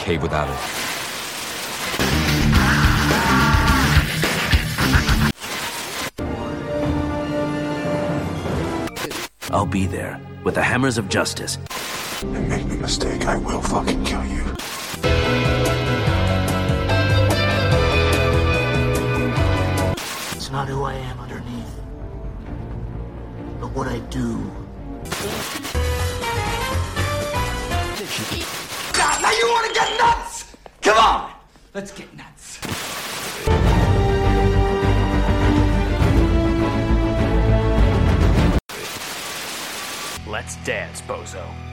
cave 0.00 0.22
without 0.22 0.48
it. 0.48 0.56
I'll 9.52 9.66
be 9.66 9.86
there 9.86 10.18
with 10.42 10.54
the 10.54 10.62
hammers 10.62 10.96
of 10.96 11.08
justice. 11.08 11.58
And 12.22 12.48
make 12.48 12.64
no 12.66 12.76
mistake, 12.76 13.26
I 13.26 13.36
will 13.36 13.60
fucking 13.60 14.04
kill 14.04 14.24
you. 14.24 14.44
It's 20.36 20.50
not 20.50 20.68
who 20.68 20.84
I 20.84 20.94
am 20.94 21.20
underneath, 21.20 21.80
but 23.60 23.70
what 23.72 23.86
I 23.88 23.98
do. 24.08 24.50
God, 29.00 29.22
now 29.22 29.30
you 29.30 29.48
want 29.48 29.66
to 29.66 29.72
get 29.72 29.98
nuts? 29.98 30.54
Come 30.82 30.98
on, 30.98 31.32
let's 31.72 31.90
get 31.90 32.14
nuts. 32.18 32.60
Let's 40.26 40.56
dance, 40.66 41.00
bozo. 41.00 41.69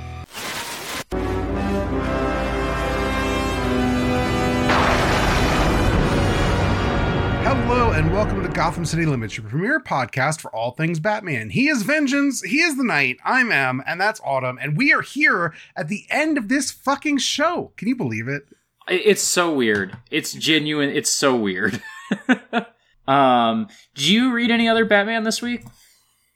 Hello 7.47 7.91
and 7.91 8.11
welcome 8.11 8.43
to 8.43 8.49
Gotham 8.49 8.83
City 8.83 9.05
Limits, 9.05 9.37
your 9.37 9.47
premier 9.47 9.79
podcast 9.79 10.41
for 10.41 10.53
all 10.53 10.71
things 10.71 10.99
Batman. 10.99 11.49
He 11.49 11.69
is 11.69 11.81
Vengeance, 11.81 12.41
he 12.41 12.59
is 12.59 12.75
the 12.75 12.83
Night, 12.83 13.19
I'm 13.23 13.53
Em, 13.53 13.81
and 13.87 14.01
that's 14.01 14.19
Autumn, 14.25 14.59
and 14.61 14.75
we 14.75 14.91
are 14.91 14.99
here 15.01 15.53
at 15.73 15.87
the 15.87 16.05
end 16.09 16.37
of 16.37 16.49
this 16.49 16.71
fucking 16.71 17.19
show. 17.19 17.71
Can 17.77 17.87
you 17.87 17.95
believe 17.95 18.27
it? 18.27 18.49
It's 18.89 19.21
so 19.21 19.53
weird. 19.53 19.95
It's 20.11 20.33
genuine. 20.33 20.89
It's 20.89 21.09
so 21.09 21.37
weird. 21.37 21.81
um, 23.07 23.69
do 23.95 24.13
you 24.13 24.33
read 24.33 24.51
any 24.51 24.67
other 24.67 24.83
Batman 24.83 25.23
this 25.23 25.41
week? 25.41 25.63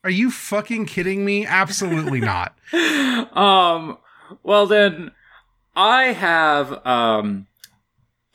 Are 0.05 0.09
you 0.09 0.31
fucking 0.31 0.85
kidding 0.85 1.25
me? 1.25 1.45
Absolutely 1.45 2.21
not. 2.21 2.57
Um, 2.73 3.97
well 4.43 4.65
then, 4.65 5.11
I 5.75 6.13
have 6.13 6.85
um, 6.87 7.47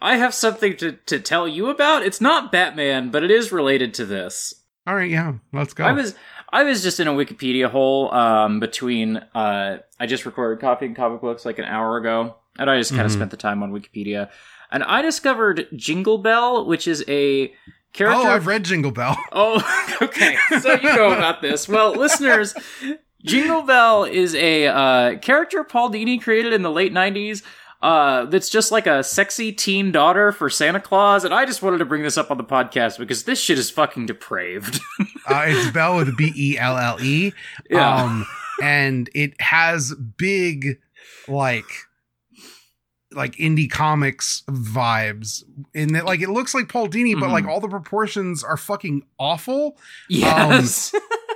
I 0.00 0.16
have 0.16 0.34
something 0.34 0.76
to 0.78 0.92
to 1.06 1.18
tell 1.20 1.48
you 1.48 1.68
about. 1.70 2.02
It's 2.02 2.20
not 2.20 2.52
Batman, 2.52 3.10
but 3.10 3.22
it 3.24 3.30
is 3.30 3.52
related 3.52 3.94
to 3.94 4.04
this. 4.06 4.54
All 4.86 4.94
right, 4.94 5.10
yeah, 5.10 5.34
let's 5.52 5.72
go. 5.74 5.84
I 5.84 5.92
was 5.92 6.14
I 6.52 6.62
was 6.64 6.82
just 6.82 7.00
in 7.00 7.08
a 7.08 7.12
Wikipedia 7.12 7.68
hole 7.70 8.12
um 8.14 8.60
between 8.60 9.16
uh 9.34 9.78
I 9.98 10.06
just 10.06 10.26
recorded 10.26 10.60
Coffee 10.60 10.86
and 10.86 10.94
Comic 10.96 11.20
Books 11.20 11.44
like 11.44 11.58
an 11.58 11.64
hour 11.64 11.96
ago, 11.96 12.36
and 12.58 12.70
I 12.70 12.78
just 12.78 12.90
kind 12.90 13.02
of 13.02 13.10
Mhm. 13.10 13.14
spent 13.14 13.30
the 13.30 13.36
time 13.36 13.62
on 13.62 13.72
Wikipedia, 13.72 14.30
and 14.70 14.84
I 14.84 15.02
discovered 15.02 15.66
Jingle 15.74 16.18
Bell, 16.18 16.66
which 16.66 16.86
is 16.86 17.02
a 17.08 17.52
character. 17.92 18.20
oh, 18.20 18.30
I've 18.30 18.46
read 18.46 18.64
Jingle 18.64 18.90
Bell. 18.92 19.16
Oh, 19.32 19.60
okay. 20.02 20.36
So 20.60 20.74
you 20.74 20.94
know 20.94 21.12
about 21.12 21.40
this. 21.40 21.66
Well, 21.68 21.92
listeners, 21.94 22.54
Jingle 23.24 23.62
Bell 23.62 24.04
is 24.04 24.34
a 24.34 24.66
uh, 24.66 25.18
character 25.18 25.64
Paul 25.64 25.90
Dini 25.90 26.20
created 26.22 26.52
in 26.52 26.62
the 26.62 26.70
late 26.70 26.92
90s 26.92 27.42
uh, 27.82 28.24
that's 28.26 28.48
just 28.48 28.72
like 28.72 28.86
a 28.86 29.02
sexy 29.04 29.52
teen 29.52 29.92
daughter 29.92 30.32
for 30.32 30.48
Santa 30.50 30.80
Claus. 30.80 31.24
And 31.24 31.32
I 31.34 31.44
just 31.44 31.62
wanted 31.62 31.78
to 31.78 31.84
bring 31.84 32.02
this 32.02 32.16
up 32.18 32.30
on 32.30 32.36
the 32.38 32.44
podcast 32.44 32.98
because 32.98 33.24
this 33.24 33.40
shit 33.40 33.58
is 33.58 33.70
fucking 33.70 34.06
depraved. 34.06 34.80
Uh, 35.28 35.42
it's 35.48 35.72
Bell 35.72 35.96
with 35.96 36.16
B 36.16 36.32
E 36.36 36.56
L 36.56 36.78
L 36.78 37.02
E. 37.02 37.32
Yeah. 37.68 37.96
Um, 38.04 38.26
and 38.62 39.10
it 39.12 39.34
has 39.40 39.92
big, 40.16 40.78
like, 41.26 41.64
like 43.12 43.34
indie 43.34 43.68
comics 43.68 44.44
vibes 44.48 45.42
in 45.74 45.94
that, 45.94 46.04
like, 46.04 46.20
it 46.20 46.28
looks 46.28 46.54
like 46.54 46.68
Paul 46.68 46.88
Dini, 46.88 47.18
but 47.18 47.28
Mhm. 47.28 47.32
like 47.32 47.46
all 47.46 47.58
the 47.60 47.68
proportions 47.68 48.44
are 48.44 48.56
fucking 48.56 49.02
awful. 49.18 49.78
yes. 50.08 50.94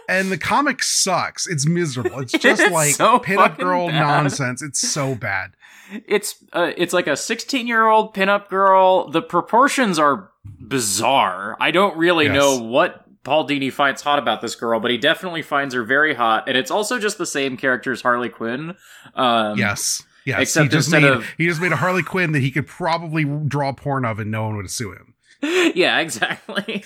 And 0.09 0.31
the 0.31 0.39
comic 0.39 0.83
sucks. 0.83 1.47
It's 1.49 1.67
miserable. 1.67 2.21
It's 2.21 2.33
just 2.39 2.63
It's 2.63 2.73
like 2.73 2.95
so 2.95 3.19
pinup 3.19 3.59
girl 3.59 3.89
bad. 3.89 4.01
nonsense. 4.01 4.61
It's 4.63 4.81
so 4.81 5.15
bad. 5.15 5.53
It's 6.07 6.43
uh, 6.53 6.73
it's 6.77 6.93
like 6.93 7.07
a 7.07 7.17
16 7.17 7.67
year 7.67 7.87
old 7.87 8.15
pinup 8.15 8.49
girl. 8.49 9.09
The 9.11 9.23
proportions 9.23 9.99
are 9.99 10.31
bizarre. 10.61 11.57
I 11.61 11.71
don't 11.71 11.97
really 11.97 12.27
Yes. 12.27 12.35
know 12.35 12.59
what 12.59 13.05
Paul 13.25 13.47
Dini 13.47 13.73
finds 13.73 14.03
hot 14.03 14.19
about 14.19 14.41
this 14.41 14.55
girl, 14.55 14.81
but 14.81 14.91
he 14.91 14.97
definitely 14.97 15.43
finds 15.43 15.75
her 15.75 15.85
very 15.85 16.15
hot. 16.15 16.49
And 16.49 16.57
it's 16.57 16.71
also 16.71 16.99
just 16.99 17.19
the 17.19 17.27
same 17.27 17.57
character 17.57 17.93
as 17.93 18.01
Harley 18.03 18.29
Quinn. 18.31 18.75
Um, 19.15 19.59
Yes. 19.59 20.03
Yes. 20.25 20.41
except 20.43 20.65
he 20.65 20.69
just 20.71 20.89
instead 20.89 21.03
made 21.03 21.13
of- 21.13 21.27
he 21.39 21.47
just 21.47 21.61
made 21.61 21.73
a 21.73 21.77
Harley 21.77 22.03
Quinn 22.03 22.33
that 22.33 22.41
he 22.41 22.51
could 22.51 22.67
probably 22.67 23.25
draw 23.25 23.73
porn 23.73 24.05
of 24.05 24.19
and 24.19 24.31
no 24.31 24.45
one 24.45 24.57
would 24.57 24.71
sue 24.71 24.93
him. 24.93 25.15
yeah, 25.75 25.99
exactly. 26.01 26.85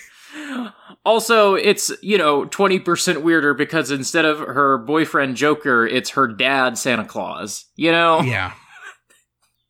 Also, 1.05 1.55
it's, 1.55 1.93
you 2.03 2.17
know, 2.17 2.47
20% 2.47 3.23
weirder 3.23 3.53
because 3.55 3.91
instead 3.91 4.25
of 4.25 4.39
her 4.39 4.79
boyfriend 4.79 5.37
Joker, 5.37 5.87
it's 5.87 6.11
her 6.11 6.27
dad 6.29 6.79
Santa 6.79 7.05
Claus. 7.05 7.67
You 7.77 7.93
know? 7.93 8.21
Yeah. 8.23 8.53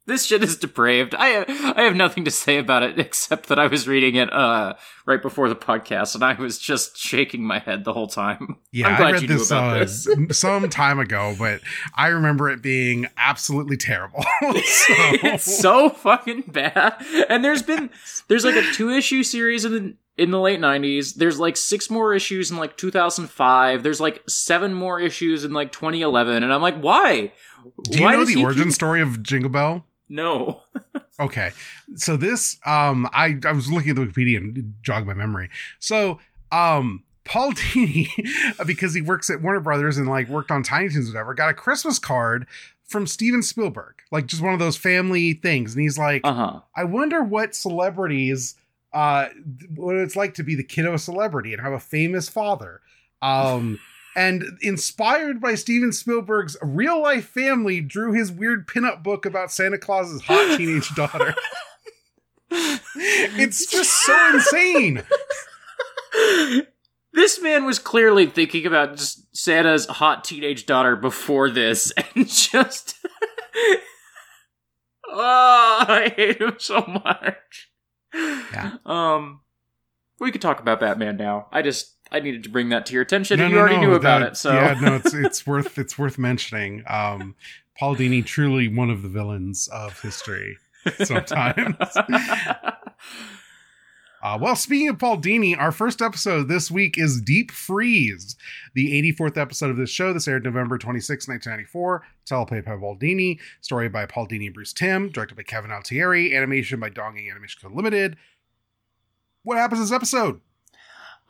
This 0.07 0.27
shit 0.27 0.43
is 0.43 0.57
depraved. 0.57 1.15
I 1.19 1.45
I 1.77 1.83
have 1.83 1.97
nothing 1.97 2.25
to 2.27 2.31
say 2.31 2.59
about 2.59 2.83
it 2.83 2.99
except 2.99 3.49
that 3.49 3.59
I 3.59 3.67
was 3.67 3.89
reading 3.89 4.17
it 4.17 4.33
uh 4.33 4.75
right 5.07 5.21
before 5.23 5.49
the 5.49 5.57
podcast 5.57 6.15
and 6.15 6.25
I 6.25 6.35
was 6.35 6.59
just 6.59 6.97
shaking 6.99 7.45
my 7.47 7.59
head 7.59 7.85
the 7.85 7.93
whole 7.93 8.07
time. 8.09 8.57
Yeah, 8.71 8.89
I 8.89 9.13
read 9.13 9.29
this, 9.29 9.51
uh, 9.51 9.79
this. 9.79 10.09
some 10.33 10.69
time 10.69 10.99
ago, 10.99 11.35
but 11.39 11.61
I 11.95 12.09
remember 12.09 12.51
it 12.51 12.61
being 12.63 13.07
absolutely 13.17 13.77
terrible. 13.77 14.23
so, 14.41 14.49
it's 14.59 15.59
so 15.61 15.89
fucking 15.91 16.45
bad. 16.49 16.95
And 17.29 17.45
there's 17.45 17.63
been 17.63 17.91
there's 18.29 18.45
like 18.45 18.57
a 18.57 18.73
two 18.73 18.91
issue 18.91 19.23
series 19.23 19.65
in 19.65 19.73
the 19.73 19.97
in 20.17 20.31
the 20.31 20.41
late 20.41 20.61
90s. 20.61 21.15
There's 21.15 21.41
like 21.41 21.57
six 21.57 21.91
more 21.91 22.15
issues 22.15 22.51
in 22.51 22.57
like 22.57 22.77
2005. 22.77 23.83
There's 23.83 24.01
like 24.01 24.23
seven 24.29 24.73
more 24.75 25.01
issues 25.01 25.45
in 25.45 25.53
like 25.53 25.73
2011 25.73 26.43
and 26.43 26.53
I'm 26.53 26.63
like, 26.63 26.79
"Why?" 26.81 27.33
do 27.85 27.99
you 27.99 28.05
Why 28.05 28.13
know 28.13 28.25
the 28.25 28.43
origin 28.43 28.65
keep- 28.65 28.73
story 28.73 29.01
of 29.01 29.23
Jingle 29.23 29.51
Bell? 29.51 29.87
No. 30.09 30.63
Okay, 31.21 31.53
so 31.95 32.17
this, 32.17 32.59
um, 32.67 33.09
I 33.13 33.39
I 33.45 33.53
was 33.53 33.71
looking 33.71 33.91
at 33.91 33.95
the 33.97 34.03
Wikipedia 34.05 34.37
and 34.39 34.75
jogged 34.83 35.07
my 35.07 35.15
memory. 35.15 35.49
So, 35.79 36.19
um, 36.51 37.05
Paul 37.25 37.53
Dini, 37.53 38.09
because 38.67 38.95
he 38.95 39.01
works 39.01 39.31
at 39.31 39.41
Warner 39.41 39.61
Brothers 39.61 39.97
and 39.97 40.09
like 40.09 40.29
worked 40.29 40.51
on 40.51 40.65
Tiny 40.65 40.89
Toons, 40.89 41.07
whatever, 41.07 41.33
got 41.33 41.51
a 41.51 41.55
Christmas 41.55 42.01
card 42.01 42.49
from 42.89 43.07
Steven 43.07 43.45
Spielberg, 43.45 43.95
like 44.11 44.27
just 44.27 44.43
one 44.43 44.55
of 44.55 44.59
those 44.59 44.77
family 44.77 45.35
things, 45.35 45.75
and 45.75 45.83
he's 45.83 45.97
like, 45.97 46.23
Uh-huh. 46.25 46.63
I 46.75 46.83
wonder 46.83 47.23
what 47.23 47.55
celebrities 47.55 48.57
uh 48.93 49.29
what 49.77 49.95
it's 49.95 50.17
like 50.17 50.35
to 50.35 50.43
be 50.43 50.57
the 50.57 50.65
kid 50.65 50.85
of 50.85 50.95
a 50.95 50.99
celebrity 50.99 51.53
and 51.53 51.63
have 51.63 51.73
a 51.73 51.79
famous 51.79 52.29
father. 52.29 52.81
Um 53.23 53.79
and 54.17 54.45
inspired 54.61 55.41
by 55.41 55.55
Steven 55.55 55.93
Spielberg's 55.93 56.57
real 56.63 57.03
life 57.03 57.27
family 57.29 57.81
drew 57.81 58.13
his 58.13 58.31
weird 58.31 58.67
pinup 58.69 59.03
book 59.03 59.27
about 59.27 59.51
Santa 59.51 59.79
Claus's 59.79 60.23
hot 60.23 60.57
teenage 60.57 60.95
daughter. 60.95 61.35
it's 62.51 63.67
just 63.67 63.91
so 63.91 64.35
insane. 64.35 65.03
This 67.15 67.41
man 67.41 67.65
was 67.65 67.79
clearly 67.79 68.27
thinking 68.27 68.67
about 68.67 68.97
just 68.97 69.37
Santa's 69.37 69.87
hot 69.87 70.25
teenage 70.25 70.67
daughter 70.67 70.97
before 70.97 71.49
this 71.49 71.93
and 72.15 72.29
just 72.29 72.97
Oh, 75.17 75.85
I 75.89 76.13
hate 76.17 76.41
him 76.41 76.57
so 76.59 76.85
much. 76.87 77.71
Yeah. 78.13 78.79
Um 78.85 79.41
we 80.21 80.33
could 80.33 80.43
talk 80.43 80.61
about 80.61 80.81
Batman 80.81 81.17
now. 81.17 81.47
I 81.53 81.63
just 81.63 81.94
I 82.15 82.21
needed 82.21 82.45
to 82.45 82.49
bring 82.49 82.69
that 82.71 82.87
to 82.87 82.93
your 82.95 83.03
attention 83.03 83.39
No, 83.39 83.45
and 83.45 83.51
you 83.53 83.57
no, 83.57 83.61
already 83.63 83.77
no, 83.77 83.89
knew 83.89 83.95
about 83.95 84.21
that- 84.21 84.29
it, 84.33 84.37
so 84.37 84.53
Yeah, 84.55 84.79
no, 84.81 84.95
it's 84.97 85.13
it's 85.15 85.47
worth 85.47 85.77
it's 85.79 85.99
worth 85.99 86.17
mentioning. 86.19 86.83
Um 86.87 87.35
Paul 87.79 87.97
Dini 87.97 88.25
truly 88.25 88.69
one 88.69 88.89
of 88.89 89.03
the 89.03 89.09
villains 89.09 89.69
of 89.69 90.01
history 90.01 90.57
sometimes. 91.05 91.75
Uh, 94.23 94.39
well, 94.41 94.57
speaking 94.57 94.89
of 94.89 94.99
Paul 94.99 95.19
Dini, 95.19 95.55
our 95.59 95.71
first 95.71 96.01
episode 96.01 96.49
this 96.49 96.71
week 96.71 96.97
is 96.97 97.21
Deep 97.21 97.51
Freeze, 97.51 98.37
the 98.75 98.91
84th 99.13 99.37
episode 99.37 99.69
of 99.69 99.77
this 99.77 99.91
show. 99.91 100.15
This 100.15 100.27
aired 100.27 100.45
November 100.45 100.79
26, 100.79 101.29
1994. 101.29 102.03
Teleplay 102.25 102.65
by 102.65 102.75
Paul 102.79 102.97
Dini, 102.97 103.39
story 103.61 103.91
by 103.91 104.07
Paul 104.07 104.27
Dini 104.27 104.47
and 104.47 104.55
Bruce 104.55 104.73
Timm, 104.73 105.11
directed 105.11 105.35
by 105.35 105.43
Kevin 105.43 105.71
Altieri, 105.71 106.35
animation 106.35 106.81
by 106.81 106.89
Dongyang 106.89 107.31
Animation 107.31 107.61
Co. 107.69 107.75
Limited. 107.77 108.17
What 109.43 109.59
happens 109.59 109.81
in 109.81 109.85
this 109.85 109.93
episode? 109.93 110.41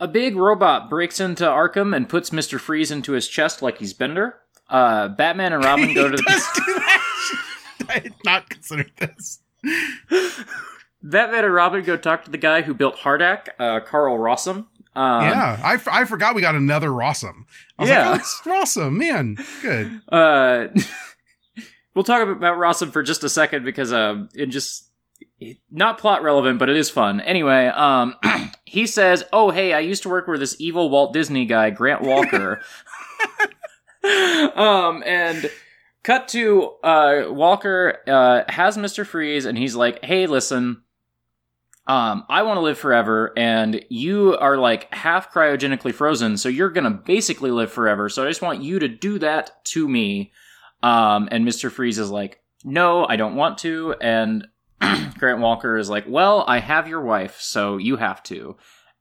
A 0.00 0.08
big 0.08 0.36
robot 0.36 0.90
breaks 0.90 1.20
into 1.20 1.44
Arkham 1.44 1.94
and 1.94 2.08
puts 2.08 2.30
Mr. 2.30 2.58
Freeze 2.58 2.90
into 2.90 3.12
his 3.12 3.28
chest 3.28 3.62
like 3.62 3.78
he's 3.78 3.92
Bender. 3.94 4.36
Uh, 4.68 5.08
Batman 5.08 5.52
and 5.52 5.64
Robin 5.64 5.94
go 5.94 6.08
to 6.10 6.16
the 6.16 6.22
does 6.22 6.46
do 6.54 6.74
that. 6.74 7.00
I 7.88 7.92
had 7.94 8.14
not 8.24 8.48
considered 8.50 8.90
this. 8.98 9.40
Batman 11.02 11.44
and 11.44 11.54
Robin 11.54 11.84
go 11.84 11.96
talk 11.96 12.24
to 12.24 12.30
the 12.30 12.38
guy 12.38 12.62
who 12.62 12.72
built 12.74 12.96
HARDAC, 12.96 13.48
uh, 13.58 13.80
Carl 13.80 14.18
Rossum. 14.18 14.66
Um, 14.96 15.22
yeah, 15.24 15.60
I, 15.62 15.74
f- 15.74 15.88
I 15.88 16.04
forgot 16.04 16.34
we 16.34 16.40
got 16.40 16.54
another 16.54 16.88
Rossum. 16.88 17.44
I 17.78 17.82
was 17.82 17.90
Yeah. 17.90 18.10
like, 18.10 18.20
oh, 18.20 18.22
it's 18.22 18.40
Rossum, 18.76 18.96
man, 18.96 19.36
good. 19.60 20.00
Uh, 20.10 20.68
we'll 21.94 22.04
talk 22.04 22.26
about 22.26 22.58
Rossum 22.58 22.92
for 22.92 23.02
just 23.02 23.22
a 23.24 23.28
second 23.28 23.64
because 23.64 23.92
um, 23.92 24.28
it 24.34 24.46
just 24.46 24.88
it- 25.40 25.58
not 25.70 25.98
plot 25.98 26.22
relevant, 26.22 26.58
but 26.58 26.68
it 26.70 26.76
is 26.76 26.88
fun. 26.90 27.20
Anyway, 27.20 27.66
um, 27.66 28.14
he 28.74 28.86
says, 28.86 29.24
"Oh, 29.32 29.50
hey, 29.50 29.72
I 29.72 29.78
used 29.78 30.02
to 30.02 30.08
work 30.08 30.26
with 30.26 30.40
this 30.40 30.56
evil 30.58 30.90
Walt 30.90 31.12
Disney 31.12 31.46
guy, 31.46 31.70
Grant 31.70 32.02
Walker." 32.02 32.60
um, 34.54 35.02
and 35.06 35.48
cut 36.02 36.26
to 36.28 36.72
uh, 36.82 37.24
Walker 37.28 38.00
uh, 38.06 38.42
has 38.48 38.76
Mister 38.76 39.04
Freeze, 39.04 39.46
and 39.46 39.56
he's 39.56 39.76
like, 39.76 40.04
"Hey, 40.04 40.26
listen." 40.26 40.82
Um, 41.86 42.24
I 42.30 42.42
want 42.42 42.56
to 42.56 42.62
live 42.62 42.78
forever, 42.78 43.32
and 43.36 43.84
you 43.90 44.36
are 44.38 44.56
like 44.56 44.92
half 44.92 45.32
cryogenically 45.32 45.94
frozen, 45.94 46.36
so 46.36 46.48
you're 46.48 46.70
gonna 46.70 46.90
basically 46.90 47.50
live 47.50 47.70
forever. 47.70 48.08
So 48.08 48.24
I 48.24 48.28
just 48.28 48.42
want 48.42 48.62
you 48.62 48.80
to 48.80 48.88
do 48.88 49.18
that 49.20 49.64
to 49.66 49.86
me. 49.86 50.32
Um, 50.82 51.28
and 51.30 51.46
Mr. 51.46 51.70
Freeze 51.70 51.98
is 51.98 52.10
like, 52.10 52.40
no, 52.64 53.06
I 53.06 53.16
don't 53.16 53.36
want 53.36 53.58
to. 53.58 53.94
And 54.00 54.48
Grant 55.18 55.40
Walker 55.40 55.76
is 55.76 55.88
like, 55.88 56.04
well, 56.08 56.44
I 56.46 56.58
have 56.58 56.88
your 56.88 57.00
wife, 57.00 57.40
so 57.40 57.76
you 57.76 57.96
have 57.96 58.22
to. 58.24 58.56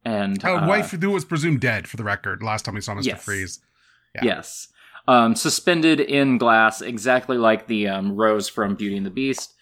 And 0.05 0.43
Uh, 0.43 0.55
uh, 0.55 0.67
wife 0.67 0.91
who 0.91 1.09
was 1.11 1.25
presumed 1.25 1.61
dead 1.61 1.87
for 1.87 1.97
the 1.97 2.03
record. 2.03 2.43
Last 2.43 2.65
time 2.65 2.75
we 2.75 2.81
saw 2.81 2.93
Mr. 2.93 3.05
Yes. 3.05 3.23
Freeze. 3.23 3.59
Yeah. 4.15 4.21
Yes. 4.23 4.67
Um, 5.07 5.35
suspended 5.35 5.99
in 5.99 6.37
glass, 6.37 6.81
exactly 6.81 7.37
like 7.37 7.67
the 7.67 7.87
um, 7.87 8.15
Rose 8.15 8.47
from 8.47 8.75
Beauty 8.75 8.95
and 8.95 9.05
the 9.05 9.09
Beast. 9.09 9.53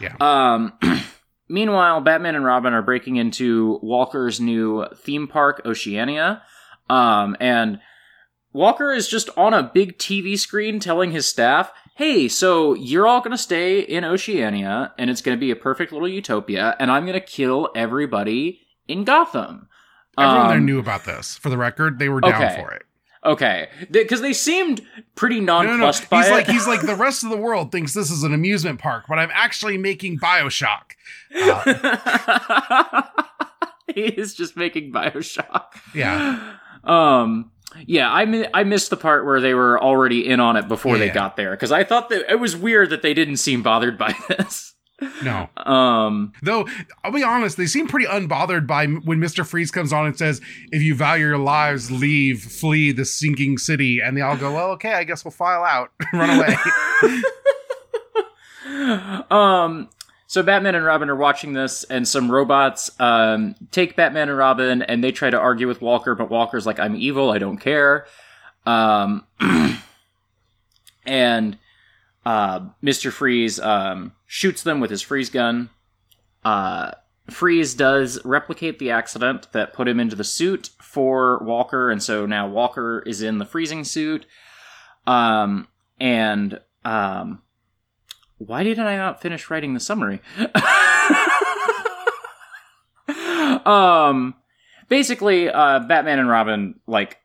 Yeah. 0.00 0.16
Um, 0.20 0.72
meanwhile, 1.48 2.00
Batman 2.00 2.34
and 2.34 2.44
Robin 2.44 2.72
are 2.72 2.82
breaking 2.82 3.16
into 3.16 3.78
Walker's 3.82 4.40
new 4.40 4.86
theme 4.96 5.28
park, 5.28 5.62
Oceana. 5.64 6.42
Um, 6.88 7.36
and 7.38 7.78
Walker 8.52 8.92
is 8.92 9.06
just 9.08 9.28
on 9.36 9.54
a 9.54 9.62
big 9.62 9.98
TV 9.98 10.36
screen 10.36 10.80
telling 10.80 11.12
his 11.12 11.26
staff, 11.26 11.72
hey, 11.96 12.28
so 12.28 12.74
you're 12.74 13.06
all 13.06 13.20
going 13.20 13.30
to 13.32 13.38
stay 13.38 13.80
in 13.80 14.04
Oceana, 14.04 14.94
and 14.98 15.10
it's 15.10 15.20
going 15.22 15.36
to 15.36 15.40
be 15.40 15.50
a 15.50 15.56
perfect 15.56 15.92
little 15.92 16.08
utopia, 16.08 16.76
and 16.80 16.90
I'm 16.90 17.04
going 17.06 17.18
to 17.18 17.24
kill 17.24 17.70
everybody 17.74 18.60
in 18.88 19.04
Gotham. 19.04 19.68
Everyone 20.18 20.48
there 20.48 20.56
Um, 20.58 20.66
knew 20.66 20.78
about 20.78 21.04
this. 21.04 21.36
For 21.36 21.50
the 21.50 21.56
record, 21.58 21.98
they 21.98 22.08
were 22.08 22.20
down 22.20 22.34
okay. 22.42 22.60
for 22.60 22.70
it. 22.72 22.82
Okay, 23.22 23.68
because 23.90 24.22
they 24.22 24.32
seemed 24.32 24.80
pretty 25.14 25.40
No, 25.40 25.60
no, 25.60 25.76
no. 25.76 25.76
nonplussed 25.76 26.04
He's 26.10 26.30
like 26.30 26.46
he's 26.46 26.66
like 26.66 26.80
the 26.80 26.96
rest 26.96 27.22
of 27.22 27.28
the 27.28 27.36
world 27.36 27.70
thinks 27.70 27.92
this 27.92 28.10
is 28.10 28.22
an 28.22 28.32
amusement 28.32 28.78
park, 28.80 29.04
but 29.10 29.18
I'm 29.18 29.28
actually 29.34 29.76
making 29.76 30.18
Bioshock. 30.18 30.92
Uh, 31.34 33.02
he 33.94 34.02
is 34.04 34.34
just 34.34 34.56
making 34.56 34.90
Bioshock. 34.92 35.64
Yeah. 35.94 36.56
Um. 36.84 37.50
Yeah, 37.86 38.12
I 38.12 38.24
mi- 38.24 38.48
I 38.52 38.64
missed 38.64 38.90
the 38.90 38.96
part 38.96 39.24
where 39.24 39.40
they 39.40 39.54
were 39.54 39.80
already 39.80 40.26
in 40.28 40.40
on 40.40 40.56
it 40.56 40.66
before 40.68 40.98
they 40.98 41.08
got 41.08 41.36
there 41.36 41.50
because 41.52 41.70
I 41.72 41.84
thought 41.84 42.08
that 42.10 42.30
it 42.30 42.40
was 42.40 42.56
weird 42.56 42.90
that 42.90 43.02
they 43.02 43.14
didn't 43.14 43.36
seem 43.36 43.62
bothered 43.62 43.96
by 43.96 44.14
this. 44.28 44.74
no, 45.22 45.48
Um. 45.56 46.32
though 46.42 46.68
I'll 47.04 47.12
be 47.12 47.22
honest, 47.22 47.56
they 47.56 47.66
seem 47.66 47.86
pretty 47.88 48.06
unbothered 48.06 48.66
by 48.66 48.86
when 48.86 49.18
Mister 49.20 49.44
Freeze 49.44 49.70
comes 49.70 49.92
on 49.92 50.04
and 50.06 50.18
says, 50.18 50.40
"If 50.72 50.82
you 50.82 50.94
value 50.94 51.26
your 51.26 51.38
lives, 51.38 51.90
leave, 51.90 52.42
flee 52.42 52.92
the 52.92 53.04
sinking 53.06 53.56
city," 53.58 54.00
and 54.00 54.16
they 54.16 54.20
all 54.20 54.36
go, 54.36 54.52
"Well, 54.52 54.70
okay, 54.72 54.92
I 54.92 55.04
guess 55.04 55.24
we'll 55.24 55.30
file 55.32 55.64
out, 55.64 55.90
run 56.12 56.38
away." 56.38 56.56
um 59.30 59.88
so 60.30 60.44
batman 60.44 60.76
and 60.76 60.84
robin 60.84 61.10
are 61.10 61.16
watching 61.16 61.54
this 61.54 61.82
and 61.82 62.06
some 62.06 62.30
robots 62.30 62.88
um 63.00 63.56
take 63.72 63.96
batman 63.96 64.28
and 64.28 64.38
robin 64.38 64.80
and 64.80 65.02
they 65.02 65.10
try 65.10 65.28
to 65.28 65.36
argue 65.36 65.66
with 65.66 65.82
walker 65.82 66.14
but 66.14 66.30
walker's 66.30 66.64
like 66.64 66.78
i'm 66.78 66.94
evil 66.94 67.32
i 67.32 67.38
don't 67.38 67.56
care. 67.56 68.06
Um 68.64 69.26
and 71.04 71.58
uh 72.24 72.60
mr 72.80 73.10
freeze 73.10 73.58
um 73.58 74.12
shoots 74.28 74.62
them 74.62 74.78
with 74.78 74.90
his 74.90 75.02
freeze 75.02 75.30
gun. 75.30 75.68
Uh 76.44 76.92
freeze 77.28 77.74
does 77.74 78.24
replicate 78.24 78.78
the 78.78 78.92
accident 78.92 79.50
that 79.50 79.72
put 79.72 79.88
him 79.88 79.98
into 79.98 80.14
the 80.14 80.22
suit 80.22 80.70
for 80.80 81.38
walker 81.42 81.90
and 81.90 82.04
so 82.04 82.24
now 82.24 82.46
walker 82.46 83.02
is 83.04 83.20
in 83.20 83.38
the 83.38 83.44
freezing 83.44 83.82
suit. 83.82 84.26
Um 85.08 85.66
and 85.98 86.60
um 86.84 87.42
why 88.40 88.64
didn't 88.64 88.86
I 88.86 88.96
not 88.96 89.20
finish 89.20 89.50
writing 89.50 89.74
the 89.74 89.80
summary? 89.80 90.20
um, 93.66 94.34
basically, 94.88 95.50
uh, 95.50 95.80
Batman 95.80 96.18
and 96.18 96.28
Robin 96.28 96.80
like 96.86 97.18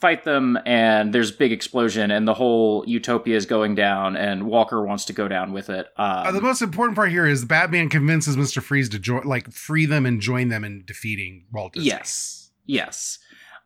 fight 0.00 0.24
them, 0.24 0.58
and 0.64 1.12
there's 1.12 1.30
a 1.30 1.34
big 1.34 1.52
explosion, 1.52 2.10
and 2.10 2.26
the 2.26 2.34
whole 2.34 2.84
utopia 2.86 3.36
is 3.36 3.44
going 3.44 3.74
down, 3.74 4.16
and 4.16 4.44
Walker 4.44 4.84
wants 4.86 5.04
to 5.06 5.12
go 5.12 5.28
down 5.28 5.52
with 5.52 5.68
it. 5.68 5.86
Um, 5.96 6.26
Uh, 6.26 6.32
the 6.32 6.40
most 6.40 6.62
important 6.62 6.96
part 6.96 7.10
here 7.10 7.26
is 7.26 7.44
Batman 7.44 7.88
convinces 7.88 8.36
Mister 8.36 8.60
Freeze 8.60 8.88
to 8.90 8.98
join, 8.98 9.24
like, 9.24 9.52
free 9.52 9.84
them 9.84 10.06
and 10.06 10.20
join 10.20 10.48
them 10.48 10.64
in 10.64 10.84
defeating 10.86 11.46
Walt 11.52 11.74
Disney. 11.74 11.88
Yes. 11.88 12.50
Yes. 12.64 13.18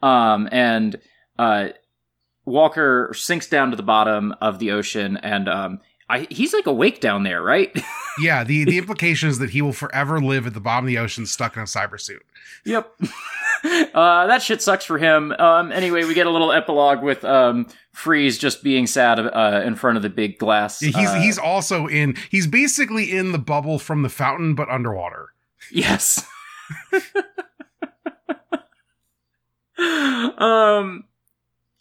Um, 0.03 0.49
and 0.51 0.97
uh, 1.39 1.69
Walker 2.45 3.13
sinks 3.15 3.49
down 3.49 3.71
to 3.71 3.77
the 3.77 3.83
bottom 3.83 4.35
of 4.41 4.59
the 4.59 4.73
ocean, 4.73 5.17
and 5.19 5.49
um, 5.49 5.81
I, 6.09 6.27
he's 6.31 6.53
like 6.53 6.67
awake 6.67 7.01
down 7.01 7.23
there, 7.25 7.43
right? 7.43 7.77
Yeah, 8.19 8.45
the 8.45 8.65
the 8.65 8.79
implication 8.79 9.29
is 9.29 9.41
that 9.41 9.51
he 9.51 9.61
will 9.61 9.75
forever 9.75 10.19
live 10.21 10.47
at 10.47 10.55
the 10.55 10.61
bottom 10.61 10.87
of 10.87 10.89
the 10.89 10.97
ocean, 10.97 11.27
stuck 11.27 11.55
in 11.55 11.61
a 11.63 11.67
cyber 11.67 12.01
suit. 12.01 12.25
Yep. 12.65 12.91
uh, 13.95 14.27
that 14.27 14.41
shit 14.43 14.63
sucks 14.63 14.87
for 14.87 14.97
him. 14.97 15.33
Um, 15.33 15.71
anyway, 15.71 16.05
we 16.05 16.15
get 16.15 16.27
a 16.27 16.31
little 16.31 16.51
epilogue 16.51 17.03
with 17.03 17.27
um, 17.27 17.67
Freeze 17.93 18.39
just 18.39 18.63
being 18.63 18.87
sad 18.87 19.19
uh, 19.19 19.61
in 19.65 19.75
front 19.75 19.99
of 19.99 20.03
the 20.03 20.09
big 20.09 20.39
glass. 20.39 20.81
He's 20.81 20.95
uh, 20.97 21.21
he's 21.21 21.37
also 21.37 21.89
in. 21.89 22.17
He's 22.31 22.47
basically 22.47 23.13
in 23.13 23.33
the 23.33 23.39
bubble 23.39 23.79
from 23.79 24.01
the 24.01 24.09
fountain, 24.09 24.55
but 24.55 24.71
underwater. 24.71 25.35
yes. 25.71 26.27
um, 30.39 31.05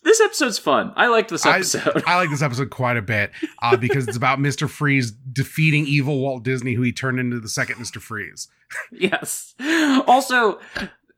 this 0.06 0.22
episode's 0.22 0.58
fun. 0.58 0.94
I 0.96 1.08
liked 1.08 1.30
this 1.30 1.46
I- 1.46 1.56
episode. 1.58 2.04
I 2.08 2.16
like 2.16 2.30
this 2.30 2.42
episode 2.42 2.70
quite 2.70 2.96
a 2.96 3.02
bit 3.02 3.32
uh, 3.62 3.76
because 3.86 4.08
it's 4.08 4.16
about 4.16 4.40
Mister 4.40 4.70
Freeze 4.70 5.12
defeating 5.12 5.86
evil 5.88 6.20
Walt 6.22 6.44
Disney, 6.44 6.76
who 6.76 6.82
he 6.84 6.94
turned 6.94 7.20
into 7.20 7.42
the 7.42 7.50
second 7.50 7.80
Mister 7.80 8.00
Freeze. 8.00 8.48
yes. 8.92 9.54
Also, 10.08 10.60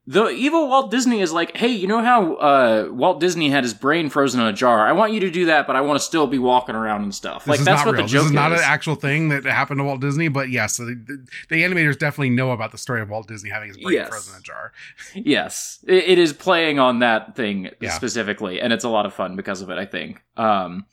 the 0.10 0.30
evil 0.30 0.70
Walt 0.70 0.90
Disney 0.90 1.20
is 1.20 1.34
like, 1.34 1.58
hey, 1.58 1.68
you 1.68 1.86
know 1.86 2.02
how 2.02 2.36
uh, 2.36 2.88
Walt 2.90 3.20
Disney 3.20 3.50
had 3.50 3.66
his 3.66 3.74
brain 3.74 4.10
frozen 4.10 4.40
in 4.40 4.48
a 4.48 4.54
jar? 4.54 4.88
I 4.88 4.94
want 4.94 5.12
you 5.12 5.20
to 5.20 5.30
do 5.30 5.48
that, 5.48 5.68
but 5.68 5.76
I 5.76 5.82
want 5.82 6.00
to 6.00 6.04
still 6.04 6.28
be 6.28 6.40
walking 6.40 6.76
around 6.76 7.04
and 7.04 7.14
stuff. 7.14 7.44
This 7.44 7.58
like 7.58 7.66
that's 7.66 7.86
what 7.86 7.96
real. 7.96 8.04
the 8.04 8.08
joke 8.08 8.22
this 8.22 8.28
is 8.28 8.32
not 8.32 8.54
is. 8.54 8.62
an 8.62 8.66
actual 8.66 8.96
thing 8.96 9.28
that 9.30 9.44
happened 9.44 9.80
to 9.80 9.84
Walt 9.84 10.00
Disney, 10.00 10.30
but 10.30 10.50
yes, 10.50 10.78
the, 10.78 11.26
the, 11.50 11.62
animators 11.62 12.00
definitely 12.00 12.30
know 12.30 12.52
about 12.52 12.72
the 12.72 12.78
story 12.78 13.02
of 13.02 13.10
Walt 13.10 13.28
Disney 13.28 13.50
having 13.50 13.68
his 13.68 13.78
brain 13.78 13.96
Yes. 13.96 14.08
frozen 14.08 14.36
in 14.36 14.40
a 14.40 14.44
jar. 14.44 14.72
yes, 15.14 15.84
it, 15.86 16.06
it 16.06 16.18
is 16.18 16.32
playing 16.32 16.80
on 16.80 17.00
that 17.00 17.36
thing 17.36 17.70
Yeah. 17.82 17.90
specifically, 17.92 18.62
and 18.62 18.72
it's 18.72 18.86
a 18.86 18.90
lot 18.90 19.06
of 19.06 19.14
fun 19.14 19.36
because 19.36 19.62
of 19.62 19.70
it. 19.70 19.78
I 19.78 19.86
think. 19.86 20.24
Um, 20.38 20.86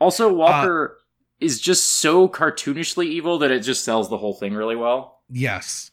also, 0.00 0.32
Walker 0.32 0.98
is 1.38 1.60
just 1.60 1.84
so 1.84 2.26
cartoonishly 2.28 3.06
evil 3.06 3.38
that 3.38 3.52
it 3.52 3.60
just 3.60 3.84
sells 3.84 4.10
the 4.10 4.18
whole 4.18 4.34
thing 4.34 4.52
really 4.52 4.74
well. 4.74 5.20
Yes. 5.30 5.92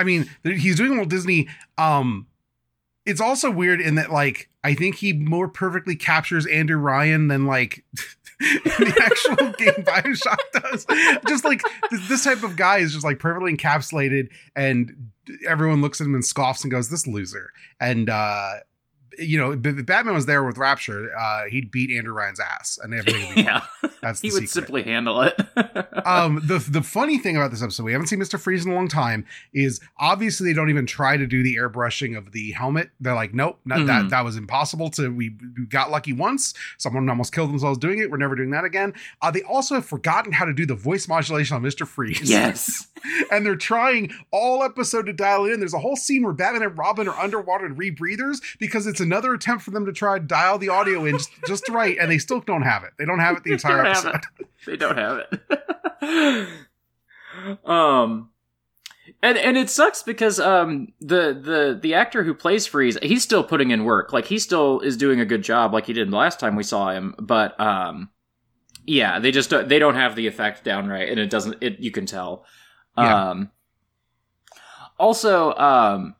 I 0.00 0.04
mean, 0.04 0.30
he's 0.42 0.76
doing 0.76 0.96
Walt 0.96 1.10
Disney. 1.10 1.46
Um, 1.76 2.26
it's 3.04 3.20
also 3.20 3.50
weird 3.50 3.82
in 3.82 3.96
that, 3.96 4.10
like, 4.10 4.48
I 4.64 4.72
think 4.74 4.94
he 4.94 5.12
more 5.12 5.46
perfectly 5.46 5.94
captures 5.94 6.46
Andrew 6.46 6.78
Ryan 6.78 7.28
than 7.28 7.44
like 7.44 7.84
the 8.40 9.02
actual 9.04 9.52
game 9.58 9.84
Bioshock 9.84 10.38
does. 10.52 10.86
Just 11.28 11.44
like 11.44 11.62
th- 11.90 12.08
this 12.08 12.24
type 12.24 12.42
of 12.42 12.56
guy 12.56 12.78
is 12.78 12.92
just 12.92 13.04
like 13.04 13.18
perfectly 13.18 13.54
encapsulated, 13.54 14.28
and 14.56 15.10
everyone 15.46 15.82
looks 15.82 16.00
at 16.00 16.06
him 16.06 16.14
and 16.14 16.24
scoffs 16.24 16.62
and 16.62 16.70
goes, 16.70 16.88
"This 16.88 17.06
loser." 17.06 17.52
And 17.78 18.08
uh, 18.08 18.54
you 19.20 19.38
know, 19.38 19.54
Batman 19.56 20.14
was 20.14 20.26
there 20.26 20.42
with 20.44 20.58
Rapture, 20.58 21.14
uh, 21.16 21.44
he'd 21.50 21.70
beat 21.70 21.96
Andrew 21.96 22.14
Ryan's 22.14 22.40
ass, 22.40 22.78
and 22.82 22.94
everything 22.94 23.38
yeah, 23.44 23.62
That's 24.02 24.20
the 24.20 24.28
he 24.28 24.32
would 24.34 24.48
secret. 24.48 24.50
simply 24.50 24.82
handle 24.82 25.20
it. 25.22 25.38
um 26.06 26.40
the 26.44 26.58
the 26.68 26.82
funny 26.82 27.18
thing 27.18 27.36
about 27.36 27.50
this 27.50 27.62
episode 27.62 27.84
we 27.84 27.92
haven't 27.92 28.06
seen 28.06 28.18
mr 28.18 28.40
freeze 28.40 28.64
in 28.64 28.72
a 28.72 28.74
long 28.74 28.88
time 28.88 29.26
is 29.52 29.80
obviously 29.98 30.48
they 30.48 30.54
don't 30.54 30.70
even 30.70 30.86
try 30.86 31.16
to 31.16 31.26
do 31.26 31.42
the 31.42 31.56
airbrushing 31.56 32.16
of 32.16 32.32
the 32.32 32.52
helmet. 32.52 32.90
They're 33.00 33.14
like 33.14 33.34
nope 33.34 33.58
not 33.64 33.86
that 33.86 34.04
Mhm. 34.06 34.10
that 34.10 34.24
was 34.24 34.36
impossible 34.36 34.90
to 34.90 35.08
we, 35.14 35.36
we 35.58 35.66
got 35.66 35.90
lucky 35.90 36.12
once. 36.14 36.54
Someone 36.78 37.08
almost 37.10 37.34
killed 37.34 37.50
themselves 37.50 37.78
doing 37.78 37.98
it. 37.98 38.10
We're 38.10 38.16
never 38.16 38.34
doing 38.34 38.50
that 38.50 38.64
again. 38.64 38.94
Uh 39.20 39.30
they 39.30 39.42
also 39.42 39.74
have 39.74 39.84
forgotten 39.84 40.32
how 40.32 40.44
to 40.46 40.54
do 40.54 40.64
the 40.64 40.74
voice 40.74 41.06
modulation 41.08 41.56
on 41.56 41.62
mr 41.62 41.86
freeze. 41.86 42.30
Yes. 42.30 42.88
and 43.30 43.44
they're 43.44 43.56
trying 43.56 44.10
all 44.30 44.62
episode 44.62 45.06
to 45.06 45.12
dial 45.12 45.44
it 45.46 45.52
in. 45.52 45.60
There's 45.60 45.74
a 45.74 45.78
whole 45.78 45.96
scene 45.96 46.22
where 46.22 46.32
batman 46.32 46.62
and 46.62 46.78
robin 46.78 47.06
are 47.08 47.18
underwater 47.18 47.66
and 47.66 47.76
rebreathers 47.76 48.40
because 48.58 48.86
it's 48.86 49.00
another 49.10 49.34
attempt 49.34 49.64
for 49.64 49.70
them 49.70 49.86
to 49.86 49.92
try 49.92 50.18
to 50.18 50.24
dial 50.24 50.58
the 50.58 50.68
audio 50.68 51.04
in 51.04 51.16
just, 51.18 51.30
just 51.46 51.68
right 51.68 51.96
and 51.98 52.10
they 52.10 52.18
still 52.18 52.40
don't 52.40 52.62
have 52.62 52.84
it 52.84 52.90
they 52.98 53.04
don't 53.04 53.18
have 53.18 53.36
it 53.36 53.44
the 53.44 53.52
entire 53.52 53.82
don't 53.82 53.86
episode. 53.86 54.20
They 54.66 54.76
don't 54.76 54.98
have 54.98 55.22
it. 56.02 56.48
um 57.64 58.30
and 59.22 59.38
and 59.38 59.56
it 59.56 59.70
sucks 59.70 60.02
because 60.02 60.38
um 60.38 60.88
the 61.00 61.32
the 61.32 61.78
the 61.80 61.94
actor 61.94 62.22
who 62.24 62.34
plays 62.34 62.66
Freeze, 62.66 62.98
he's 63.02 63.22
still 63.22 63.42
putting 63.42 63.70
in 63.70 63.84
work. 63.84 64.12
Like 64.12 64.26
he 64.26 64.38
still 64.38 64.80
is 64.80 64.96
doing 64.96 65.20
a 65.20 65.24
good 65.24 65.42
job 65.42 65.72
like 65.72 65.86
he 65.86 65.92
did 65.92 66.12
last 66.12 66.38
time 66.40 66.56
we 66.56 66.62
saw 66.62 66.90
him, 66.90 67.14
but 67.18 67.58
um 67.60 68.10
yeah, 68.86 69.18
they 69.18 69.30
just 69.30 69.50
don't, 69.50 69.68
they 69.68 69.78
don't 69.78 69.94
have 69.94 70.16
the 70.16 70.26
effect 70.26 70.64
down 70.64 70.88
right, 70.88 71.08
and 71.08 71.20
it 71.20 71.30
doesn't. 71.30 71.58
It 71.60 71.78
you 71.80 71.90
can 71.90 72.06
tell. 72.06 72.44
Yeah. 72.96 73.30
Um, 73.30 73.50
also, 74.98 75.54
um, 75.54 76.16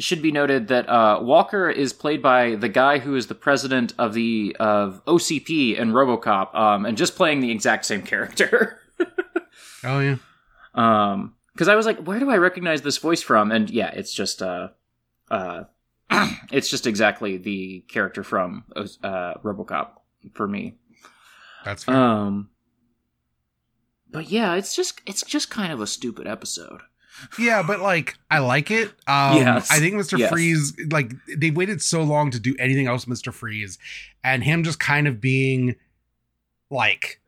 should 0.00 0.22
be 0.22 0.32
noted 0.32 0.68
that 0.68 0.88
uh, 0.88 1.20
Walker 1.22 1.68
is 1.70 1.92
played 1.92 2.22
by 2.22 2.54
the 2.54 2.68
guy 2.68 2.98
who 2.98 3.16
is 3.16 3.26
the 3.26 3.34
president 3.34 3.92
of 3.98 4.14
the 4.14 4.56
of 4.58 5.04
OCP 5.06 5.80
and 5.80 5.92
RoboCop, 5.92 6.54
um, 6.54 6.86
and 6.86 6.96
just 6.96 7.16
playing 7.16 7.40
the 7.40 7.50
exact 7.50 7.84
same 7.86 8.02
character. 8.02 8.78
Oh 9.82 10.00
yeah. 10.00 10.16
um, 10.74 11.34
because 11.54 11.68
I 11.68 11.74
was 11.74 11.86
like, 11.86 11.98
where 12.06 12.18
do 12.18 12.28
I 12.30 12.36
recognize 12.36 12.82
this 12.82 12.98
voice 12.98 13.22
from? 13.22 13.50
And 13.50 13.70
yeah, 13.70 13.88
it's 13.88 14.12
just 14.12 14.42
uh, 14.42 14.68
uh, 15.30 15.64
it's 16.52 16.68
just 16.68 16.86
exactly 16.86 17.38
the 17.38 17.80
character 17.88 18.22
from 18.22 18.64
uh 18.76 19.34
RoboCop 19.42 19.92
for 20.34 20.46
me. 20.46 20.76
That's 21.64 21.84
fair. 21.84 21.94
Um, 21.96 22.50
but 24.10 24.30
yeah, 24.30 24.54
it's 24.54 24.74
just 24.74 25.00
it's 25.06 25.22
just 25.22 25.50
kind 25.50 25.72
of 25.72 25.80
a 25.80 25.86
stupid 25.86 26.26
episode. 26.26 26.82
Yeah, 27.38 27.62
but 27.62 27.80
like 27.80 28.16
I 28.30 28.38
like 28.38 28.70
it. 28.70 28.88
Um 29.06 29.36
Yes. 29.36 29.70
I 29.70 29.78
think 29.78 29.94
Mr. 29.94 30.18
Yes. 30.18 30.30
Freeze 30.30 30.74
like 30.90 31.12
they 31.36 31.50
waited 31.50 31.82
so 31.82 32.02
long 32.02 32.30
to 32.30 32.40
do 32.40 32.54
anything 32.58 32.86
else 32.86 33.04
Mr. 33.04 33.32
Freeze 33.32 33.78
and 34.24 34.42
him 34.44 34.64
just 34.64 34.78
kind 34.80 35.06
of 35.08 35.20
being 35.20 35.76
like 36.70 37.20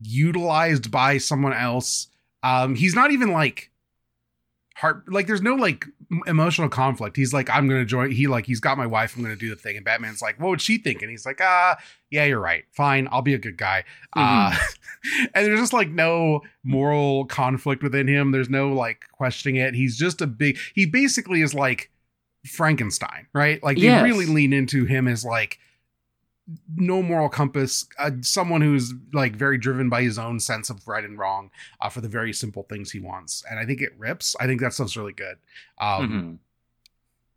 utilized 0.00 0.90
by 0.90 1.18
someone 1.18 1.52
else. 1.52 2.08
Um 2.42 2.74
he's 2.74 2.94
not 2.94 3.10
even 3.10 3.30
like 3.32 3.70
heart 4.76 5.10
like 5.10 5.26
there's 5.26 5.40
no 5.40 5.54
like 5.54 5.86
emotional 6.26 6.68
conflict. 6.68 7.16
He's 7.16 7.32
like 7.32 7.48
I'm 7.48 7.66
to 7.80 7.84
join 7.86 8.10
he 8.10 8.26
like 8.26 8.44
he's 8.44 8.60
got 8.60 8.76
my 8.76 8.86
wife 8.86 9.16
I'm 9.16 9.22
to 9.24 9.34
do 9.34 9.48
the 9.48 9.56
thing 9.56 9.76
and 9.76 9.84
Batman's 9.84 10.20
like 10.20 10.38
what 10.38 10.50
would 10.50 10.60
she 10.60 10.76
think? 10.76 11.00
And 11.00 11.10
he's 11.10 11.24
like 11.24 11.40
ah 11.40 11.76
yeah 12.10 12.24
you're 12.26 12.38
right. 12.40 12.64
Fine, 12.72 13.08
I'll 13.10 13.22
be 13.22 13.32
a 13.34 13.38
good 13.38 13.56
guy. 13.56 13.84
Uh 14.14 14.54
and 15.34 15.46
there's 15.46 15.58
just 15.60 15.72
like 15.72 15.88
no 15.88 16.42
moral 16.62 17.24
conflict 17.24 17.82
within 17.82 18.06
him. 18.06 18.32
There's 18.32 18.50
no 18.50 18.72
like 18.72 19.06
questioning 19.12 19.56
it. 19.56 19.74
He's 19.74 19.96
just 19.96 20.20
a 20.20 20.26
big. 20.26 20.58
He 20.74 20.84
basically 20.84 21.40
is 21.40 21.54
like 21.54 21.90
Frankenstein, 22.46 23.26
right? 23.32 23.62
Like 23.62 23.76
they 23.76 23.84
Yes. 23.84 24.04
really 24.04 24.26
lean 24.26 24.52
into 24.52 24.84
him 24.84 25.08
as 25.08 25.24
like 25.24 25.58
no 26.76 27.02
moral 27.02 27.28
compass, 27.28 27.86
uh, 27.98 28.10
someone 28.22 28.60
who's 28.60 28.94
like 29.12 29.34
very 29.34 29.58
driven 29.58 29.88
by 29.88 30.02
his 30.02 30.18
own 30.18 30.38
sense 30.40 30.70
of 30.70 30.86
right 30.86 31.04
and 31.04 31.18
wrong 31.18 31.50
uh, 31.80 31.88
for 31.88 32.00
the 32.00 32.08
very 32.08 32.32
simple 32.32 32.62
things 32.64 32.92
he 32.92 33.00
wants. 33.00 33.44
And 33.50 33.58
I 33.58 33.64
think 33.66 33.80
it 33.80 33.92
rips. 33.98 34.36
I 34.38 34.46
think 34.46 34.60
that 34.60 34.72
stuff's 34.72 34.96
really 34.96 35.12
good. 35.12 35.38
Um, 35.78 36.08
Mhm. 36.08 36.38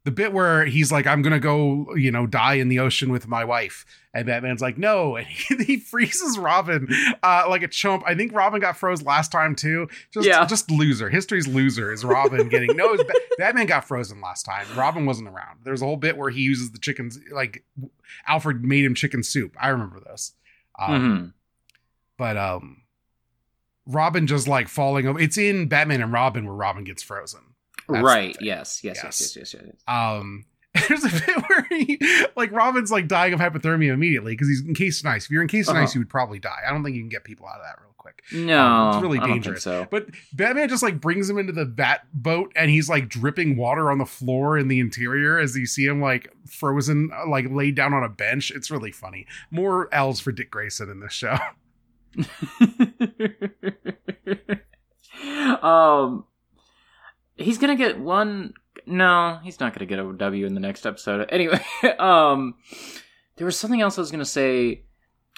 The 0.10 0.16
bit 0.16 0.34
where 0.34 0.66
he's 0.66 0.92
like, 0.92 1.06
I'm 1.06 1.22
gonna 1.22 1.40
go, 1.40 1.94
you 1.96 2.12
know, 2.12 2.26
die 2.26 2.56
in 2.56 2.68
the 2.68 2.80
ocean 2.80 3.12
with 3.12 3.28
my 3.28 3.46
wife. 3.46 3.86
And 4.14 4.26
Batman's 4.26 4.60
like, 4.62 4.78
no. 4.78 5.16
And 5.18 5.28
he, 5.28 5.56
he 5.64 5.78
freezes 5.78 6.38
Robin 6.38 6.88
uh, 7.22 7.46
like 7.48 7.62
a 7.62 7.68
chump. 7.68 8.04
I 8.08 8.16
think 8.16 8.34
Robin 8.34 8.60
got 8.60 8.76
froze 8.76 9.04
last 9.04 9.32
time 9.32 9.56
too. 9.56 9.88
Just 10.12 10.28
Yeah. 10.28 10.46
just 10.46 10.72
loser. 10.72 11.10
History's 11.10 11.48
loser 11.48 11.92
is 11.94 12.04
Robin 12.04 12.50
getting 12.50 12.76
no, 12.76 12.98
Ba- 12.98 13.06
Batman 13.38 13.68
got 13.68 13.86
frozen 13.86 14.20
last 14.20 14.44
time. 14.44 14.66
Robin 14.76 15.06
wasn't 15.06 15.28
around. 15.30 15.60
There's 15.64 15.82
a 15.84 15.86
whole 15.86 15.98
bit 15.98 16.18
where 16.18 16.32
he 16.32 16.42
uses 16.42 16.72
the 16.72 16.80
chickens 16.80 17.20
like 17.32 17.64
Alfred 18.28 18.64
made 18.66 18.84
him 18.86 18.96
chicken 18.96 19.22
soup. 19.22 19.56
I 19.62 19.70
remember 19.70 20.00
this. 20.00 20.34
Um, 20.80 20.94
Mhm. 21.02 21.34
but 22.18 22.36
um 22.38 22.78
Robin 23.86 24.28
just 24.28 24.48
like 24.48 24.68
falling 24.68 25.08
over. 25.08 25.20
It's 25.20 25.38
in 25.38 25.68
Batman 25.68 26.02
and 26.02 26.12
Robin 26.14 26.46
where 26.46 26.56
Robin 26.56 26.84
gets 26.84 27.02
frozen. 27.04 27.42
That's 27.90 28.04
right. 28.04 28.36
Yes. 28.42 28.82
Yes. 28.84 29.00
Yes. 29.04 29.20
Yes. 29.20 29.36
Yes. 29.36 29.54
Yes. 29.54 29.64
yes. 29.66 29.76
Um, 29.88 30.46
there's 30.88 31.04
a 31.04 31.10
bit 31.10 31.44
where 31.50 31.68
he, 31.72 32.00
like, 32.36 32.52
Robin's 32.52 32.92
like 32.92 33.08
dying 33.08 33.34
of 33.34 33.40
hypothermia 33.40 33.92
immediately 33.92 34.34
because 34.34 34.48
he's 34.48 34.64
encased 34.66 35.04
in 35.04 35.10
ice. 35.10 35.26
If 35.26 35.32
you're 35.32 35.42
encased 35.42 35.68
in 35.70 35.76
Uh-huh. 35.76 35.84
ice, 35.84 35.96
you 35.96 36.02
would 36.02 36.10
probably 36.10 36.38
die. 36.40 36.60
I 36.68 36.72
don't 36.72 36.84
think 36.84 36.96
you 36.96 37.02
can 37.02 37.10
get 37.10 37.24
people 37.24 37.48
out 37.48 37.56
of 37.58 37.64
that 37.64 37.80
real 37.82 37.94
quick. 37.98 38.22
No, 38.32 38.62
Um, 38.64 38.94
it's 38.96 39.02
really 39.02 39.18
I 39.18 39.22
don't 39.22 39.30
think 39.32 39.44
dangerous. 39.46 39.64
so. 39.64 39.88
But 39.90 40.08
Batman 40.32 40.70
just 40.70 40.84
like 40.84 41.02
brings 41.02 41.28
him 41.30 41.40
into 41.40 41.54
the 41.54 41.66
bat 41.66 42.02
boat 42.14 42.52
and 42.56 42.70
he's 42.70 42.88
like 42.88 43.10
dripping 43.10 43.58
water 43.58 43.90
on 43.92 43.98
the 43.98 44.06
floor 44.06 44.58
in 44.60 44.68
the 44.68 44.80
interior 44.80 45.40
as 45.40 45.56
you 45.58 45.66
see 45.66 45.86
him 45.86 46.00
like 46.02 46.32
frozen, 46.48 47.10
uh, 47.16 47.28
like 47.28 47.50
laid 47.50 47.74
down 47.76 47.94
on 47.96 48.04
a 48.04 48.10
bench. 48.10 48.52
It's 48.52 48.70
really 48.70 48.92
funny. 48.92 49.26
More 49.50 49.92
L's 49.94 50.20
for 50.20 50.32
Dick 50.32 50.52
Grayson 50.52 50.90
in 50.92 51.00
this 51.00 51.14
show. 51.14 51.36
um, 55.62 56.26
he's 57.40 57.58
gonna 57.58 57.76
get 57.76 58.00
one. 58.00 58.54
No, 58.86 59.40
he's 59.44 59.60
not 59.60 59.74
gonna 59.74 59.86
get 59.86 60.00
a 60.00 60.14
W 60.14 60.46
in 60.46 60.54
the 60.54 60.60
next 60.60 60.86
episode. 60.86 61.28
Anyway, 61.32 61.60
um, 62.00 62.56
there 63.38 63.46
was 63.46 63.58
something 63.58 63.82
else 63.82 63.98
I 63.98 64.02
was 64.02 64.12
gonna 64.12 64.26
say. 64.26 64.84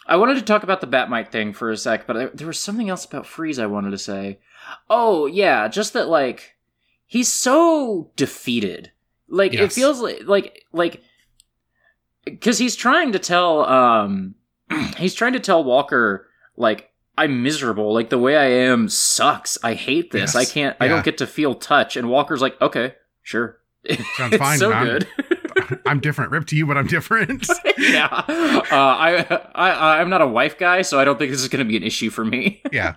I 0.08 0.15
wanted 0.15 0.36
to 0.36 0.41
talk 0.41 0.63
about 0.63 0.81
the 0.81 0.88
Batmite 0.88 1.31
thing 1.31 1.53
for 1.53 1.70
a 1.70 1.77
sec, 1.77 2.08
but 2.08 2.17
I, 2.17 2.25
there 2.34 2.48
was 2.48 2.60
something 2.60 2.89
else 2.89 3.05
about 3.05 3.27
Freeze 3.27 3.60
I 3.60 3.67
wanted 3.67 3.91
to 3.91 3.98
say. 3.98 4.39
Oh 4.89 5.25
yeah, 5.27 5.67
just 5.67 5.93
that 5.93 6.08
like 6.08 6.58
he's 7.05 7.31
so 7.31 8.12
defeated. 8.15 8.91
Like 9.27 9.53
it 9.53 9.72
feels 9.72 10.01
like 10.01 10.22
like 10.25 10.65
like 10.74 11.01
because 12.25 12.58
he's 12.58 12.75
trying 12.75 13.13
to 13.13 13.20
tell 13.20 13.65
um 13.65 14.36
he's 14.98 15.13
trying 15.13 15.34
to 15.34 15.39
tell 15.39 15.63
Walker 15.63 16.27
like 16.58 16.91
I'm 17.22 17.44
miserable. 17.44 17.94
Like 17.94 18.10
the 18.10 18.18
way 18.18 18.36
I 18.36 18.46
am 18.46 18.90
sucks. 18.90 19.56
I 19.63 19.75
hate 19.75 20.10
this. 20.10 20.34
Yes. 20.34 20.36
I 20.36 20.51
can't. 20.51 20.75
I 20.80 20.88
don't 20.88 21.06
get 21.06 21.20
to 21.20 21.28
feel 21.28 21.54
touch. 21.54 21.96
And 21.96 22.10
Walker's 22.10 22.42
like, 22.42 22.60
okay, 22.60 22.96
sure. 23.22 23.60
Sounds 23.88 24.01
it's 24.34 24.38
fine, 24.38 24.58
so 24.58 24.72
man. 24.72 24.86
good. 24.86 25.08
I'm 25.86 26.00
different. 26.00 26.32
Rip 26.32 26.48
to 26.48 26.56
you, 26.56 26.66
but 26.66 26.78
I'm 26.78 26.88
different. 26.88 27.48
yeah. 27.78 28.08
Uh, 28.12 28.66
I, 28.72 29.40
I 29.54 30.00
I'm 30.01 30.10
not 30.10 30.24
a 30.24 30.28
wife 30.28 30.58
guy, 30.58 30.82
so 30.82 31.00
I 31.00 31.06
don't 31.06 31.20
think 31.20 31.32
this 31.32 31.42
is 31.42 31.48
going 31.48 31.63
to 31.63 31.70
be 31.70 31.78
an 31.78 31.84
issue 31.84 32.10
for 32.10 32.25
me. 32.25 32.63
Yeah. 32.72 32.96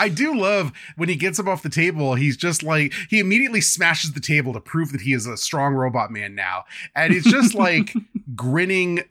I 0.00 0.08
do 0.08 0.36
love 0.36 0.72
when 0.96 1.08
he 1.08 1.14
gets 1.14 1.38
up 1.38 1.46
off 1.46 1.62
the 1.62 1.68
table, 1.68 2.14
he's 2.14 2.36
just 2.36 2.64
like, 2.64 2.92
he 3.08 3.20
immediately 3.20 3.60
smashes 3.60 4.12
the 4.12 4.20
table 4.20 4.54
to 4.54 4.60
prove 4.60 4.90
that 4.90 5.02
he 5.02 5.12
is 5.12 5.26
a 5.26 5.36
strong 5.36 5.74
robot 5.74 6.10
man 6.10 6.34
now. 6.34 6.64
And 6.96 7.12
he's 7.12 7.24
just 7.24 7.54
like 7.54 7.94
grinning, 8.34 9.04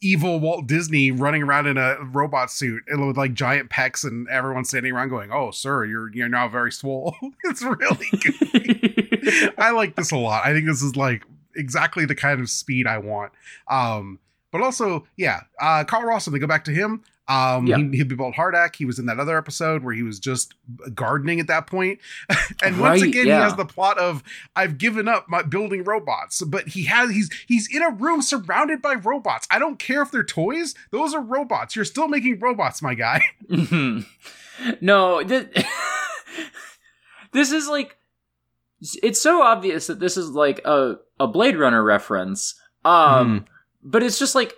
evil 0.00 0.38
Walt 0.38 0.66
Disney 0.66 1.10
running 1.10 1.42
around 1.42 1.66
in 1.66 1.76
a 1.76 1.96
robot 2.12 2.50
suit 2.50 2.84
and 2.88 3.06
with 3.06 3.16
like 3.16 3.34
giant 3.34 3.70
pecs 3.70 4.04
and 4.04 4.28
everyone 4.28 4.64
standing 4.64 4.92
around 4.92 5.08
going, 5.08 5.30
Oh, 5.32 5.50
sir, 5.50 5.84
you're 5.84 6.12
you're 6.14 6.28
now 6.28 6.48
very 6.48 6.72
swole. 6.72 7.16
it's 7.44 7.62
really 7.62 8.06
good. 8.20 9.54
I 9.58 9.70
like 9.70 9.96
this 9.96 10.12
a 10.12 10.16
lot. 10.16 10.46
I 10.46 10.52
think 10.52 10.66
this 10.66 10.82
is 10.82 10.96
like 10.96 11.24
exactly 11.56 12.04
the 12.04 12.14
kind 12.14 12.40
of 12.40 12.48
speed 12.48 12.86
I 12.86 12.98
want. 12.98 13.32
Um, 13.68 14.20
but 14.50 14.62
also, 14.62 15.06
yeah, 15.16 15.40
uh, 15.60 15.84
Carl 15.84 16.04
Rossum, 16.04 16.32
they 16.32 16.38
go 16.38 16.46
back 16.46 16.64
to 16.64 16.72
him. 16.72 17.02
Um, 17.28 17.66
Yeah. 17.66 17.76
he, 17.76 17.98
he'd 17.98 18.08
be 18.08 18.16
called 18.16 18.34
HARDAC. 18.34 18.76
He 18.76 18.84
was 18.84 18.98
in 18.98 19.06
that 19.06 19.20
other 19.20 19.36
episode 19.36 19.84
where 19.84 19.94
he 19.94 20.02
was 20.02 20.18
just 20.18 20.54
gardening 20.94 21.40
at 21.40 21.46
that 21.48 21.66
point. 21.66 21.98
and 22.62 22.80
once 22.80 23.02
again, 23.02 23.26
yeah. 23.26 23.36
he 23.38 23.42
has 23.42 23.54
the 23.54 23.66
plot 23.66 23.98
of 23.98 24.22
I've 24.56 24.78
given 24.78 25.08
up 25.08 25.28
my 25.28 25.42
building 25.42 25.84
robots, 25.84 26.42
but 26.42 26.68
he 26.68 26.84
has 26.84 27.10
he's 27.10 27.30
he's 27.46 27.68
in 27.74 27.82
a 27.82 27.90
room 27.90 28.22
surrounded 28.22 28.80
by 28.80 28.94
robots. 28.94 29.46
I 29.50 29.58
don't 29.58 29.78
care 29.78 30.02
if 30.02 30.10
they're 30.10 30.24
toys; 30.24 30.74
those 30.90 31.14
are 31.14 31.20
robots. 31.22 31.76
You're 31.76 31.84
still 31.84 32.08
making 32.08 32.40
robots, 32.40 32.80
my 32.82 32.94
guy. 32.94 33.22
No, 34.80 35.22
th- 35.22 35.54
this 37.32 37.52
is 37.52 37.68
like 37.68 37.96
it's 38.80 39.20
so 39.20 39.42
obvious 39.42 39.86
that 39.86 40.00
this 40.00 40.16
is 40.16 40.30
like 40.30 40.60
a 40.64 40.96
a 41.20 41.26
Blade 41.26 41.56
Runner 41.56 41.82
reference. 41.82 42.54
Um, 42.84 43.44
but 43.82 44.02
it's 44.02 44.18
just 44.18 44.34
like 44.34 44.54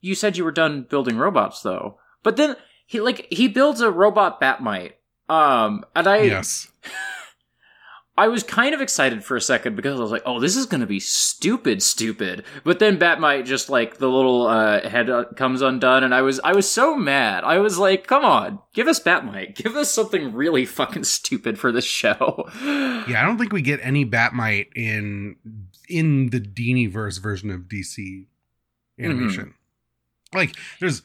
you 0.00 0.14
said 0.14 0.36
you 0.36 0.44
were 0.44 0.52
done 0.52 0.86
building 0.88 1.16
robots 1.16 1.62
though. 1.62 1.98
But 2.22 2.36
then 2.36 2.56
he 2.86 3.00
like 3.00 3.26
he 3.30 3.48
builds 3.48 3.80
a 3.80 3.90
robot 3.90 4.40
Batmite. 4.40 4.92
Um, 5.28 5.84
and 5.94 6.06
I 6.06 6.22
yes, 6.22 6.70
I 8.20 8.28
was 8.28 8.42
kind 8.42 8.74
of 8.74 8.82
excited 8.82 9.24
for 9.24 9.34
a 9.34 9.40
second 9.40 9.76
because 9.76 9.98
I 9.98 10.02
was 10.02 10.10
like, 10.10 10.24
"Oh, 10.26 10.40
this 10.40 10.54
is 10.54 10.66
going 10.66 10.82
to 10.82 10.86
be 10.86 11.00
stupid, 11.00 11.82
stupid." 11.82 12.44
But 12.64 12.78
then 12.78 12.98
Batmite 12.98 13.46
just 13.46 13.70
like 13.70 13.96
the 13.96 14.10
little 14.10 14.46
uh, 14.46 14.86
head 14.86 15.08
uh, 15.08 15.24
comes 15.36 15.62
undone, 15.62 16.04
and 16.04 16.14
I 16.14 16.20
was 16.20 16.38
I 16.40 16.52
was 16.52 16.70
so 16.70 16.96
mad. 16.96 17.44
I 17.44 17.60
was 17.60 17.78
like, 17.78 18.06
"Come 18.06 18.24
on, 18.24 18.58
give 18.74 18.88
us 18.88 19.00
Batmite, 19.00 19.54
give 19.54 19.74
us 19.74 19.90
something 19.90 20.34
really 20.34 20.66
fucking 20.66 21.04
stupid 21.04 21.58
for 21.58 21.72
this 21.72 21.86
show." 21.86 22.44
yeah. 22.62 23.22
I 23.22 23.24
don't 23.24 23.38
think 23.38 23.54
we 23.54 23.62
get 23.62 23.80
any 23.82 24.04
Batmite 24.04 24.68
in 24.76 25.36
in 25.88 26.28
the 26.28 26.40
Dini 26.40 26.90
verse 26.90 27.16
version 27.16 27.50
of 27.50 27.62
DC 27.62 28.26
animation. 28.98 29.54
Like, 30.34 30.54
there's 30.78 31.02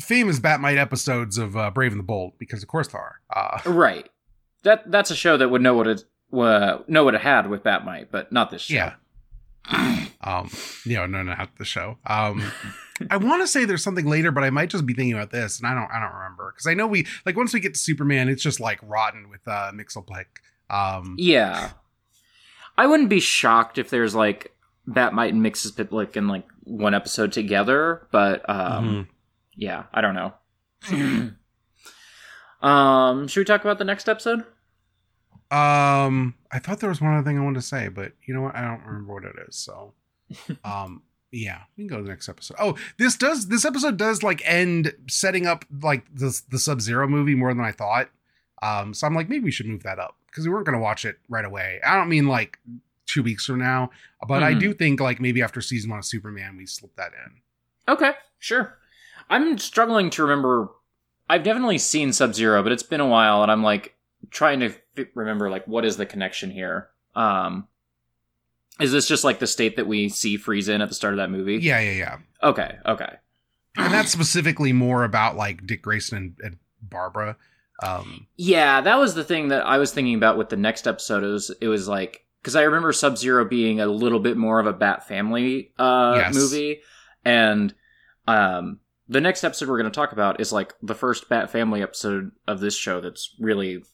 famous 0.00 0.40
Batmite 0.40 0.76
episodes 0.76 1.38
of 1.38 1.56
uh, 1.56 1.70
Brave 1.70 1.92
and 1.92 1.98
the 1.98 2.04
Bold 2.04 2.34
because, 2.38 2.62
of 2.62 2.68
course, 2.68 2.88
there 2.88 3.00
are. 3.00 3.20
Uh, 3.34 3.70
right. 3.70 4.08
That 4.62 4.90
that's 4.90 5.10
a 5.10 5.16
show 5.16 5.36
that 5.36 5.48
would 5.48 5.62
know 5.62 5.74
what 5.74 5.86
it 5.86 6.04
uh, 6.32 6.78
know 6.88 7.04
what 7.04 7.14
it 7.14 7.20
had 7.20 7.48
with 7.48 7.62
Batmite, 7.62 8.08
but 8.10 8.32
not 8.32 8.50
this 8.50 8.62
show. 8.62 8.74
Yeah. 8.74 8.94
um, 10.20 10.50
no, 10.84 11.06
no, 11.06 11.22
not 11.22 11.50
the 11.58 11.64
show. 11.64 11.98
Um, 12.06 12.42
I 13.10 13.16
want 13.16 13.42
to 13.42 13.46
say 13.46 13.64
there's 13.64 13.82
something 13.82 14.06
later, 14.06 14.30
but 14.30 14.44
I 14.44 14.50
might 14.50 14.70
just 14.70 14.86
be 14.86 14.94
thinking 14.94 15.14
about 15.14 15.30
this, 15.30 15.58
and 15.58 15.66
I 15.66 15.74
don't, 15.74 15.90
I 15.90 16.00
don't 16.00 16.14
remember 16.14 16.52
because 16.52 16.66
I 16.66 16.74
know 16.74 16.86
we 16.86 17.06
like 17.24 17.36
once 17.36 17.52
we 17.52 17.60
get 17.60 17.74
to 17.74 17.80
Superman, 17.80 18.28
it's 18.28 18.42
just 18.42 18.60
like 18.60 18.78
rotten 18.82 19.28
with 19.28 19.46
uh 19.46 19.72
Mxyzptlk. 19.72 20.24
Um, 20.70 21.14
Yeah. 21.18 21.70
I 22.78 22.86
wouldn't 22.86 23.08
be 23.08 23.20
shocked 23.20 23.78
if 23.78 23.88
there's 23.90 24.14
like 24.14 24.54
Batmite 24.88 25.30
and 25.30 25.44
Mxyzptlk 25.44 26.16
in 26.16 26.28
like 26.28 26.46
one 26.64 26.94
episode 26.94 27.32
together, 27.32 28.06
but 28.10 28.48
um 28.48 28.84
mhm. 28.84 29.08
Yeah, 29.56 29.84
I 29.92 30.00
don't 30.00 30.14
know. 30.14 30.34
Um, 32.62 33.28
should 33.28 33.40
we 33.40 33.44
talk 33.44 33.60
about 33.62 33.78
the 33.78 33.84
next 33.84 34.08
episode? 34.08 34.40
Um, 35.50 36.34
I 36.50 36.58
thought 36.58 36.80
there 36.80 36.88
was 36.88 37.00
one 37.00 37.14
other 37.14 37.24
thing 37.28 37.38
I 37.38 37.42
wanted 37.42 37.60
to 37.60 37.66
say, 37.66 37.88
but 37.88 38.12
you 38.26 38.34
know 38.34 38.42
what? 38.42 38.56
I 38.56 38.62
don't 38.62 38.84
remember 38.84 39.12
what 39.14 39.24
it 39.24 39.36
is. 39.46 39.56
So, 39.56 39.92
um, 40.64 41.02
yeah, 41.30 41.60
we 41.76 41.82
can 41.82 41.88
go 41.88 41.98
to 41.98 42.02
the 42.02 42.08
next 42.08 42.28
episode. 42.28 42.56
Oh, 42.58 42.76
this 42.98 43.16
does 43.16 43.48
this 43.48 43.64
episode 43.64 43.96
does 43.96 44.22
like 44.22 44.42
end 44.44 44.94
setting 45.08 45.46
up 45.46 45.64
like 45.82 46.06
the 46.12 46.40
the 46.50 46.58
Sub 46.58 46.80
Zero 46.80 47.06
movie 47.06 47.34
more 47.34 47.52
than 47.54 47.64
I 47.64 47.72
thought. 47.72 48.08
Um, 48.62 48.94
so 48.94 49.06
I'm 49.06 49.14
like 49.14 49.28
maybe 49.28 49.44
we 49.44 49.50
should 49.52 49.66
move 49.66 49.82
that 49.82 49.98
up 49.98 50.16
because 50.26 50.46
we 50.48 50.52
weren't 50.52 50.66
gonna 50.66 50.80
watch 50.80 51.04
it 51.04 51.18
right 51.28 51.44
away. 51.44 51.78
I 51.86 51.94
don't 51.94 52.08
mean 52.08 52.26
like 52.26 52.58
two 53.06 53.22
weeks 53.22 53.44
from 53.44 53.58
now, 53.60 53.90
but 54.26 54.42
I 54.42 54.54
Mhm. 54.54 54.60
do 54.60 54.72
think 54.74 54.98
like 55.00 55.20
maybe 55.20 55.42
after 55.42 55.60
season 55.60 55.90
one 55.90 55.98
of 56.00 56.04
Superman 56.06 56.56
we 56.56 56.66
slip 56.66 56.96
that 56.96 57.12
in. 57.12 57.92
Okay, 57.92 58.12
sure. 58.38 58.78
I'm 59.30 59.58
struggling 59.58 60.10
to 60.10 60.22
remember. 60.22 60.68
I've 61.28 61.42
definitely 61.42 61.78
seen 61.78 62.12
Sub 62.12 62.34
Zero, 62.34 62.62
but 62.62 62.72
it's 62.72 62.82
been 62.84 63.00
a 63.00 63.06
while, 63.06 63.42
and 63.42 63.50
I'm 63.50 63.62
like 63.62 63.94
trying 64.30 64.60
to 64.60 64.70
fi- 64.94 65.06
remember 65.14 65.50
like 65.50 65.66
what 65.66 65.84
is 65.84 65.96
the 65.96 66.06
connection 66.06 66.50
here. 66.50 66.88
Um, 67.14 67.66
is 68.78 68.92
this 68.92 69.08
just 69.08 69.24
like 69.24 69.38
the 69.38 69.46
state 69.46 69.76
that 69.76 69.86
we 69.86 70.08
see 70.08 70.36
Freeze 70.36 70.68
in 70.68 70.80
at 70.82 70.88
the 70.88 70.94
start 70.94 71.14
of 71.14 71.18
that 71.18 71.30
movie? 71.30 71.56
Yeah, 71.56 71.80
yeah, 71.80 71.92
yeah. 71.92 72.18
Okay. 72.42 72.76
Okay. 72.84 73.14
And 73.76 73.92
that's 73.92 74.10
specifically 74.12 74.72
more 74.72 75.04
about 75.04 75.36
like 75.36 75.66
Dick 75.66 75.82
Grayson 75.82 76.16
and, 76.18 76.34
and 76.42 76.58
Barbara. 76.82 77.36
Um, 77.82 78.26
Yeah, 78.36 78.80
that 78.80 78.98
was 78.98 79.14
the 79.14 79.24
thing 79.24 79.48
that 79.48 79.66
I 79.66 79.78
was 79.78 79.92
thinking 79.92 80.14
about 80.14 80.38
with 80.38 80.48
the 80.48 80.56
next 80.56 80.86
episode. 80.86 81.24
It 81.24 81.28
was 81.28 81.50
it 81.60 81.68
was 81.68 81.88
like 81.88 82.24
because 82.42 82.54
I 82.56 82.62
remember 82.62 82.92
Sub 82.92 83.18
Zero 83.18 83.44
being 83.44 83.80
a 83.80 83.86
little 83.86 84.20
bit 84.20 84.36
more 84.36 84.60
of 84.60 84.66
a 84.66 84.72
Bat 84.72 85.08
Family 85.08 85.72
uh, 85.78 86.14
Yes. 86.16 86.34
movie, 86.34 86.80
and 87.24 87.74
um, 88.28 88.78
the 89.08 89.20
next 89.20 89.44
episode 89.44 89.68
we're 89.68 89.78
going 89.78 89.90
to 89.90 89.94
talk 89.94 90.12
about 90.12 90.40
is 90.40 90.52
like 90.52 90.74
the 90.82 90.94
first 90.94 91.28
Bat 91.28 91.50
Family 91.50 91.82
episode 91.82 92.32
of 92.46 92.60
this 92.60 92.76
show. 92.76 93.00
That's 93.00 93.34
really, 93.38 93.84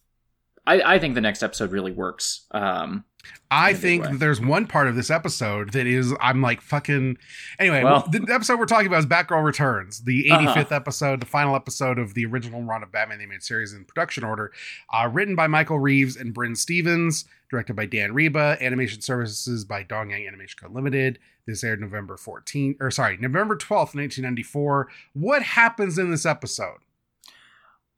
I, 0.67 0.95
I 0.95 0.99
think 0.99 1.15
the 1.15 1.21
next 1.21 1.43
episode 1.43 1.73
really 1.73 1.91
works. 1.93 2.47
Um, 2.53 3.05
I 3.51 3.71
in 3.71 3.77
a 3.77 3.79
big 3.79 3.83
think 3.83 4.05
way. 4.05 4.17
there's 4.17 4.41
one 4.41 4.67
part 4.67 4.87
of 4.89 4.95
this 4.97 5.11
episode 5.11 5.73
that 5.73 5.87
is 5.87 6.13
I'm 6.21 6.41
like 6.43 6.61
fucking 6.61 7.17
anyway. 7.59 7.83
Well- 7.85 8.07
the 8.11 8.27
episode 8.33 8.59
we're 8.59 8.67
talking 8.67 8.87
about 8.87 8.99
is 9.01 9.07
Batgirl 9.07 9.45
Returns, 9.45 10.03
the 10.05 10.31
Uh-huh. 10.31 10.55
85th 10.55 10.73
episode, 10.73 11.21
the 11.21 11.27
final 11.27 11.55
episode 11.57 11.99
of 11.99 12.15
the 12.15 12.27
original 12.27 12.63
run 12.63 12.83
of 12.83 12.91
Batman 12.93 13.19
the 13.19 13.25
Animated 13.25 13.43
Series 13.43 13.73
in 13.73 13.85
production 13.85 14.23
order, 14.25 14.53
uh, 14.93 15.09
written 15.13 15.35
by 15.37 15.47
Michael 15.47 15.79
Reaves 15.81 16.17
and 16.17 16.33
Brynne 16.35 16.57
Stephens, 16.57 17.25
directed 17.51 17.75
by 17.75 17.87
Dan 17.87 18.11
Riba, 18.13 18.61
animation 18.61 19.01
services 19.03 19.65
by 19.65 19.83
Dongyang 19.85 20.27
Animation 20.27 20.59
Co. 20.61 20.69
Limited. 20.73 21.19
This 21.47 21.65
aired 21.65 21.81
November 21.81 22.17
14th, 22.17 22.77
or 22.81 22.93
sorry, 22.93 23.17
November 23.17 23.57
12th, 23.57 23.97
1994. 23.97 24.89
What 25.13 25.43
happens 25.43 25.99
in 25.99 26.11
this 26.13 26.25
episode? 26.25 26.79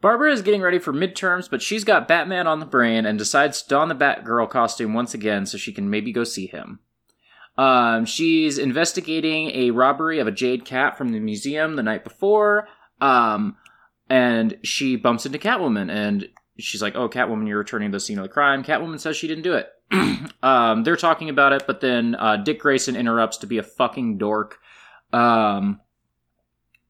Barbara 0.05 0.33
is 0.33 0.43
getting 0.43 0.61
ready 0.61 0.79
for 0.79 0.93
midterms, 0.93 1.49
but 1.49 1.63
she's 1.63 1.83
got 1.83 2.07
Batman 2.07 2.47
on 2.47 2.61
the 2.61 2.67
brain 2.67 3.07
and 3.07 3.19
decides 3.19 3.63
to 3.63 3.69
don 3.71 3.89
the 3.89 3.95
Batgirl 3.95 4.51
costume 4.51 4.93
once 4.93 5.15
again 5.15 5.47
so 5.47 5.57
she 5.57 5.73
can 5.73 5.89
maybe 5.89 6.13
go 6.13 6.25
see 6.25 6.47
him. 6.47 6.81
Um, 7.57 8.05
she's 8.05 8.59
investigating 8.59 9.49
a 9.53 9.71
robbery 9.71 10.19
of 10.19 10.27
a 10.27 10.31
jade 10.31 10.67
cat 10.67 10.99
from 10.99 11.09
the 11.09 11.21
museum 11.21 11.77
the 11.77 11.83
night 11.83 12.05
before, 12.05 12.69
um, 13.01 13.57
and 14.11 14.59
she 14.63 14.97
bumps 14.97 15.25
into 15.25 15.39
Catwoman, 15.39 15.91
and 15.91 16.29
she's 16.59 16.83
like, 16.83 16.97
"Oh, 16.97 17.09
Catwoman, 17.09 17.49
you're 17.49 17.57
returning 17.57 17.91
to 17.91 17.97
the 17.97 18.01
scene 18.01 18.19
of 18.19 18.25
the 18.25 18.29
crime." 18.29 18.63
Catwoman 18.63 19.01
says 19.01 19.17
she 19.17 19.27
didn't 19.27 19.45
do 19.45 19.55
it. 19.55 19.71
um, 20.43 20.85
they're 20.85 20.97
talking 20.97 21.31
about 21.31 21.55
it, 21.55 21.65
but 21.67 21.81
then 21.81 22.15
uh, 22.17 22.37
Dick 22.37 22.61
Grayson 22.61 22.95
interrupts 22.95 23.39
to 23.39 23.47
be 23.47 23.57
a 23.57 23.63
fucking 23.63 24.19
dork. 24.19 24.59
Um, 25.15 25.81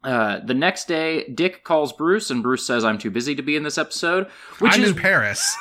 uh, 0.05 0.41
the 0.45 0.55
next 0.55 0.87
day, 0.87 1.27
Dick 1.29 1.65
calls 1.65 1.93
Bruce, 1.93 2.31
and 2.31 2.43
Bruce 2.43 2.67
says, 2.67 2.85
"I'm 2.85 2.99
too 2.99 3.11
busy 3.11 3.35
to 3.35 3.43
be 3.43 3.57
in 3.57 3.63
this 3.63 3.79
episode," 3.79 4.27
which 4.59 4.75
I'm 4.75 4.83
is 4.83 4.91
in 4.91 4.97
Paris. 4.97 5.57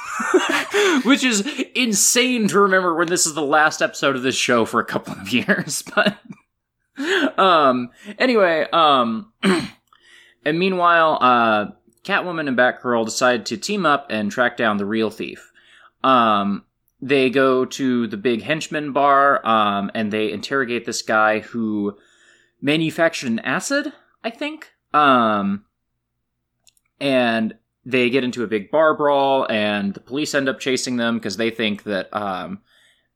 which 1.04 1.24
is 1.24 1.48
insane 1.74 2.48
to 2.50 2.60
remember 2.60 2.94
when 2.94 3.08
this 3.08 3.26
is 3.26 3.34
the 3.34 3.42
last 3.42 3.82
episode 3.82 4.16
of 4.16 4.22
this 4.22 4.36
show 4.36 4.66
for 4.66 4.80
a 4.80 4.86
couple 4.86 5.14
of 5.14 5.30
years. 5.34 5.84
But 5.96 6.18
um, 7.40 7.92
anyway, 8.20 8.68
um, 8.74 9.32
and 9.44 10.60
meanwhile, 10.60 11.18
uh, 11.22 11.66
Catwoman 12.04 12.48
and 12.48 12.58
Batgirl 12.58 13.06
decide 13.06 13.46
to 13.48 13.58
team 13.58 13.86
up 13.86 14.08
and 14.10 14.30
track 14.30 14.58
down 14.58 14.78
the 14.78 14.86
real 14.86 15.10
thief. 15.10 15.52
Um, 16.04 16.66
they 17.02 17.30
go 17.30 17.66
to 17.66 18.08
the 18.08 18.18
big 18.18 18.42
henchman 18.42 18.92
bar, 18.92 19.46
um, 19.46 19.90
and 19.94 20.12
they 20.12 20.32
interrogate 20.32 20.86
this 20.86 21.02
guy 21.02 21.40
who 21.40 21.98
manufactured 22.62 23.32
an 23.32 23.40
acid, 23.40 23.94
I 24.24 24.30
think. 24.30 24.72
Um, 24.94 25.66
and 27.00 27.56
they 27.86 28.10
get 28.10 28.24
into 28.24 28.44
a 28.44 28.48
big 28.48 28.72
bar 28.72 28.96
brawl, 28.96 29.46
and 29.50 29.94
the 29.94 30.00
police 30.00 30.34
end 30.34 30.48
up 30.48 30.60
chasing 30.60 30.98
them 30.98 31.18
because 31.18 31.38
they 31.38 31.50
think 31.50 31.84
that 31.84 32.14
um, 32.16 32.60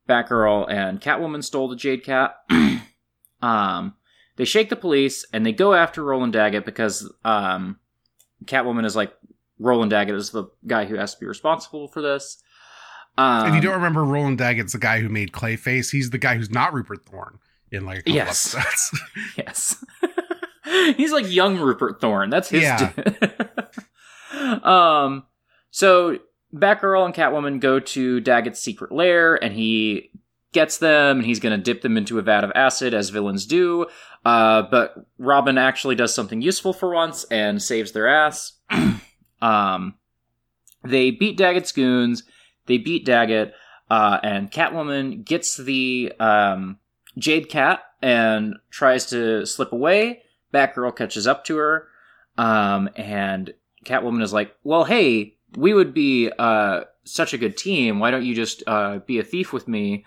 Batgirl 0.09 0.69
and 0.71 0.99
Catwoman 0.99 1.43
stole 1.43 1.69
the 1.69 1.75
Jade 1.75 2.03
Cat. 2.03 2.35
um, 3.41 3.95
they 4.35 4.45
shake 4.45 4.69
the 4.69 4.75
police, 4.75 5.25
and 5.31 5.45
they 5.45 5.53
go 5.53 5.73
after 5.73 6.03
Roland 6.03 6.33
Daggett 6.33 6.65
because 6.65 7.11
um, 7.23 7.79
Catwoman 8.45 8.85
is 8.85 8.95
like, 8.95 9.13
Roland 9.59 9.91
Daggett 9.91 10.15
is 10.15 10.31
the 10.31 10.45
guy 10.67 10.85
who 10.85 10.95
has 10.95 11.13
to 11.15 11.19
be 11.19 11.25
responsible 11.25 11.87
for 11.87 12.01
this. 12.01 12.41
Um, 13.17 13.47
if 13.47 13.55
you 13.55 13.61
don't 13.61 13.73
remember, 13.75 14.03
Roland 14.03 14.37
Daggett's 14.37 14.73
the 14.73 14.79
guy 14.79 14.99
who 14.99 15.09
made 15.09 15.31
Clayface. 15.31 15.91
He's 15.91 16.11
the 16.11 16.19
guy 16.19 16.35
who's 16.35 16.51
not 16.51 16.73
Rupert 16.73 17.03
Thorne 17.05 17.39
in 17.71 17.83
like 17.85 17.99
a 17.99 18.03
couple 18.03 18.13
Yes. 18.15 18.53
episodes. 18.53 19.01
Yes. 19.37 19.85
He's 20.97 21.11
like 21.11 21.31
young 21.31 21.57
Rupert 21.57 22.01
Thorne. 22.01 22.29
That's 22.29 22.49
his. 22.49 22.63
Yeah. 22.63 22.91
um. 24.63 25.25
So 25.71 26.19
Batgirl 26.53 27.05
and 27.05 27.13
Catwoman 27.13 27.59
go 27.59 27.79
to 27.79 28.19
Daggett's 28.19 28.59
secret 28.59 28.91
lair, 28.91 29.35
and 29.35 29.53
he 29.53 30.11
gets 30.53 30.77
them, 30.77 31.17
and 31.17 31.25
he's 31.25 31.39
going 31.39 31.57
to 31.57 31.63
dip 31.63 31.81
them 31.81 31.97
into 31.97 32.19
a 32.19 32.21
vat 32.21 32.43
of 32.43 32.51
acid, 32.55 32.93
as 32.93 33.09
villains 33.09 33.45
do. 33.45 33.85
Uh, 34.25 34.63
but 34.63 35.05
Robin 35.17 35.57
actually 35.57 35.95
does 35.95 36.13
something 36.13 36.41
useful 36.41 36.73
for 36.73 36.93
once 36.93 37.25
and 37.25 37.61
saves 37.61 37.91
their 37.91 38.07
ass. 38.07 38.53
um, 39.41 39.95
they 40.83 41.11
beat 41.11 41.37
Daggett's 41.37 41.71
goons. 41.71 42.23
They 42.65 42.77
beat 42.77 43.05
Daggett, 43.05 43.53
uh, 43.89 44.19
and 44.23 44.51
Catwoman 44.51 45.23
gets 45.23 45.57
the 45.57 46.11
um, 46.19 46.79
Jade 47.17 47.49
Cat 47.49 47.81
and 48.01 48.55
tries 48.69 49.05
to 49.07 49.45
slip 49.45 49.71
away. 49.71 50.23
Batgirl 50.53 50.95
catches 50.95 51.27
up 51.27 51.45
to 51.45 51.57
her, 51.57 51.87
um, 52.37 52.89
and 52.95 53.53
Catwoman 53.85 54.21
is 54.21 54.33
like, 54.33 54.55
"Well, 54.63 54.83
hey, 54.83 55.35
we 55.55 55.73
would 55.73 55.93
be 55.93 56.31
uh, 56.37 56.81
such 57.03 57.33
a 57.33 57.37
good 57.37 57.57
team. 57.57 57.99
Why 57.99 58.11
don't 58.11 58.25
you 58.25 58.35
just 58.35 58.63
uh, 58.67 58.99
be 58.99 59.19
a 59.19 59.23
thief 59.23 59.53
with 59.53 59.67
me?" 59.67 60.05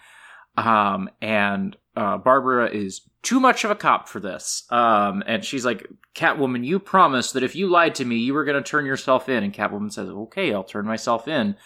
Um, 0.57 1.09
and 1.21 1.77
uh, 1.97 2.19
Barbara 2.19 2.71
is 2.71 3.03
too 3.23 3.41
much 3.41 3.65
of 3.65 3.71
a 3.71 3.75
cop 3.75 4.09
for 4.09 4.21
this. 4.21 4.65
Um, 4.71 5.23
and 5.27 5.45
she's 5.45 5.65
like, 5.65 5.87
"Catwoman, 6.15 6.65
you 6.65 6.79
promised 6.79 7.35
that 7.35 7.43
if 7.43 7.55
you 7.55 7.69
lied 7.69 7.95
to 7.97 8.05
me, 8.05 8.17
you 8.17 8.35
were 8.35 8.45
going 8.45 8.63
to 8.63 8.69
turn 8.69 8.87
yourself 8.87 9.29
in." 9.29 9.43
And 9.43 9.55
Catwoman 9.55 9.93
says, 9.93 10.09
"Okay, 10.09 10.53
I'll 10.53 10.65
turn 10.65 10.87
myself 10.87 11.29
in." 11.29 11.57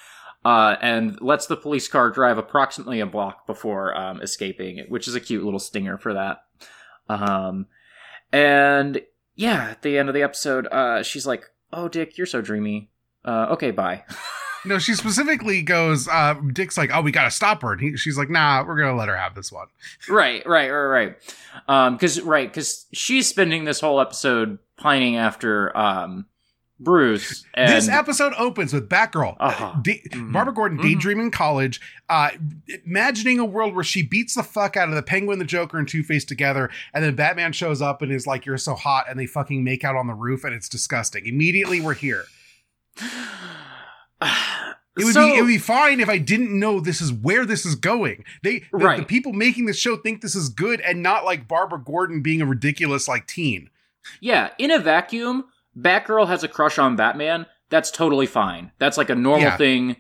Uh, 0.45 0.77
and 0.83 1.19
lets 1.23 1.47
the 1.47 1.57
police 1.57 1.89
car 1.89 2.11
drive 2.11 2.37
approximately 2.37 3.01
a 3.01 3.07
block 3.07 3.47
before 3.47 3.97
um, 3.97 4.21
escaping, 4.21 4.85
which 4.89 5.09
is 5.09 5.15
a 5.15 5.21
cute 5.21 5.43
little 5.43 5.59
stinger 5.59 5.97
for 5.97 6.13
that. 6.13 6.45
Um, 7.09 7.67
and 8.35 9.01
yeah, 9.37 9.71
at 9.71 9.83
the 9.83 9.97
end 9.97 10.09
of 10.09 10.15
the 10.15 10.23
episode, 10.23 10.67
uh, 10.73 11.03
she's 11.05 11.27
like, 11.27 11.51
"Oh, 11.73 11.89
Dick, 11.89 12.19
you're 12.19 12.27
so 12.27 12.41
dreamy. 12.41 12.91
Uh, 13.25 13.47
okay, 13.51 13.71
bye." 13.71 14.03
no, 14.65 14.79
she 14.79 14.95
specifically 14.95 15.63
goes. 15.63 16.09
Uh, 16.09 16.35
Dick's 16.53 16.77
like, 16.77 16.91
"Oh, 16.93 17.01
we 17.01 17.13
gotta 17.13 17.31
stop 17.31 17.63
her," 17.63 17.73
and 17.73 17.81
he, 17.81 17.97
she's 17.97 18.19
like, 18.19 18.29
"Nah, 18.31 18.65
we're 18.67 18.77
gonna 18.77 18.97
let 18.97 19.09
her 19.09 19.17
have 19.17 19.37
this 19.37 19.53
one." 19.53 19.69
right, 20.09 20.45
right, 20.47 20.69
right, 20.69 20.87
right. 20.87 21.17
Um, 21.69 21.95
because 21.95 22.21
right, 22.23 22.49
because 22.49 22.87
she's 22.93 23.29
spending 23.29 23.65
this 23.65 23.81
whole 23.81 24.01
episode 24.01 24.59
pining 24.77 25.17
after 25.17 25.77
um 25.77 26.27
Bruce. 26.81 27.45
And, 27.55 27.71
this 27.73 27.89
episode 27.89 28.33
opens 28.37 28.73
with 28.73 28.89
Batgirl, 28.89 29.37
Uh-huh. 29.39 29.75
Da- 29.81 30.03
Mhm. 30.11 30.33
Barbara 30.33 30.53
Gordon 30.53 30.79
Mhm. 30.79 30.83
daydreaming 30.83 31.31
college, 31.31 31.81
uh, 32.09 32.31
imagining 32.85 33.39
a 33.39 33.45
world 33.45 33.75
where 33.75 33.85
she 33.85 34.03
beats 34.03 34.35
the 34.35 34.43
fuck 34.43 34.77
out 34.77 34.89
of 34.89 34.95
the 34.95 35.03
Penguin, 35.03 35.39
the 35.39 35.45
Joker, 35.45 35.79
and 35.79 35.87
Two 35.89 36.03
Face 36.03 36.25
together, 36.25 36.69
and 36.93 37.05
then 37.05 37.15
Batman 37.15 37.53
shows 37.53 37.81
up 37.81 38.03
and 38.03 38.11
is 38.11 38.27
like, 38.27 38.45
"You're 38.45 38.59
so 38.59 38.75
hot," 38.75 39.07
and 39.09 39.19
they 39.19 39.27
fucking 39.27 39.63
make 39.63 39.85
out 39.85 39.95
on 39.97 40.09
the 40.09 40.15
roof, 40.15 40.43
and 40.45 40.53
it's 40.55 40.69
disgusting. 40.69 41.27
Immediately, 41.27 41.81
we're 41.81 41.95
here. 41.95 42.25
It 44.97 45.05
would 45.05 45.15
So- 45.15 45.27
be 45.27 45.39
it 45.39 45.41
would 45.43 45.49
be 45.49 45.59
fine 45.59 45.99
if 45.99 46.09
I 46.09 46.19
didn't 46.19 46.57
know 46.57 46.79
this 46.79 47.01
is 47.01 47.13
where 47.13 47.45
this 47.45 47.67
is 47.67 47.75
going. 47.75 48.25
They 48.45 48.61
the, 48.61 48.65
Right. 48.79 48.99
the 49.01 49.05
people 49.05 49.33
making 49.33 49.67
this 49.67 49.77
show 49.77 49.97
think 49.97 50.21
this 50.21 50.37
is 50.37 50.49
good 50.49 50.81
and 50.83 51.03
not 51.03 51.25
like 51.25 51.49
Barbara 51.49 51.81
Gordon 51.85 52.23
being 52.23 52.41
a 52.41 52.47
ridiculous 52.47 53.09
like 53.09 53.27
teen. 53.27 53.71
Yeah, 54.21 54.51
in 54.57 54.71
a 54.71 54.79
vacuum, 54.79 55.47
Batgirl 55.79 56.29
has 56.29 56.43
a 56.45 56.49
crush 56.49 56.79
on 56.79 56.97
Batman. 56.97 57.47
That's 57.71 57.91
totally 57.91 58.27
fine. 58.27 58.73
That's 58.79 58.97
like 58.99 59.11
a 59.11 59.15
normal 59.15 59.41
Yeah. 59.49 59.57
thing. 59.57 59.97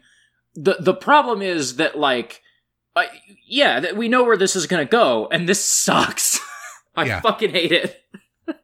the 0.54 0.76
The 0.78 0.94
problem 0.94 1.42
is 1.42 1.76
that 1.76 1.98
like, 1.98 2.42
uh, 2.94 3.04
yeah, 3.46 3.80
that 3.80 3.96
we 3.96 4.08
know 4.08 4.22
where 4.22 4.36
this 4.36 4.54
is 4.54 4.66
gonna 4.68 4.84
go, 4.84 5.26
and 5.32 5.48
this 5.48 5.64
sucks. 5.64 6.38
I 6.96 7.04
Yeah. 7.06 7.20
fucking 7.20 7.50
hate 7.50 7.72
it. 7.72 8.00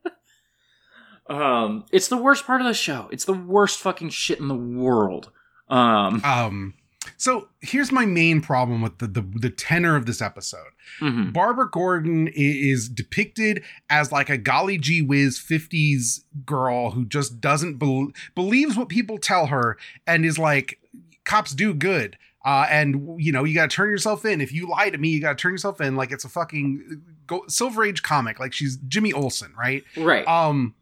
Um, 1.29 1.85
it's 1.93 2.09
the 2.09 2.17
worst 2.17 2.45
part 2.45 2.61
of 2.61 2.67
the 2.67 2.75
show. 2.75 3.09
It's 3.13 3.25
the 3.25 3.33
worst 3.33 3.79
fucking 3.79 4.09
shit 4.11 4.41
in 4.41 4.49
the 4.49 4.55
world. 4.57 5.31
Um, 5.69 6.21
Um, 6.25 6.75
so 7.17 7.49
here's 7.61 7.91
my 7.91 8.05
main 8.07 8.41
problem 8.41 8.83
with 8.83 8.99
the 8.99 9.07
the, 9.07 9.23
the 9.23 9.51
tenor 9.51 9.97
of 9.97 10.07
this 10.07 10.21
episode. 10.21 10.69
mhm. 11.01 11.33
Barbara 11.33 11.69
Gordon 11.71 12.29
is 12.35 12.89
depicted 12.89 13.63
as 13.89 14.13
like 14.13 14.29
a 14.29 14.37
golly 14.39 14.77
gee 14.79 15.03
whiz 15.03 15.39
50s 15.39 16.21
girl 16.45 16.91
who 16.91 17.05
just 17.07 17.41
doesn't 17.41 17.79
bel 17.79 18.09
believes 18.35 18.77
what 18.77 18.89
people 18.89 19.19
tell 19.19 19.47
her 19.47 19.77
and 20.07 20.25
is 20.27 20.39
like, 20.39 20.79
cops 21.25 21.53
do 21.55 21.73
good. 21.75 22.17
Uh, 22.45 22.67
and 22.71 23.23
you 23.23 23.33
know, 23.33 23.45
you 23.45 23.55
got 23.55 23.69
to 23.71 23.77
turn 23.77 23.91
yourself 23.91 24.25
in. 24.25 24.41
If 24.41 24.51
you 24.53 24.67
lie 24.67 24.89
to 24.89 24.97
me, 24.97 25.09
you 25.11 25.21
got 25.21 25.37
to 25.37 25.43
turn 25.43 25.53
yourself 25.53 25.79
in. 25.81 25.95
Like 25.97 26.11
it's 26.11 26.25
a 26.25 26.29
fucking 26.29 27.03
go- 27.27 27.45
Silver 27.49 27.85
Age 27.85 28.03
comic. 28.03 28.41
Like 28.41 28.55
she's 28.55 28.77
Jimmy 28.89 29.13
Olsen, 29.13 29.53
right? 29.59 29.85
Right. 29.95 30.27
Um, 30.27 30.75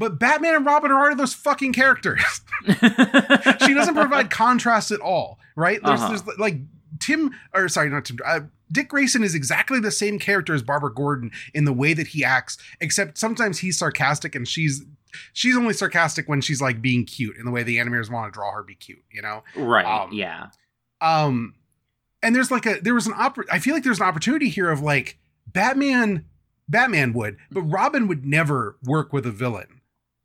but 0.00 0.18
Batman 0.18 0.56
and 0.56 0.66
Robin 0.66 0.90
are 0.90 0.98
already 0.98 1.14
those 1.14 1.34
fucking 1.34 1.72
characters. 1.72 2.20
she 2.66 3.74
doesn't 3.74 3.94
provide 3.94 4.30
contrast 4.30 4.90
at 4.90 5.00
all, 5.00 5.38
right? 5.54 5.78
There's, 5.84 6.00
Uh-huh. 6.00 6.08
there's 6.08 6.38
like 6.38 6.56
Tim, 6.98 7.30
or 7.54 7.68
sorry, 7.68 7.88
not 7.90 8.04
Tim. 8.06 8.18
Uh, 8.26 8.40
Dick 8.72 8.88
Grayson 8.88 9.22
is 9.22 9.34
exactly 9.34 9.78
the 9.80 9.90
same 9.90 10.18
character 10.18 10.54
as 10.54 10.62
Barbara 10.62 10.92
Gordon 10.92 11.30
in 11.54 11.64
the 11.64 11.72
way 11.72 11.92
that 11.94 12.08
he 12.08 12.24
acts, 12.24 12.56
except 12.80 13.18
sometimes 13.18 13.58
he's 13.58 13.78
sarcastic 13.78 14.34
and 14.34 14.46
she's 14.48 14.82
she's 15.32 15.56
only 15.56 15.74
sarcastic 15.74 16.28
when 16.28 16.40
she's 16.40 16.60
like 16.60 16.80
being 16.80 17.04
cute 17.04 17.36
in 17.36 17.44
the 17.44 17.50
way 17.50 17.62
the 17.62 17.78
animators 17.78 18.10
want 18.10 18.32
to 18.32 18.36
draw 18.36 18.52
her 18.52 18.62
be 18.62 18.74
cute, 18.76 19.02
you 19.10 19.20
know. 19.22 19.42
right. 19.56 19.84
um, 19.84 20.12
yeah. 20.12 20.46
Um, 21.00 21.54
and 22.22 22.34
there's 22.34 22.50
like 22.50 22.66
a 22.66 22.78
there 22.80 22.94
was 22.94 23.06
an 23.06 23.14
oppor- 23.14 23.46
I 23.50 23.58
feel 23.58 23.74
like 23.74 23.82
there's 23.84 24.00
an 24.00 24.06
opportunity 24.06 24.48
here 24.48 24.70
of 24.70 24.80
like 24.82 25.18
Batman, 25.46 26.26
Batman 26.68 27.12
would, 27.14 27.36
but 27.50 27.62
Robin 27.62 28.06
would 28.08 28.24
never 28.24 28.76
work 28.84 29.12
with 29.12 29.26
a 29.26 29.30
villain. 29.32 29.79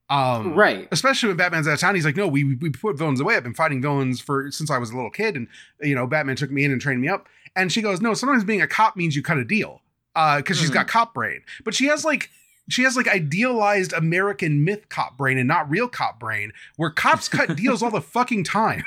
Um, 0.09 0.53
Right. 0.53 0.87
especially 0.91 1.29
when 1.29 1.37
Batman's 1.37 1.67
out 1.67 1.73
of 1.73 1.79
town. 1.79 1.95
He's 1.95 2.05
like, 2.05 2.15
no, 2.15 2.27
we 2.27 2.43
we 2.55 2.69
put 2.69 2.97
villains 2.97 3.19
away. 3.19 3.35
I've 3.35 3.43
been 3.43 3.53
fighting 3.55 3.81
villains 3.81 4.19
for 4.21 4.51
since 4.51 4.69
I 4.69 4.77
was 4.77 4.91
a 4.91 4.95
little 4.95 5.09
kid, 5.09 5.35
and 5.35 5.47
you 5.81 5.95
know, 5.95 6.05
Batman 6.05 6.35
took 6.35 6.51
me 6.51 6.63
in 6.63 6.71
and 6.71 6.79
trained 6.79 7.01
me 7.01 7.07
up. 7.07 7.27
And 7.55 7.71
she 7.71 7.81
goes, 7.81 8.01
no, 8.01 8.13
sometimes 8.13 8.43
being 8.43 8.61
a 8.61 8.67
cop 8.67 8.95
means 8.97 9.15
you 9.15 9.23
cut 9.23 9.37
a 9.37 9.45
deal, 9.45 9.81
uh, 10.15 10.37
because 10.37 10.59
she's 10.59 10.69
got 10.69 10.87
cop 10.87 11.13
brain. 11.13 11.41
But 11.63 11.73
she 11.73 11.85
has 11.87 12.03
like 12.05 12.29
she 12.69 12.83
has 12.83 12.95
like 12.97 13.07
idealized 13.07 13.93
American 13.93 14.63
myth 14.63 14.89
cop 14.89 15.17
brain 15.17 15.37
and 15.37 15.47
not 15.47 15.69
real 15.69 15.87
cop 15.87 16.19
brain, 16.19 16.51
where 16.75 16.89
cops 16.91 17.27
cut 17.27 17.55
deals 17.57 17.81
all 17.81 17.91
the 17.91 18.01
fucking 18.01 18.43
time. 18.43 18.83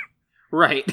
Right. 0.50 0.85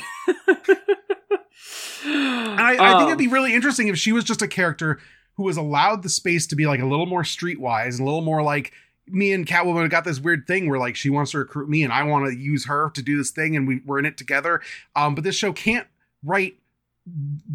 And 2.06 2.60
I, 2.62 2.74
I 2.74 2.90
think 2.90 3.02
Um, 3.02 3.08
it'd 3.08 3.18
be 3.18 3.28
really 3.28 3.54
interesting 3.56 3.88
if 3.88 3.98
she 3.98 4.12
was 4.12 4.24
just 4.24 4.42
a 4.42 4.48
character 4.48 5.00
who 5.38 5.44
was 5.44 5.58
allowed 5.58 6.04
the 6.04 6.10
space 6.10 6.46
to 6.48 6.56
be 6.56 6.66
like 6.66 6.80
a 6.80 6.86
little 6.86 7.06
more 7.06 7.24
streetwise 7.24 7.92
and 7.94 8.02
a 8.02 8.06
little 8.06 8.22
more 8.22 8.42
like 8.44 8.72
me 9.08 9.34
and 9.34 9.46
Catwoman 9.46 9.90
got 9.90 10.04
this 10.04 10.20
weird 10.20 10.48
thing 10.48 10.70
where 10.70 10.80
like 10.80 10.96
she 10.96 11.10
wants 11.10 11.32
to 11.32 11.40
recruit 11.40 11.70
me 11.70 11.84
and 11.84 11.94
I 11.94 12.04
want 12.04 12.26
to 12.26 12.38
use 12.38 12.66
her 12.66 12.90
to 12.92 13.02
do 13.02 13.18
this 13.18 13.32
thing 13.32 13.56
and 13.56 13.68
we, 13.68 13.82
we're 13.86 14.00
in 14.00 14.06
it 14.06 14.18
together. 14.18 14.62
Um, 14.96 15.16
but 15.16 15.24
this 15.24 15.36
show 15.36 15.54
can't 15.54 15.88
write 16.24 16.58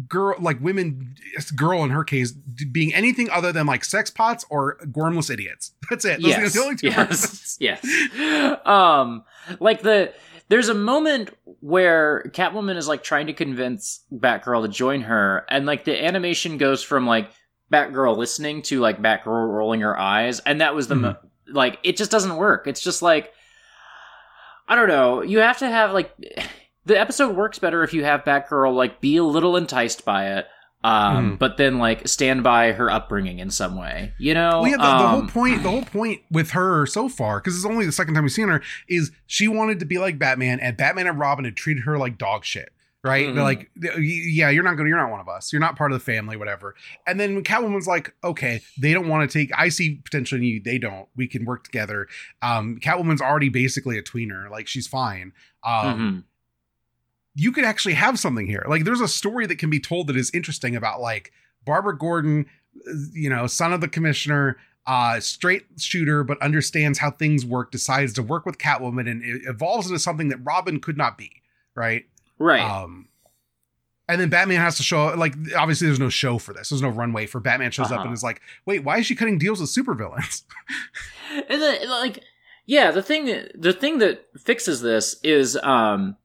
girl 0.07 0.35
like 0.39 0.61
women 0.61 1.15
girl 1.55 1.83
in 1.83 1.89
her 1.89 2.05
case 2.05 2.31
being 2.31 2.93
anything 2.93 3.29
other 3.29 3.51
than 3.51 3.65
like 3.65 3.83
sex 3.83 4.09
pots 4.09 4.45
or 4.49 4.77
gormless 4.85 5.29
idiots. 5.29 5.73
That's 5.89 6.05
it. 6.05 6.21
Those 6.21 6.35
are 6.35 6.41
yes, 6.41 6.53
the 6.53 6.61
only 6.61 6.75
two 6.77 6.87
yes, 6.87 7.57
yes. 7.59 8.65
Um, 8.65 9.23
like 9.59 9.81
the 9.81 10.13
there's 10.47 10.69
a 10.69 10.73
moment 10.73 11.29
where 11.61 12.23
Catwoman 12.29 12.77
is 12.77 12.87
like 12.87 13.03
trying 13.03 13.27
to 13.27 13.33
convince 13.33 14.01
Batgirl 14.13 14.63
to 14.63 14.67
join 14.67 15.01
her, 15.01 15.45
and 15.49 15.65
like 15.65 15.85
the 15.85 16.03
animation 16.03 16.57
goes 16.57 16.83
from 16.83 17.05
like 17.05 17.31
Batgirl 17.71 18.17
listening 18.17 18.61
to 18.63 18.79
like 18.79 19.01
Batgirl 19.01 19.53
rolling 19.53 19.81
her 19.81 19.97
eyes, 19.97 20.39
and 20.41 20.61
that 20.61 20.75
was 20.75 20.87
the 20.87 20.95
mo- 20.95 21.17
like 21.53 21.79
it 21.83 21.97
just 21.97 22.11
doesn't 22.11 22.35
work. 22.37 22.67
It's 22.67 22.81
just 22.81 23.01
like 23.01 23.31
I 24.67 24.75
don't 24.75 24.87
know. 24.87 25.21
You 25.21 25.39
have 25.39 25.57
to 25.59 25.67
have 25.69 25.91
like 25.93 26.15
the 26.85 26.99
episode 26.99 27.35
works 27.35 27.59
better 27.59 27.83
if 27.83 27.93
you 27.93 28.03
have 28.03 28.23
Batgirl 28.23 28.73
like 28.75 29.01
be 29.01 29.17
a 29.17 29.23
little 29.23 29.57
enticed 29.57 30.05
by 30.05 30.37
it. 30.37 30.47
Um, 30.83 31.33
Mhm. 31.35 31.39
but 31.39 31.57
then 31.57 31.77
like 31.77 32.07
stand 32.07 32.41
by 32.43 32.71
her 32.71 32.89
upbringing 32.89 33.37
in 33.37 33.51
some 33.51 33.77
way, 33.77 34.13
you 34.17 34.33
know. 34.33 34.61
Well, 34.63 34.67
yeah, 34.71 34.77
the, 34.77 34.83
the 34.83 35.07
whole 35.09 35.19
Um, 35.21 35.27
point, 35.29 35.61
the 35.63 35.69
whole 35.69 35.83
point 35.85 36.21
with 36.31 36.51
her 36.51 36.87
so 36.87 37.07
far, 37.07 37.39
because 37.39 37.55
it's 37.55 37.65
only 37.67 37.85
the 37.85 37.91
second 37.91 38.15
time 38.15 38.23
we've 38.23 38.31
seen 38.31 38.47
her, 38.49 38.63
is 38.87 39.11
she 39.27 39.47
wanted 39.47 39.79
to 39.81 39.85
be 39.85 39.99
like 39.99 40.17
Batman, 40.17 40.59
and 40.59 40.75
Batman 40.75 41.05
and 41.05 41.19
Robin 41.19 41.45
had 41.45 41.55
treated 41.55 41.83
her 41.83 41.99
like 41.99 42.17
dog 42.17 42.43
shit. 42.43 42.71
Right? 43.03 43.27
Mhm. 43.27 43.33
They're 43.33 43.43
like, 43.43 43.71
yeah, 43.99 44.49
you're 44.51 44.63
not 44.63 44.77
gonna, 44.77 44.89
you're 44.89 44.97
not 44.97 45.09
one 45.09 45.19
of 45.19 45.27
us. 45.27 45.51
You're 45.51 45.59
not 45.59 45.75
part 45.75 45.91
of 45.91 45.97
the 45.97 46.03
family, 46.05 46.37
whatever. 46.37 46.75
And 47.07 47.19
then 47.19 47.33
when 47.33 47.43
Catwoman's 47.43 47.87
like, 47.87 48.13
okay, 48.23 48.61
they 48.79 48.93
don't 48.93 49.07
want 49.07 49.27
to 49.29 49.39
take. 49.39 49.49
I 49.57 49.69
see 49.69 49.95
potential 49.95 50.37
in 50.37 50.43
you. 50.43 50.61
They 50.63 50.77
don't. 50.77 51.07
We 51.15 51.27
can 51.27 51.43
work 51.45 51.63
together. 51.63 52.07
Um, 52.43 52.77
Catwoman's 52.79 53.21
already 53.21 53.49
basically 53.49 53.97
a 53.97 54.03
tweener. 54.03 54.51
Like 54.51 54.67
she's 54.67 54.85
fine. 54.87 55.33
Um, 55.63 55.99
mhm. 55.99 56.23
you 57.33 57.51
could 57.51 57.63
actually 57.63 57.95
have 57.95 58.19
something 58.19 58.45
here. 58.45 58.65
Like 58.67 58.83
there's 58.83 59.01
a 59.01 59.07
story 59.07 59.47
that 59.47 59.57
can 59.57 59.69
be 59.71 59.79
told 59.79 60.05
that 60.07 60.15
is 60.15 60.29
interesting 60.33 60.75
about 60.75 61.01
like 61.01 61.31
Barbara 61.65 61.97
Gordon, 61.97 62.45
uh, 62.87 62.91
you 63.13 63.29
know, 63.31 63.47
son 63.47 63.73
of 63.73 63.81
the 63.81 63.87
commissioner, 63.87 64.57
uh, 64.85 65.19
straight 65.19 65.63
shooter, 65.79 66.23
but 66.23 66.39
understands 66.41 66.99
how 66.99 67.09
things 67.09 67.45
work, 67.45 67.71
decides 67.71 68.13
to 68.13 68.21
work 68.23 68.45
with 68.45 68.57
Catwoman, 68.59 69.09
and 69.09 69.23
it 69.23 69.41
evolves 69.47 69.87
into 69.87 69.99
something 69.99 70.29
that 70.29 70.37
Robin 70.43 70.79
could 70.79 70.97
not 70.97 71.17
be, 71.17 71.31
right? 71.75 72.05
Right. 72.41 72.61
Um, 72.83 73.07
and 74.09 74.19
then 74.19 74.29
Batman 74.29 74.59
has 74.59 74.75
to 74.77 74.83
show 74.83 75.13
like 75.15 75.35
obviously 75.55 75.87
there's 75.87 75.99
no 75.99 76.09
show 76.09 76.37
for 76.37 76.53
this. 76.53 76.69
There's 76.69 76.81
no 76.81 76.89
runway 76.89 77.27
for 77.27 77.39
Batman 77.39 77.71
shows 77.71 77.87
up 77.87 77.99
Uh-huh. 77.99 78.03
and 78.05 78.13
is 78.13 78.23
like, 78.23 78.41
wait, 78.65 78.83
why 78.83 78.97
is 78.97 79.05
she 79.05 79.15
cutting 79.15 79.37
deals 79.37 79.61
with 79.61 79.69
supervillains? 79.69 80.43
And 81.49 81.61
then, 81.61 81.89
like, 81.89 82.19
yeah, 82.65 82.91
the 82.91 83.01
thing 83.01 83.47
the 83.55 83.71
thing 83.71 83.99
that 83.99 84.25
fixes 84.37 84.81
this 84.81 85.15
is 85.23 85.55
um 85.63 86.17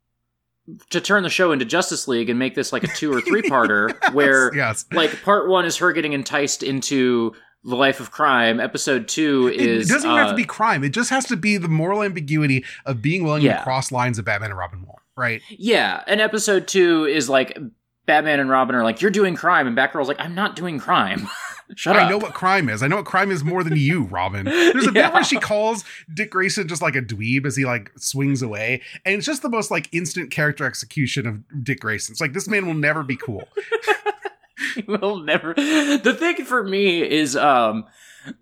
to 0.90 1.00
turn 1.00 1.22
the 1.22 1.30
show 1.30 1.52
into 1.52 1.64
Justice 1.64 2.08
League 2.08 2.28
and 2.28 2.40
make 2.40 2.56
this 2.56 2.72
like 2.72 2.82
a 2.82 2.88
two 2.88 3.12
or 3.12 3.20
three 3.28 3.42
parter 3.42 3.94
where 4.12 4.52
yes. 4.52 4.84
like 4.92 5.22
part 5.22 5.48
one 5.48 5.64
is 5.64 5.76
her 5.76 5.92
getting 5.92 6.12
enticed 6.12 6.64
into 6.64 7.32
the 7.62 7.76
life 7.76 8.00
of 8.00 8.10
crime. 8.10 8.58
Episode 8.58 9.06
two 9.06 9.46
is 9.54 9.88
it 9.88 9.92
doesn't 9.92 10.10
even 10.10 10.18
have 10.18 10.28
uh, 10.28 10.30
to 10.32 10.36
be 10.36 10.44
crime. 10.44 10.82
It 10.82 10.88
just 10.90 11.10
has 11.10 11.24
to 11.26 11.36
be 11.36 11.56
the 11.56 11.68
moral 11.68 12.02
ambiguity 12.02 12.64
of 12.84 13.00
being 13.00 13.22
willing 13.22 13.42
Yeah. 13.44 13.58
to 13.58 13.62
cross 13.62 13.92
lines 13.92 14.18
of 14.18 14.24
Batman 14.24 14.50
and 14.50 14.58
Robin 14.58 14.82
won't, 14.84 14.98
right? 15.16 15.42
Yeah, 15.50 16.02
and 16.06 16.20
episode 16.20 16.68
two 16.68 17.04
is 17.04 17.28
like 17.28 17.58
Batman 18.06 18.40
and 18.40 18.50
Robin 18.50 18.74
are 18.76 18.84
like, 18.84 19.02
"You're 19.02 19.10
doing 19.10 19.34
crime," 19.34 19.66
and 19.66 19.76
Batgirl's 19.76 20.08
like, 20.08 20.20
"I'm 20.20 20.34
not 20.34 20.56
doing 20.56 20.78
crime." 20.78 21.28
Shut 21.74 21.96
up. 21.96 22.02
I 22.02 22.04
up. 22.04 22.10
know 22.10 22.18
what 22.18 22.32
crime 22.32 22.68
is. 22.68 22.80
I 22.80 22.86
know 22.86 22.94
what 22.94 23.06
crime 23.06 23.32
is 23.32 23.42
more 23.42 23.64
than 23.64 23.76
you, 23.76 24.04
Robin. 24.04 24.44
There's 24.44 24.86
a 24.86 24.92
bit 24.92 25.12
where 25.12 25.24
she 25.24 25.36
calls 25.36 25.84
Dick 26.14 26.30
Grayson 26.30 26.68
just 26.68 26.80
like 26.80 26.94
a 26.94 27.02
dweeb 27.02 27.44
as 27.44 27.56
he 27.56 27.64
like 27.64 27.90
swings 27.96 28.40
away, 28.40 28.82
and 29.04 29.16
it's 29.16 29.26
just 29.26 29.42
the 29.42 29.48
most 29.48 29.70
like 29.72 29.88
instant 29.92 30.30
character 30.30 30.64
execution 30.64 31.26
of 31.26 31.42
Dick 31.64 31.80
Grayson. 31.80 32.12
It's 32.12 32.20
like 32.20 32.34
this 32.34 32.46
man 32.46 32.66
will 32.66 32.74
never 32.74 33.02
be 33.02 33.16
cool. 33.16 33.48
He 34.74 34.82
will 34.82 35.18
never 35.18 35.52
the 35.52 36.16
thing 36.18 36.44
for 36.46 36.64
me 36.64 37.02
is 37.02 37.36
um 37.36 37.84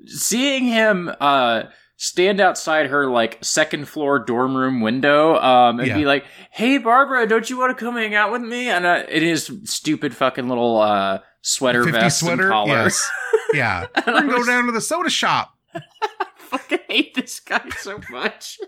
seeing 0.07 0.65
him 0.65 1.11
uh 1.21 1.65
stand 2.05 2.39
outside 2.41 2.87
her 2.89 3.07
like 3.09 3.39
second 3.43 3.89
floor 3.89 4.19
dorm 4.19 4.55
room 4.57 4.81
window 4.83 5.37
um 5.37 5.79
and 5.79 5.89
Yeah. 5.89 5.97
be 5.97 6.05
like 6.05 6.25
hey 6.51 6.77
barbara 6.79 7.27
don't 7.27 7.49
you 7.49 7.57
want 7.57 7.77
to 7.77 7.83
come 7.85 7.95
hang 7.95 8.15
out 8.15 8.31
with 8.31 8.43
me 8.43 8.69
and 8.69 8.85
uh, 8.85 9.05
it 9.09 9.23
is 9.23 9.51
stupid 9.65 10.15
fucking 10.15 10.47
little 10.49 10.81
uh 10.81 11.21
sweater 11.41 11.83
vest 11.85 12.21
sweater, 12.21 12.43
and 12.45 12.51
collar 12.53 12.69
yes, 12.69 13.11
yeah. 13.55 13.87
We're 14.07 14.15
I 14.15 14.21
gonna 14.21 14.33
go 14.33 14.45
down 14.45 14.67
to 14.67 14.73
the 14.73 14.81
soda 14.81 15.09
shop. 15.11 15.57
fucking 16.37 16.79
hate 16.89 17.15
this 17.15 17.41
guy 17.41 17.63
so 17.79 17.99
much 18.11 18.59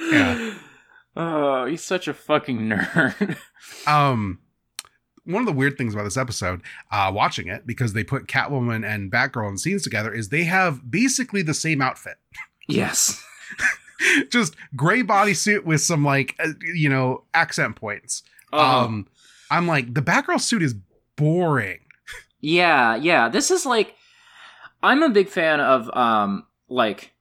Yeah. 0.00 0.54
oh 1.16 1.64
he's 1.66 1.82
such 1.82 2.06
a 2.08 2.14
fucking 2.14 2.58
nerd 2.60 3.36
Um, 3.86 4.38
one 5.24 5.42
of 5.42 5.46
the 5.46 5.52
weird 5.52 5.76
things 5.76 5.92
about 5.92 6.04
this 6.04 6.16
episode, 6.16 6.62
uh, 6.92 7.10
watching 7.12 7.48
it 7.48 7.66
because 7.66 7.94
they 7.94 8.04
put 8.04 8.28
Catwoman 8.28 8.86
and 8.86 9.10
Batgirl 9.10 9.50
in 9.50 9.58
scenes 9.58 9.82
together, 9.82 10.14
is 10.14 10.28
they 10.28 10.44
have 10.44 10.88
basically 10.88 11.42
the 11.42 11.52
same 11.54 11.82
outfit. 11.82 12.14
Yes 12.66 13.22
just 14.30 14.54
gray 14.74 15.02
bodysuit 15.02 15.64
with 15.64 15.80
some 15.80 16.04
like 16.04 16.34
uh, 16.38 16.48
you 16.74 16.88
know 16.88 17.24
accent 17.34 17.76
points. 17.76 18.22
Uh-huh. 18.52 18.84
Um, 18.84 19.06
I'm 19.50 19.66
like 19.66 19.94
the 19.94 20.02
Batgirl 20.02 20.40
suit 20.40 20.62
is 20.62 20.74
boring. 21.16 21.80
Yeah, 22.40 22.96
yeah. 22.96 23.28
This 23.28 23.50
is 23.50 23.66
like 23.66 23.94
I'm 24.82 25.02
a 25.02 25.08
big 25.08 25.28
fan 25.28 25.60
of 25.60 25.94
um 25.96 26.46
like 26.68 27.12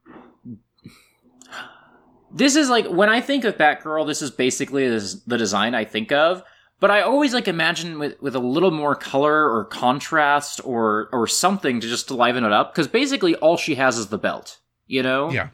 this 2.31 2.55
is 2.55 2.69
like 2.69 2.87
when 2.87 3.09
I 3.09 3.21
think 3.21 3.45
of 3.45 3.57
Batgirl, 3.57 4.07
this 4.07 4.21
is 4.21 4.31
basically 4.31 4.87
the 4.89 5.37
design 5.37 5.73
I 5.73 5.85
think 5.85 6.11
of. 6.11 6.43
But 6.81 6.91
I 6.91 7.01
always 7.01 7.33
like 7.33 7.47
imagine 7.47 7.99
with 7.99 8.21
with 8.21 8.35
a 8.35 8.39
little 8.39 8.71
more 8.71 8.95
color 8.95 9.49
or 9.49 9.65
contrast 9.65 10.59
or 10.65 11.09
or 11.13 11.25
something 11.25 11.79
to 11.79 11.87
just 11.87 12.09
to 12.09 12.15
liven 12.15 12.43
it 12.43 12.51
up 12.51 12.73
because 12.73 12.87
basically 12.87 13.35
all 13.35 13.55
she 13.55 13.75
has 13.75 13.97
is 13.97 14.07
the 14.07 14.17
belt, 14.17 14.59
you 14.87 15.03
know? 15.03 15.31
Yeah. 15.31 15.49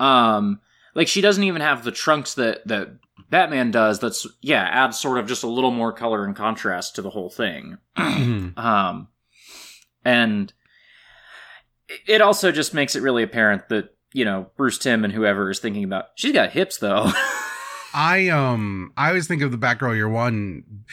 Um, 0.00 0.60
like 0.94 1.08
she 1.08 1.20
doesn't 1.20 1.44
even 1.44 1.60
have 1.60 1.84
the 1.84 1.92
trunks 1.92 2.34
that 2.34 2.66
that 2.66 2.90
Batman 3.30 3.70
does. 3.70 4.00
That's 4.00 4.26
yeah, 4.40 4.62
adds 4.62 4.98
sort 4.98 5.18
of 5.18 5.26
just 5.26 5.42
a 5.42 5.48
little 5.48 5.70
more 5.70 5.92
color 5.92 6.24
and 6.24 6.34
contrast 6.34 6.94
to 6.96 7.02
the 7.02 7.10
whole 7.10 7.30
thing. 7.30 7.78
um, 7.96 9.08
and 10.04 10.52
it 12.06 12.20
also 12.20 12.52
just 12.52 12.74
makes 12.74 12.96
it 12.96 13.02
really 13.02 13.22
apparent 13.22 13.68
that 13.68 13.94
you 14.12 14.24
know 14.24 14.50
Bruce 14.56 14.78
Timm 14.78 15.04
and 15.04 15.12
whoever 15.12 15.50
is 15.50 15.58
thinking 15.58 15.84
about. 15.84 16.06
She's 16.14 16.32
got 16.32 16.50
hips 16.50 16.78
though. 16.78 17.10
I 17.94 18.28
um 18.28 18.92
I 18.96 19.08
always 19.08 19.26
think 19.26 19.42
of 19.42 19.50
the 19.50 19.58
Batgirl 19.58 19.94
Year 19.94 20.08
One. 20.08 20.84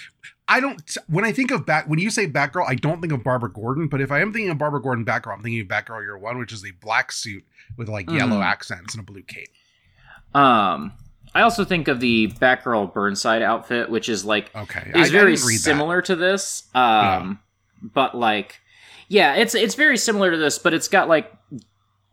I 0.48 0.60
don't 0.60 0.98
when 1.08 1.26
I 1.26 1.32
think 1.32 1.50
of 1.52 1.66
Bat 1.66 1.88
when 1.90 1.98
you 2.00 2.10
say 2.12 2.28
Batgirl, 2.28 2.66
I 2.68 2.76
don't 2.76 3.02
think 3.02 3.12
of 3.14 3.24
Barbara 3.24 3.52
Gordon. 3.52 3.88
But 3.88 4.00
if 4.02 4.12
I 4.12 4.22
am 4.22 4.32
thinking 4.32 4.52
of 4.52 4.58
Barbara 4.58 4.82
Gordon 4.82 5.04
Batgirl, 5.06 5.34
I'm 5.34 5.42
thinking 5.44 5.62
of 5.62 5.68
Batgirl 5.68 6.02
Year 6.02 6.18
One, 6.18 6.38
which 6.38 6.54
is 6.54 6.64
a 6.64 6.72
black 6.82 7.12
suit 7.12 7.44
with 7.78 7.90
like 7.90 8.10
yellow 8.10 8.38
Mhm. 8.40 8.46
accents 8.46 8.94
and 8.94 9.02
a 9.02 9.06
blue 9.12 9.24
cape. 9.24 9.50
um, 10.36 10.92
I 11.34 11.42
also 11.42 11.66
think 11.66 11.88
of 11.88 12.00
the 12.00 12.28
Batgirl 12.40 12.94
Burnside 12.94 13.42
outfit, 13.42 13.90
which 13.90 14.08
is 14.10 14.24
like 14.24 14.52
Okay, 14.56 14.92
I- 14.94 15.00
I 15.00 15.02
is 15.02 15.10
very 15.12 15.32
didn't 15.36 15.48
read 15.48 15.56
that. 15.56 15.64
similar 15.64 16.02
to 16.04 16.16
this. 16.16 16.64
Um, 16.76 17.40
but 17.82 18.16
like, 18.16 18.60
yeah, 19.08 19.34
it's 19.36 19.56
it's 19.56 19.76
very 19.76 19.98
similar 19.98 20.32
to 20.32 20.38
this, 20.38 20.60
but 20.60 20.74
it's 20.74 20.88
got 20.88 21.08
like 21.10 21.32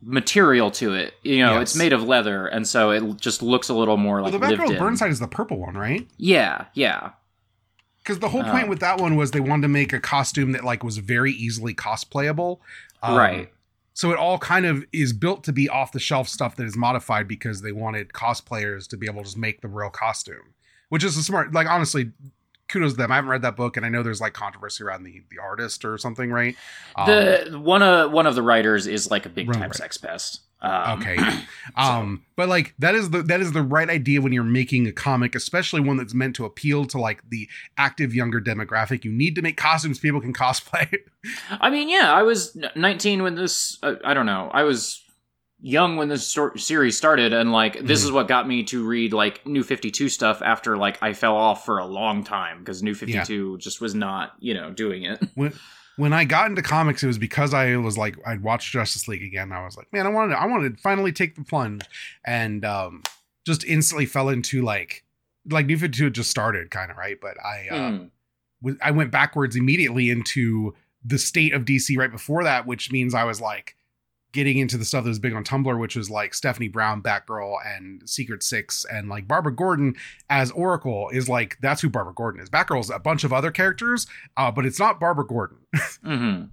material 0.00 0.70
to 0.72 0.94
it. 0.94 1.14
You 1.22 1.38
know, 1.44 1.52
Yes. 1.54 1.62
it's 1.62 1.76
made 1.76 1.92
of 1.92 2.02
leather, 2.02 2.46
and 2.46 2.66
so 2.66 2.90
it 2.90 3.16
just 3.20 3.42
looks 3.42 3.68
a 3.68 3.74
little 3.74 3.96
more 3.96 4.22
Well, 4.22 4.30
like 4.32 4.40
the 4.40 4.46
Batgirl. 4.56 4.78
Burnside 4.78 5.10
is 5.10 5.20
the 5.20 5.28
purple 5.28 5.58
one, 5.58 5.76
right? 5.76 6.08
Yeah, 6.16 6.64
yeah, 6.74 7.10
Because 8.02 8.18
the 8.18 8.28
whole 8.28 8.42
point 8.42 8.66
Oh. 8.66 8.70
with 8.70 8.80
that 8.80 9.00
one 9.00 9.14
was 9.16 9.30
they 9.30 9.40
wanted 9.40 9.62
to 9.62 9.68
make 9.68 9.92
a 9.92 10.00
costume 10.00 10.52
that 10.52 10.64
like 10.64 10.82
was 10.82 10.98
very 10.98 11.32
easily 11.32 11.74
cosplayable. 11.74 12.58
Um, 13.02 13.16
right. 13.16 13.52
So 13.94 14.10
it 14.10 14.18
all 14.18 14.38
kind 14.38 14.64
of 14.66 14.84
is 14.92 15.12
built 15.12 15.44
to 15.44 15.52
be 15.52 15.68
off 15.68 15.92
the 15.92 16.00
shelf 16.00 16.26
stuff 16.28 16.56
that 16.56 16.64
is 16.64 16.76
modified 16.76 17.28
because 17.28 17.60
they 17.60 17.72
wanted 17.72 18.08
cosplayers 18.08 18.88
to 18.88 18.96
be 18.96 19.06
able 19.06 19.18
to 19.20 19.24
just 19.24 19.36
make 19.36 19.60
the 19.60 19.68
real 19.68 19.90
costume, 19.90 20.54
which 20.88 21.04
is 21.04 21.16
a 21.16 21.22
smart. 21.22 21.52
Like 21.52 21.68
honestly, 21.68 22.10
kudos 22.68 22.92
to 22.92 22.96
them. 22.96 23.12
I 23.12 23.16
haven't 23.16 23.30
read 23.30 23.42
that 23.42 23.54
book, 23.54 23.76
and 23.76 23.84
I 23.84 23.90
know 23.90 24.02
there's 24.02 24.20
like 24.20 24.32
controversy 24.32 24.82
around 24.82 25.04
the 25.04 25.22
the 25.30 25.38
artist 25.38 25.84
or 25.84 25.98
something, 25.98 26.30
right? 26.30 26.56
Um, 26.96 27.06
The 27.06 27.58
one 27.62 27.82
of 27.82 28.10
one 28.10 28.26
of 28.26 28.34
the 28.34 28.42
writers 28.42 28.86
is 28.86 29.10
like 29.10 29.26
a 29.26 29.28
big 29.28 29.52
time 29.52 29.62
right. 29.62 29.74
sex 29.74 29.98
pest. 29.98 30.40
Um, 30.64 31.00
okay 31.00 31.18
um 31.76 32.22
but 32.36 32.48
like 32.48 32.72
that 32.78 32.94
is 32.94 33.10
the 33.10 33.22
that 33.24 33.40
is 33.40 33.50
the 33.50 33.62
right 33.62 33.90
idea 33.90 34.20
when 34.20 34.32
you're 34.32 34.44
making 34.44 34.86
a 34.86 34.92
comic 34.92 35.34
especially 35.34 35.80
one 35.80 35.96
that's 35.96 36.14
meant 36.14 36.36
to 36.36 36.44
appeal 36.44 36.84
to 36.86 36.98
like 36.98 37.20
the 37.30 37.48
active 37.76 38.14
younger 38.14 38.40
demographic 38.40 39.04
you 39.04 39.10
need 39.10 39.34
to 39.34 39.42
make 39.42 39.56
costumes 39.56 39.98
people 39.98 40.20
can 40.20 40.32
cosplay 40.32 40.88
I 41.50 41.70
mean, 41.70 41.88
yeah, 41.88 42.12
I 42.12 42.22
was 42.22 42.56
19 42.74 43.22
when 43.22 43.36
this. 43.36 43.78
Uh, 43.82 43.94
I 44.04 44.12
don't 44.12 44.26
know. 44.26 44.50
I 44.52 44.64
was 44.64 45.04
young 45.60 45.94
when 45.96 46.08
this 46.08 46.26
stor- 46.26 46.56
series 46.58 46.96
started, 46.96 47.32
and 47.32 47.52
like 47.52 47.74
this 47.84 48.00
Mhm. 48.02 48.04
is 48.06 48.10
what 48.12 48.26
got 48.26 48.48
me 48.48 48.64
to 48.64 48.84
read 48.84 49.12
like 49.12 49.46
New 49.46 49.62
52 49.62 50.08
stuff 50.08 50.42
after 50.42 50.76
like 50.76 50.98
I 51.00 51.12
fell 51.12 51.36
off 51.36 51.64
for 51.64 51.78
a 51.78 51.86
long 51.86 52.24
time 52.24 52.58
because 52.58 52.82
New 52.82 52.94
52 52.94 53.58
just 53.58 53.80
was 53.80 53.94
not 53.94 54.32
you 54.40 54.54
know 54.54 54.72
doing 54.72 55.04
it. 55.04 55.22
when 55.36 55.52
when 55.96 56.12
I 56.12 56.24
got 56.24 56.48
into 56.48 56.62
comics, 56.62 57.02
it 57.02 57.06
was 57.06 57.18
because 57.18 57.52
I 57.54 57.76
was 57.76 57.98
like 57.98 58.16
I'd 58.26 58.42
watched 58.42 58.72
Justice 58.72 59.08
League 59.08 59.22
again. 59.22 59.52
I 59.52 59.64
was 59.64 59.76
like, 59.76 59.92
man, 59.92 60.06
I 60.06 60.10
wanted 60.10 60.34
to, 60.34 60.40
I 60.40 60.46
wanted 60.46 60.76
to 60.76 60.82
finally 60.82 61.12
take 61.12 61.34
the 61.36 61.44
plunge, 61.44 61.84
and 62.24 62.64
um, 62.64 63.02
just 63.46 63.64
instantly 63.64 64.06
fell 64.06 64.28
into 64.28 64.62
like 64.62 65.04
like 65.50 65.66
New 65.66 65.76
Fifty 65.76 65.98
Two 65.98 66.04
had 66.04 66.14
just 66.14 66.30
started, 66.30 66.70
kind 66.70 66.90
of 66.90 66.96
right. 66.96 67.18
But 67.20 67.36
I 67.44 67.68
uh, 67.70 67.74
Mm. 67.74 68.10
was 68.62 68.76
I 68.82 68.90
went 68.92 69.10
backwards 69.10 69.56
immediately 69.56 70.08
into 70.10 70.74
the 71.04 71.18
state 71.18 71.52
of 71.52 71.64
DC 71.64 71.96
right 71.98 72.10
before 72.12 72.44
that, 72.44 72.64
which 72.66 72.92
means 72.92 73.12
I 73.14 73.24
was 73.24 73.40
like 73.40 73.74
getting 74.32 74.58
into 74.58 74.78
the 74.78 74.84
stuff 74.84 75.04
that 75.04 75.10
was 75.10 75.18
big 75.18 75.34
on 75.34 75.44
Tumblr, 75.44 75.78
which 75.78 75.94
was 75.94 76.08
like 76.10 76.32
Stephanie 76.34 76.68
Brown, 76.68 77.02
Batgirl, 77.02 77.56
and 77.66 78.08
Secret 78.08 78.42
Six, 78.42 78.84
and 78.90 79.08
like 79.08 79.28
Barbara 79.28 79.54
Gordon 79.54 79.94
as 80.30 80.50
Oracle 80.52 81.10
is 81.10 81.28
like 81.28 81.58
that's 81.60 81.82
who 81.82 81.88
Barbara 81.90 82.14
Gordon 82.14 82.40
is. 82.40 82.48
Batgirl's 82.50 82.90
a 82.90 82.98
bunch 82.98 83.24
of 83.24 83.32
other 83.32 83.50
characters, 83.50 84.06
uh, 84.36 84.50
but 84.50 84.64
it's 84.66 84.78
not 84.78 84.98
Barbara 84.98 85.26
Gordon. 85.26 85.58
hmm 86.02 86.44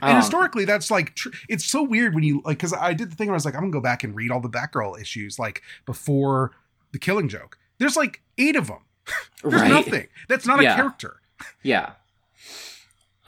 And 0.00 0.16
historically, 0.16 0.64
that's 0.64 0.90
like 0.90 1.14
tr- 1.14 1.28
it's 1.48 1.64
so 1.64 1.82
weird 1.82 2.14
when 2.14 2.24
you 2.24 2.40
like 2.44 2.56
because 2.58 2.72
I 2.72 2.94
did 2.94 3.10
the 3.10 3.16
thing 3.16 3.28
where 3.28 3.34
I 3.34 3.36
was 3.36 3.44
like, 3.44 3.54
I'm 3.54 3.60
gonna 3.60 3.72
go 3.72 3.80
back 3.80 4.02
and 4.04 4.14
read 4.16 4.30
all 4.30 4.40
the 4.40 4.48
Batgirl 4.48 5.00
issues 5.00 5.38
like 5.38 5.62
before 5.84 6.52
the 6.92 6.98
Killing 6.98 7.28
Joke. 7.28 7.58
There's 7.78 7.96
like 7.96 8.22
eight 8.38 8.56
of 8.56 8.68
them. 8.68 8.84
There's 9.42 9.60
right? 9.60 9.68
nothing. 9.70 10.06
That's 10.28 10.46
not 10.46 10.62
Yeah. 10.62 10.72
a 10.72 10.76
character. 10.76 11.16
Yeah. 11.62 11.92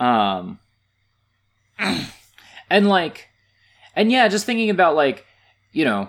Um 0.01 0.59
and 2.71 2.89
like 2.89 3.29
and 3.97 4.11
yeah, 4.11 4.29
just 4.29 4.47
thinking 4.47 4.71
about 4.71 4.95
like, 4.97 5.25
you 5.73 5.85
know, 5.85 6.09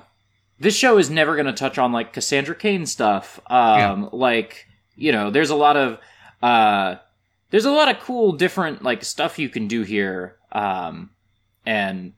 this 0.59 0.75
show 0.75 0.97
is 0.97 1.09
never 1.09 1.35
going 1.35 1.47
to 1.47 1.53
touch 1.53 1.77
on 1.77 1.91
like 1.91 2.13
Cassandra 2.13 2.55
Cain 2.55 2.85
stuff. 2.85 3.39
Um 3.47 4.09
like, 4.11 4.67
you 4.95 5.11
know, 5.11 5.29
there's 5.31 5.49
a 5.49 5.55
lot 5.55 5.75
of 5.77 5.99
uh 6.41 6.95
there's 7.51 7.65
a 7.65 7.71
lot 7.71 7.89
of 7.89 7.99
cool 8.01 8.31
different 8.33 8.81
like 8.83 9.03
stuff 9.03 9.37
you 9.39 9.49
can 9.49 9.67
do 9.67 9.83
here. 9.83 10.37
Um 10.51 11.11
and 11.65 12.13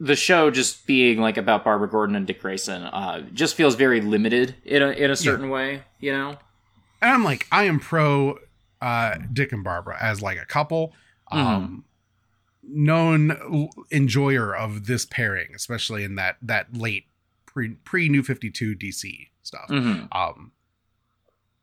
the 0.00 0.14
show 0.16 0.50
just 0.50 0.86
being 0.86 1.20
like 1.20 1.36
about 1.36 1.64
Barbara 1.64 1.88
Gordon 1.88 2.14
and 2.14 2.26
Dick 2.26 2.40
Grayson 2.40 2.82
uh 2.82 3.22
just 3.32 3.54
feels 3.54 3.74
very 3.74 4.00
limited 4.00 4.54
in 4.64 4.82
a 4.82 4.88
in 4.90 5.10
a 5.10 5.16
certain 5.16 5.50
way, 5.50 5.82
you 5.98 6.12
know. 6.12 6.36
And 7.00 7.10
I'm 7.12 7.24
like, 7.24 7.46
I 7.50 7.64
am 7.64 7.80
pro 7.80 8.38
uh 8.82 9.16
Dick 9.32 9.52
and 9.52 9.64
Barbara 9.64 9.96
as 10.00 10.20
like 10.22 10.40
a 10.40 10.46
couple. 10.46 10.92
Um 11.30 11.84
known 12.68 13.68
enjoyer 13.90 14.54
of 14.54 14.86
this 14.86 15.04
pairing, 15.06 15.54
especially 15.54 16.04
in 16.04 16.14
that 16.16 16.36
that 16.42 16.74
late 16.76 17.06
pre 17.46 17.70
pre 17.70 18.08
New 18.08 18.22
52 18.22 18.74
DC 18.74 19.28
stuff. 19.42 19.68
Mhm. 19.68 20.08
Um 20.14 20.52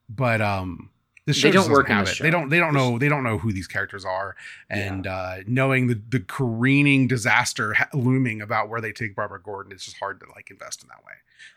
but 0.09 0.41
um 0.41 0.89
this 1.25 1.41
They 1.41 1.49
don't 1.49 1.71
work 1.71 1.87
have 1.87 2.07
it. 2.07 2.19
They 2.19 2.29
don't 2.29 2.49
they 2.49 2.59
don't 2.59 2.73
know 2.75 2.99
they 2.99 3.09
don't 3.09 3.23
know 3.23 3.39
who 3.39 3.51
these 3.51 3.67
characters 3.67 4.05
are 4.05 4.35
and 4.69 5.07
uh 5.07 5.37
knowing 5.47 5.87
the 5.87 5.99
the 6.09 6.19
careening 6.19 7.07
disaster 7.07 7.73
ha- 7.73 7.89
looming 7.93 8.41
about 8.41 8.69
where 8.69 8.79
they 8.81 8.91
take 8.91 9.15
Barbara 9.15 9.41
Gordon 9.41 9.71
it's 9.71 9.85
just 9.85 9.97
hard 9.97 10.19
to 10.19 10.27
like 10.35 10.51
invest 10.51 10.83
in 10.83 10.89
that 10.89 11.03
way. 11.03 11.13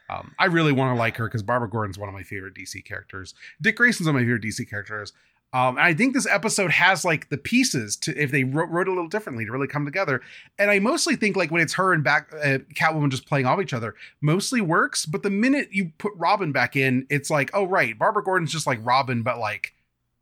Um 0.08 0.34
I 0.38 0.46
really 0.46 0.72
want 0.72 0.94
to 0.94 0.98
like 0.98 1.16
her 1.18 1.28
cuz 1.28 1.42
Barbara 1.42 1.68
Gordon's 1.68 1.98
one 1.98 2.08
of 2.08 2.14
my 2.14 2.22
favorite 2.22 2.54
DC 2.54 2.82
characters. 2.84 3.34
Dick 3.61 3.76
Grayson's 3.76 4.06
one 4.06 4.16
of 4.16 4.20
my 4.22 4.24
favorite 4.26 4.42
DC 4.42 4.68
characters. 4.68 5.12
Um, 5.52 5.78
and 5.78 5.87
I 5.87 5.94
think 5.94 6.12
this 6.12 6.26
episode 6.26 6.70
has 6.72 7.06
like 7.06 7.30
the 7.30 7.38
pieces 7.38 7.96
to 7.98 8.14
if 8.22 8.30
they 8.30 8.44
wrote, 8.44 8.68
wrote 8.68 8.87
a 8.87 8.90
little 8.90 9.08
differently 9.08 9.46
to 9.46 9.52
really 9.52 9.66
come 9.66 9.87
together. 9.87 10.20
And 10.58 10.70
I 10.70 10.78
mostly 10.78 11.16
think 11.16 11.37
like 11.37 11.50
when 11.50 11.62
it's 11.62 11.74
her 11.74 11.94
and 11.94 12.04
back 12.04 12.30
uh, 12.34 12.58
Catwoman 12.74 13.11
just 13.11 13.26
playing 13.26 13.46
off 13.46 13.61
each 13.61 13.72
other, 13.72 13.94
mostly 14.20 14.61
works. 14.61 15.06
But 15.06 15.22
the 15.22 15.30
minute 15.30 15.68
you 15.72 15.92
put 15.96 16.12
Robin 16.16 16.52
back 16.52 16.76
in, 16.76 17.06
it's 17.08 17.30
like, 17.30 17.50
oh 17.54 17.64
right, 17.64 17.98
Barbara 17.98 18.22
Gordon's 18.22 18.52
just 18.52 18.66
like 18.66 18.78
Robin, 18.82 19.22
but 19.22 19.38
like 19.38 19.72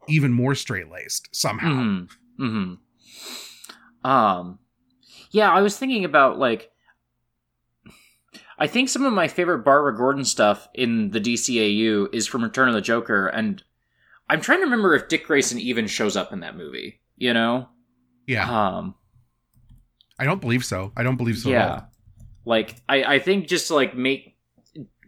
even 0.06 0.32
more 0.32 0.54
straight 0.54 0.90
laced 0.90 1.28
somehow. 1.34 1.70
Mm-hmm. 1.70 2.44
Mm-hmm. 2.44 4.08
Um, 4.08 4.60
yeah, 5.32 5.50
I 5.50 5.60
was 5.60 5.76
thinking 5.76 6.04
about 6.04 6.38
like, 6.38 6.70
I 8.58 8.68
think 8.68 8.88
some 8.88 9.04
of 9.04 9.12
my 9.12 9.26
favorite 9.26 9.64
Barbara 9.64 9.96
Gordon 9.96 10.24
stuff 10.24 10.68
in 10.72 11.10
the 11.10 11.20
DCAU 11.20 12.14
is 12.14 12.26
from 12.28 12.44
Return 12.44 12.68
of 12.68 12.74
the 12.74 12.80
Joker, 12.80 13.26
and 13.26 13.62
I'm 14.28 14.40
trying 14.40 14.58
to 14.58 14.64
remember 14.64 14.94
if 14.94 15.08
Dick 15.08 15.26
Grayson 15.26 15.58
even 15.58 15.86
shows 15.86 16.16
up 16.16 16.32
in 16.32 16.40
that 16.40 16.56
movie. 16.56 17.00
You 17.16 17.32
know? 17.32 17.68
Yeah, 18.26 18.50
Um, 18.50 18.94
I 20.18 20.24
don't 20.24 20.40
believe 20.40 20.64
so. 20.64 20.92
I 20.96 21.02
don't 21.04 21.16
believe 21.16 21.38
so. 21.38 21.50
at 21.50 21.52
yeah. 21.52 21.70
all. 21.74 21.90
Like, 22.44 22.76
I 22.88 23.04
I 23.04 23.18
think 23.20 23.46
just 23.48 23.68
to 23.68 23.74
like 23.74 23.96
make 23.96 24.36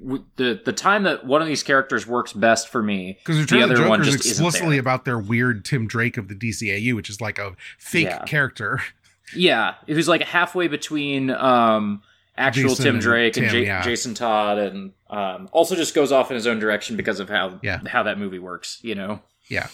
w- 0.01 0.25
the 0.37 0.61
the 0.65 0.73
time 0.73 1.03
that 1.05 1.27
one 1.27 1.43
of 1.43 1.49
these 1.49 1.63
characters 1.63 2.07
works 2.07 2.33
best 2.33 2.69
for 2.69 2.83
me, 2.83 3.19
Because 3.25 3.45
the 3.47 3.63
other 3.63 3.77
Joker 3.77 3.89
one 3.89 4.01
is 4.03 4.07
just 4.09 4.27
explicitly 4.27 4.79
about 4.79 5.05
their 5.05 5.19
weird 5.19 5.65
Tim 5.65 5.87
Drake 5.87 6.17
of 6.17 6.29
the 6.29 6.35
DCAU, 6.35 6.95
which 6.95 7.11
is 7.11 7.21
like 7.21 7.39
a 7.39 7.55
fake 7.79 8.07
Yeah. 8.07 8.25
character. 8.25 8.81
Yeah, 9.37 9.75
who's 9.87 10.09
like 10.09 10.23
halfway 10.23 10.69
between 10.69 11.29
um 11.31 12.01
actual 12.39 12.71
Jason 12.71 12.85
Tim 12.85 12.99
Drake 13.01 13.37
and, 13.37 13.47
Tim, 13.51 13.55
Ja- 13.57 13.67
yeah. 13.67 13.83
Jason 13.83 14.15
Todd, 14.15 14.59
and 14.59 14.93
um, 15.11 15.49
also 15.53 15.75
just 15.75 15.95
goes 15.95 16.13
off 16.13 16.31
in 16.31 16.35
his 16.37 16.47
own 16.47 16.59
direction 16.59 16.97
because 16.97 17.21
of 17.21 17.29
how 17.29 17.59
Yeah. 17.63 17.81
how 17.87 18.03
that 18.05 18.19
movie 18.19 18.39
works. 18.39 18.79
You 18.83 18.95
know. 18.95 19.21
Yeah. 19.49 19.69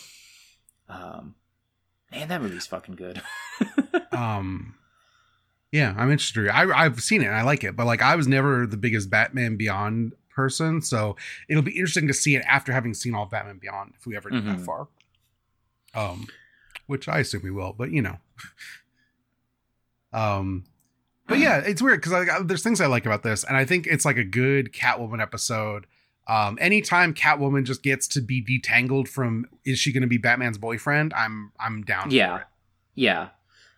Um, 0.89 1.35
man, 2.13 2.29
that 2.29 2.41
movie's 2.43 2.67
fucking 2.67 2.95
good. 2.97 3.21
um 4.13 4.75
yeah 5.73 5.93
i'm 5.97 6.11
interested 6.13 6.49
I, 6.49 6.71
i've 6.85 7.01
seen 7.01 7.21
it 7.23 7.27
and 7.27 7.35
i 7.35 7.43
like 7.43 7.65
it 7.65 7.75
but 7.75 7.85
like 7.87 8.01
i 8.03 8.15
was 8.15 8.29
never 8.29 8.65
the 8.67 8.77
biggest 8.77 9.11
batman 9.11 9.57
beyond 9.57 10.13
person 10.31 10.81
so 10.83 11.17
it'll 11.49 11.63
be 11.65 11.73
interesting 11.73 12.07
to 12.07 12.15
see 12.15 12.37
it 12.37 12.45
after 12.49 12.73
having 12.73 12.95
seen 12.95 13.13
all 13.15 13.27
batman 13.27 13.59
beyond 13.59 13.95
if 13.99 14.07
we 14.07 14.17
ever 14.17 14.31
get 14.31 14.45
that 14.45 14.59
Mhm. 14.59 14.65
far 14.65 14.87
um 15.95 16.29
which 16.87 17.09
i 17.09 17.19
assume 17.19 17.43
we 17.43 17.51
will 17.51 17.73
but 17.73 17.91
you 17.91 18.03
know 18.03 18.19
um 20.13 20.65
but 21.27 21.39
yeah 21.39 21.59
it's 21.59 21.81
weird 21.83 22.01
because 22.01 22.13
I, 22.13 22.43
there's 22.43 22.63
things 22.63 22.81
i 22.81 22.87
like 22.87 23.07
about 23.07 23.23
this 23.23 23.45
and 23.45 23.57
i 23.57 23.65
think 23.65 23.87
it's 23.87 24.05
like 24.05 24.17
a 24.17 24.25
good 24.25 24.73
catwoman 24.73 25.21
episode 25.23 25.87
um 26.27 26.59
anytime 26.61 27.15
catwoman 27.15 27.65
just 27.65 27.83
gets 27.83 28.07
to 28.09 28.21
be 28.21 28.43
detangled 28.45 29.09
from 29.09 29.47
is 29.65 29.79
she 29.79 29.93
going 29.93 30.03
to 30.03 30.07
be 30.09 30.19
batman's 30.19 30.59
boyfriend 30.59 31.13
i'm 31.15 31.53
i'm 31.61 31.83
down 31.83 32.11
for 32.11 32.15
Yeah. 32.17 32.37
it. 32.39 32.43
yeah. 32.95 33.29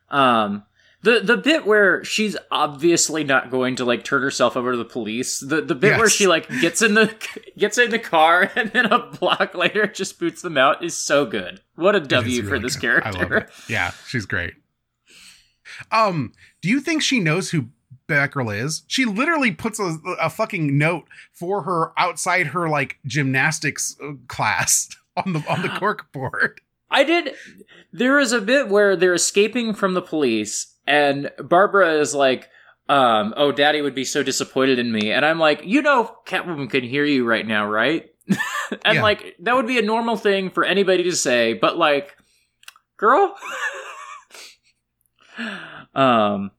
Um, 0.08 0.64
the 1.02 1.20
the 1.20 1.36
bit 1.36 1.66
where 1.66 2.02
she's 2.04 2.36
obviously 2.50 3.22
not 3.24 3.50
going 3.50 3.76
to 3.76 3.84
like 3.84 4.02
turn 4.04 4.22
herself 4.22 4.56
over 4.56 4.72
to 4.72 4.78
the 4.78 4.84
police. 4.84 5.38
The 5.40 5.60
the 5.60 5.74
bit 5.74 5.98
where 5.98 6.08
she 6.08 6.26
like 6.28 6.48
gets 6.60 6.80
in 6.82 6.94
the 6.94 7.12
gets 7.58 7.76
in 7.78 7.90
the 7.90 7.98
car 7.98 8.50
and 8.56 8.70
then 8.72 8.86
a 8.86 8.98
block 9.10 9.54
later 9.54 9.86
just 9.88 10.18
boots 10.18 10.42
them 10.42 10.56
out 10.56 10.84
is 10.84 10.96
so 10.96 11.24
good. 11.26 11.60
What 11.74 11.94
a 11.96 12.00
W 12.00 12.40
is 12.40 12.46
for 12.48 12.52
really 12.52 12.62
this 12.62 12.76
good. 12.76 13.02
I 13.02 13.10
love 13.10 13.28
character. 13.28 13.52
Yeah, 13.68 13.92
she's 14.08 14.26
great. 14.26 14.54
Um, 15.92 16.32
do 16.66 16.72
you 16.72 16.80
think 16.80 17.00
she 17.00 17.20
knows 17.20 17.50
who 17.50 17.66
Batgirl 18.08 18.56
is. 18.56 18.82
She 18.86 19.04
literally 19.04 19.50
puts 19.52 19.78
a, 19.78 19.98
a 20.20 20.30
fucking 20.30 20.76
note 20.76 21.04
for 21.32 21.62
her 21.62 21.92
outside 21.96 22.48
her 22.48 22.68
like 22.68 22.98
gymnastics 23.06 23.96
uh, 24.02 24.12
class 24.28 24.88
on 25.16 25.32
the 25.32 25.44
on 25.48 25.62
the 25.62 25.68
cork 25.78 26.10
board. 26.12 26.60
I 26.90 27.04
did. 27.04 27.34
There 27.92 28.18
is 28.20 28.32
a 28.32 28.40
bit 28.40 28.68
where 28.68 28.96
they're 28.96 29.14
escaping 29.14 29.74
from 29.74 29.94
the 29.94 30.02
police, 30.02 30.74
and 30.86 31.30
Barbara 31.38 31.94
is 31.94 32.14
like, 32.14 32.48
um, 32.88 33.34
"Oh, 33.36 33.50
Daddy 33.52 33.80
would 33.82 33.94
be 33.94 34.04
so 34.04 34.22
disappointed 34.22 34.78
in 34.78 34.92
me," 34.92 35.10
and 35.12 35.24
I'm 35.24 35.38
like, 35.38 35.62
"You 35.64 35.82
know, 35.82 36.16
Catwoman 36.26 36.70
can 36.70 36.84
hear 36.84 37.04
you 37.04 37.24
right 37.24 37.46
now, 37.46 37.68
right?" 37.68 38.08
and 38.84 38.96
Yeah. 38.96 39.02
like 39.02 39.36
that 39.40 39.54
would 39.56 39.66
be 39.66 39.78
a 39.78 39.82
normal 39.82 40.16
thing 40.16 40.50
for 40.50 40.64
anybody 40.64 41.02
to 41.04 41.16
say, 41.16 41.54
but 41.54 41.76
like, 41.76 42.16
girl, 42.96 43.34
um, 45.94 46.50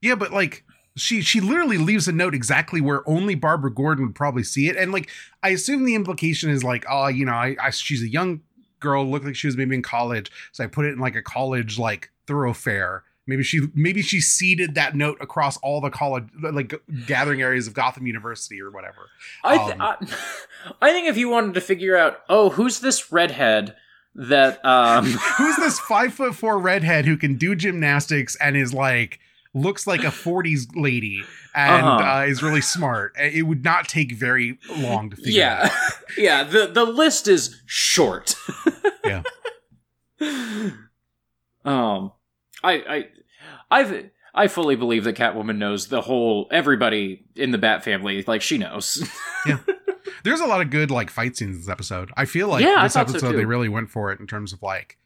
Yeah, 0.00 0.14
but 0.14 0.32
like 0.32 0.64
she 0.96 1.20
she 1.22 1.40
literally 1.40 1.78
leaves 1.78 2.08
a 2.08 2.12
note 2.12 2.34
exactly 2.34 2.80
where 2.80 3.08
only 3.08 3.34
Barbara 3.34 3.72
Gordon 3.72 4.06
would 4.06 4.14
probably 4.14 4.42
see 4.44 4.68
it, 4.68 4.76
and 4.76 4.92
like 4.92 5.10
I 5.42 5.50
assume 5.50 5.84
the 5.84 5.94
implication 5.94 6.50
is 6.50 6.64
like, 6.64 6.84
oh, 6.90 7.08
you 7.08 7.24
know, 7.24 7.32
I, 7.32 7.56
I 7.62 7.70
she's 7.70 8.02
a 8.02 8.08
young 8.08 8.40
girl, 8.80 9.04
looked 9.04 9.24
like 9.26 9.36
she 9.36 9.46
was 9.48 9.56
maybe 9.56 9.74
in 9.74 9.82
college, 9.82 10.30
so 10.52 10.64
I 10.64 10.66
put 10.66 10.84
it 10.84 10.92
in 10.92 10.98
like 10.98 11.16
a 11.16 11.22
college 11.22 11.78
like 11.78 12.10
thoroughfare. 12.26 13.04
Maybe 13.26 13.42
she 13.42 13.60
maybe 13.74 14.00
she 14.00 14.20
seeded 14.20 14.74
that 14.76 14.96
note 14.96 15.18
across 15.20 15.58
all 15.58 15.80
the 15.82 15.90
college 15.90 16.24
like 16.40 16.72
gathering 17.06 17.42
areas 17.42 17.66
of 17.66 17.74
Gotham 17.74 18.06
University 18.06 18.60
or 18.60 18.70
whatever. 18.70 19.10
I, 19.44 19.58
th- 19.58 19.70
Um, 19.72 19.80
I, 19.82 19.96
I 20.88 20.92
think 20.92 21.08
if 21.08 21.18
you 21.18 21.28
wanted 21.28 21.52
to 21.54 21.60
figure 21.60 21.94
out, 21.96 22.20
oh, 22.30 22.48
who's 22.50 22.80
this 22.80 23.12
redhead 23.12 23.76
that 24.14 24.64
um 24.64 25.04
Who's 25.36 25.56
this 25.56 25.78
five 25.78 26.14
foot 26.14 26.34
four 26.34 26.58
redhead 26.58 27.04
who 27.04 27.16
can 27.18 27.36
do 27.36 27.54
gymnastics 27.54 28.34
and 28.36 28.56
is 28.56 28.72
like 28.72 29.20
looks 29.54 29.86
like 29.86 30.02
a 30.02 30.08
40s 30.08 30.66
lady 30.74 31.22
and 31.54 31.84
Uh-huh. 31.86 32.18
uh, 32.20 32.24
is 32.26 32.42
really 32.42 32.60
smart? 32.60 33.14
It 33.18 33.46
would 33.46 33.64
not 33.64 33.88
take 33.88 34.12
very 34.12 34.58
long 34.78 35.10
to 35.10 35.16
figure 35.16 35.32
yeah 35.40 35.68
out. 35.72 35.92
yeah 36.18 36.44
the 36.44 36.66
the 36.66 36.84
list 36.84 37.28
is 37.28 37.60
short 37.66 38.34
Yeah. 39.04 39.22
um 41.64 42.12
i 42.62 42.72
i 42.72 43.08
i've 43.70 44.10
i 44.34 44.48
fully 44.48 44.76
believe 44.76 45.04
that 45.04 45.16
catwoman 45.16 45.56
knows 45.58 45.88
the 45.88 46.00
whole 46.00 46.48
everybody 46.50 47.24
in 47.34 47.50
the 47.50 47.58
bat 47.58 47.84
family 47.84 48.22
like 48.26 48.42
she 48.42 48.58
knows 48.58 49.08
yeah. 49.46 49.58
There's 50.24 50.40
a 50.40 50.46
lot 50.46 50.60
of 50.60 50.70
good 50.70 50.90
like 50.90 51.10
fight 51.10 51.36
scenes 51.36 51.54
in 51.56 51.60
this 51.60 51.68
episode. 51.68 52.10
I 52.16 52.24
feel 52.24 52.48
like 52.48 52.64
Yeah, 52.64 52.82
this 52.82 52.94
thought 52.94 53.08
so, 53.08 53.16
episode 53.16 53.32
they 53.36 53.44
really 53.44 53.68
went 53.68 53.90
for 53.90 54.10
it 54.10 54.18
in 54.20 54.26
terms 54.26 54.52
of 54.52 54.60
like 54.62 54.98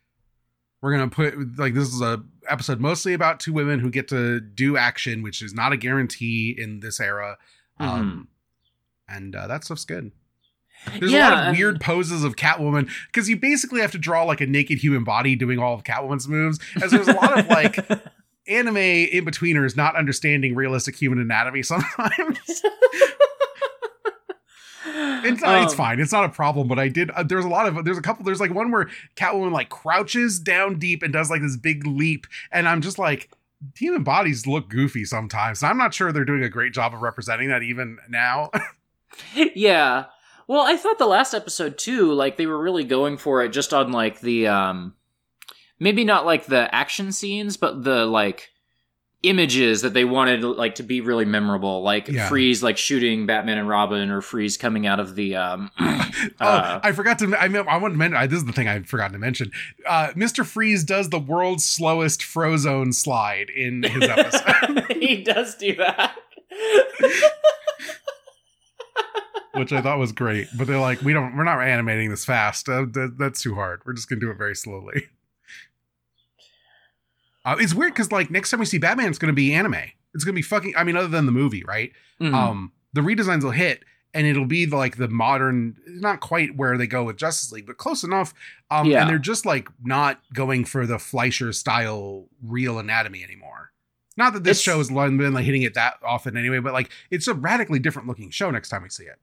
we're 0.81 0.93
gonna 0.93 1.09
put 1.09 1.35
like 1.59 1.75
this 1.75 1.89
is 1.89 2.01
a 2.01 2.23
episode 2.49 2.81
mostly 2.81 3.13
about 3.15 3.41
two 3.41 3.53
women 3.53 3.81
who 3.81 3.91
get 3.91 4.09
to 4.09 4.41
do 4.41 4.77
action, 4.77 5.23
which 5.23 5.43
is 5.43 5.55
not 5.55 5.73
a 5.73 5.77
guarantee 5.77 6.55
in 6.57 6.81
this 6.81 7.01
era. 7.01 7.39
Um 7.79 8.29
and 9.09 9.35
uh, 9.37 9.47
that 9.47 9.65
stuff's 9.65 9.85
good. 9.85 10.13
There's 10.99 11.13
a 11.13 11.19
lot 11.19 11.33
of 11.33 11.39
and- 11.49 11.57
weird 11.57 11.81
poses 11.81 12.25
of 12.25 12.37
Catwoman 12.37 12.91
because 13.07 13.29
you 13.29 13.37
basically 13.37 13.81
have 13.81 13.93
to 13.93 13.99
draw 13.99 14.25
like 14.25 14.41
a 14.41 14.47
naked 14.47 14.79
human 14.79 15.05
body 15.05 15.37
doing 15.37 15.59
all 15.59 15.75
of 15.75 15.85
Catwoman's 15.85 16.27
moves. 16.27 16.59
As 16.83 16.91
there's 16.91 17.09
a 17.09 17.13
lot 17.13 17.39
of 17.39 17.47
like 17.49 17.77
anime 18.49 18.77
in 18.77 19.25
betweeners 19.25 19.77
not 19.77 19.95
understanding 19.97 20.55
realistic 20.55 20.97
human 20.97 21.21
anatomy 21.21 21.63
sometimes. 21.63 22.39
It's 25.25 25.41
not, 25.43 25.63
it's 25.63 25.73
Um, 25.73 25.77
fine. 25.77 26.01
It's 26.01 26.13
not 26.13 26.25
a 26.25 26.29
problem. 26.29 26.69
But 26.69 26.79
I 26.79 26.89
did. 26.89 27.11
Uh, 27.11 27.23
there's 27.23 27.45
a 27.45 27.49
lot 27.49 27.67
of. 27.67 27.85
There's 27.85 27.99
a 27.99 28.03
couple. 28.03 28.25
There's 28.25 28.41
like 28.41 28.53
one 28.55 28.71
where 28.71 28.89
Catwoman 29.17 29.53
like 29.53 29.69
crouches 29.69 30.39
down 30.39 30.79
deep 30.79 31.03
and 31.03 31.13
does 31.13 31.31
like 31.31 31.43
this 31.43 31.57
big 31.57 31.87
leap, 31.87 32.27
and 32.51 32.69
I'm 32.69 32.81
just 32.81 32.99
like, 32.99 33.31
human 33.77 34.03
bodies 34.03 34.47
look 34.47 34.69
goofy 34.69 35.05
sometimes. 35.05 35.63
And 35.63 35.71
I'm 35.71 35.79
not 35.79 35.95
sure 35.95 36.13
they're 36.13 36.25
doing 36.25 36.43
a 36.45 36.49
great 36.49 36.73
job 36.73 36.95
of 36.95 37.03
representing 37.03 37.49
that 37.49 37.63
even 37.63 37.99
now. 38.09 38.51
yeah 39.35 40.07
well 40.47 40.63
i 40.63 40.75
thought 40.75 40.97
the 40.99 41.07
last 41.07 41.35
episode 41.35 41.77
too 41.77 42.15
like 42.15 42.39
they 42.39 42.47
were 42.47 42.61
really 42.61 42.83
going 42.83 43.19
for 43.19 43.43
it 43.45 43.51
just 43.51 43.75
on 43.75 43.93
like 43.93 44.21
the 44.21 44.47
um 44.47 44.95
maybe 45.79 46.03
not 46.03 46.25
like 46.25 46.47
the 46.47 46.75
action 46.75 47.13
scenes 47.13 47.59
but 47.59 47.85
the 47.85 48.07
like 48.07 48.49
images 49.23 49.83
that 49.83 49.95
they 49.95 50.05
wanted 50.05 50.43
like 50.43 50.75
to 50.75 50.83
be 50.83 51.01
really 51.01 51.25
memorable 51.25 51.83
like 51.83 52.09
Yeah. 52.09 52.29
freeze 52.29 52.63
like 52.63 52.77
shooting 52.77 53.25
batman 53.25 53.57
and 53.59 53.69
robin 53.69 54.11
or 54.11 54.21
freeze 54.21 54.57
coming 54.57 54.87
out 54.87 54.99
of 54.99 55.15
the 55.15 55.37
um 55.37 55.71
oh, 55.81 56.11
uh, 56.41 56.81
I 56.83 56.93
forgot 56.93 57.19
to. 57.21 57.35
I 57.37 57.49
mean, 57.49 57.65
I 57.69 57.77
want 57.77 57.95
to 57.95 57.99
mention. 57.99 58.17
I, 58.17 58.27
this 58.27 58.39
is 58.39 58.45
the 58.45 58.53
thing 58.53 58.69
I 58.69 58.81
forgot 58.83 59.13
to 59.13 59.19
mention. 59.19 59.51
Uh, 59.87 60.09
Mr. 60.09 60.45
Freeze 60.45 60.85
does 60.85 61.09
the 61.11 61.19
world's 61.19 61.65
slowest 61.65 62.21
Frozone 62.21 62.93
slide 62.93 63.49
in 63.51 63.83
his 63.85 64.03
episode, 64.09 64.93
he 65.01 65.23
does 65.23 65.55
do 65.57 65.75
that 65.77 66.17
which 69.55 69.73
I 69.73 69.81
thought 69.83 69.99
was 69.99 70.13
great. 70.13 70.49
But 70.57 70.67
they're 70.67 70.79
like, 70.81 71.03
we 71.03 71.13
don't. 71.13 71.37
We're 71.37 71.45
not 71.45 71.61
animating 71.61 72.11
this 72.11 72.25
fast. 72.25 72.69
Uh, 72.69 72.87
that, 72.93 73.17
that's 73.19 73.43
too 73.43 73.55
hard. 73.55 73.83
We're 73.85 73.93
just 73.93 74.09
gonna 74.09 74.21
do 74.21 74.31
it 74.31 74.39
very 74.39 74.57
slowly. 74.57 75.09
Uh, 77.45 77.57
it's 77.59 77.75
weird 77.75 77.93
because 77.93 78.13
like 78.13 78.31
next 78.31 78.51
time 78.51 78.61
we 78.61 78.67
see 78.67 78.79
Batman, 78.79 79.09
it's 79.09 79.19
gonna 79.19 79.33
be 79.33 79.53
anime. 79.55 79.77
It's 80.15 80.25
gonna 80.25 80.35
be 80.35 80.43
fucking. 80.43 80.75
I 80.77 80.85
mean, 80.85 80.97
other 80.97 81.09
than 81.09 81.27
the 81.27 81.33
movie, 81.33 81.65
right? 81.65 81.93
Mhm. 82.21 82.35
Um, 82.35 82.73
the 82.93 83.01
redesigns 83.01 83.43
will 83.43 83.51
hit, 83.51 83.83
and 84.15 84.27
it'll 84.27 84.45
be 84.47 84.65
the, 84.67 84.77
like 84.77 84.97
the 84.97 85.09
modern, 85.09 85.77
not 85.87 86.21
quite 86.21 86.57
where 86.57 86.77
they 86.77 86.87
go 86.87 87.05
with 87.05 87.17
Justice 87.17 87.51
League, 87.51 87.67
but 87.67 87.79
close 87.79 88.05
enough. 88.05 88.35
Um, 88.71 88.87
Yeah. 88.87 89.01
and 89.01 89.11
they're 89.11 89.19
just 89.19 89.45
like 89.47 89.69
not 89.83 90.21
going 90.35 90.65
for 90.65 90.87
the 90.87 90.99
Fleischer 90.99 91.53
style 91.53 92.29
real 92.43 92.79
anatomy 92.79 93.25
anymore. 93.25 93.73
Not 94.17 94.35
that 94.35 94.45
this 94.45 94.59
It's- 94.59 94.63
show 94.63 94.79
has 94.79 94.89
been 94.91 95.33
like 95.33 95.45
hitting 95.47 95.63
it 95.63 95.75
that 95.75 95.95
often 96.05 96.37
anyway, 96.37 96.59
but 96.59 96.75
like 96.75 96.91
it's 97.11 97.27
a 97.27 97.35
radically 97.35 97.79
different 97.79 98.07
looking 98.07 98.31
show 98.31 98.51
next 98.51 98.69
time 98.69 98.83
we 98.83 98.91
see 98.91 99.05
it. 99.05 99.19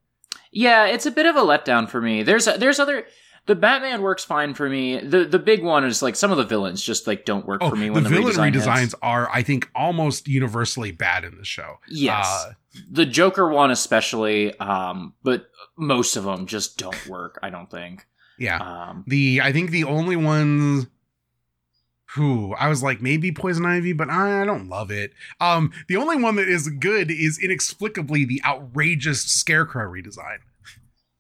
Yeah, 0.51 0.85
it's 0.87 1.05
a 1.05 1.11
bit 1.11 1.27
of 1.27 1.35
a 1.35 1.41
letdown 1.41 1.87
for 1.87 2.01
me. 2.01 2.23
There's 2.23 2.45
there's 2.45 2.79
other 2.79 3.05
the 3.45 3.55
Batman 3.55 4.01
works 4.01 4.23
fine 4.23 4.53
for 4.53 4.69
me. 4.69 4.99
The 4.99 5.25
the 5.25 5.39
big 5.39 5.63
one 5.63 5.83
is 5.85 6.01
like 6.01 6.15
some 6.15 6.31
of 6.31 6.37
the 6.37 6.43
villains 6.45 6.81
just 6.83 7.07
like 7.07 7.25
don't 7.25 7.45
work 7.45 7.61
Oh, 7.63 7.69
for 7.69 7.75
me 7.75 7.87
the 7.87 7.93
when 7.93 8.03
the, 8.03 8.09
villain 8.09 8.33
redesign 8.33 8.53
redesigns 8.53 8.79
hits. 8.81 8.95
are, 9.01 9.29
I 9.33 9.41
think, 9.43 9.69
almost 9.75 10.27
universally 10.27 10.91
bad 10.91 11.23
in 11.23 11.37
the 11.37 11.45
show. 11.45 11.79
Yes. 11.87 12.25
Uh, 12.27 12.53
the 12.91 13.05
Joker 13.05 13.49
one 13.49 13.71
especially, 13.71 14.57
um, 14.59 15.13
but 15.23 15.49
most 15.75 16.15
of 16.15 16.23
them 16.25 16.45
just 16.45 16.77
don't 16.77 17.07
work. 17.07 17.39
I 17.41 17.49
don't 17.49 17.69
think. 17.71 18.05
yeah. 18.37 18.57
Um, 18.59 19.03
The 19.07 19.41
I 19.43 19.51
think 19.51 19.71
the 19.71 19.85
only 19.85 20.15
ones 20.15 20.85
who 22.15 22.53
I 22.55 22.67
was 22.69 22.81
like 22.81 23.01
maybe 23.01 23.31
Poison 23.31 23.65
Ivy, 23.65 23.93
but 23.93 24.09
I, 24.09 24.41
I 24.41 24.45
don't 24.45 24.67
love 24.67 24.89
it. 24.91 25.13
Um, 25.39 25.71
the 25.87 25.95
only 25.97 26.17
one 26.17 26.35
that 26.37 26.47
is 26.49 26.67
good 26.67 27.11
is 27.11 27.37
inexplicably 27.37 28.25
the 28.25 28.41
outrageous 28.43 29.21
Scarecrow 29.25 29.91
redesign, 29.91 30.39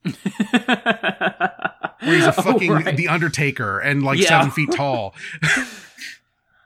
where 2.01 2.15
he's 2.15 2.25
a 2.25 2.29
Oh, 2.37 2.41
fucking 2.41 2.71
right. 2.71 2.95
the 2.97 3.07
Undertaker 3.07 3.79
and 3.79 4.03
like 4.03 4.19
Yeah. 4.19 4.27
seven 4.27 4.51
feet 4.51 4.71
tall. 4.71 5.13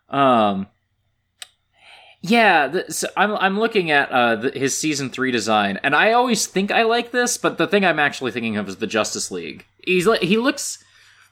Um. 0.09 0.67
Yeah, 2.21 2.67
the, 2.67 2.91
so 2.93 3.07
I'm 3.17 3.33
I'm 3.35 3.59
looking 3.59 3.91
at 3.91 4.09
uh 4.09 4.35
the, 4.37 4.51
his 4.51 4.77
season 4.77 5.09
three 5.09 5.31
design, 5.31 5.77
and 5.83 5.93
I 5.95 6.13
always 6.13 6.45
think 6.47 6.71
I 6.71 6.83
like 6.83 7.11
this, 7.11 7.37
but 7.37 7.57
the 7.57 7.67
thing 7.67 7.83
I'm 7.83 7.99
actually 7.99 8.31
thinking 8.31 8.55
of 8.55 8.69
is 8.69 8.77
the 8.77 8.87
Justice 8.87 9.29
League. 9.31 9.65
He's 9.85 10.07
like 10.07 10.21
he 10.21 10.37
looks 10.37 10.81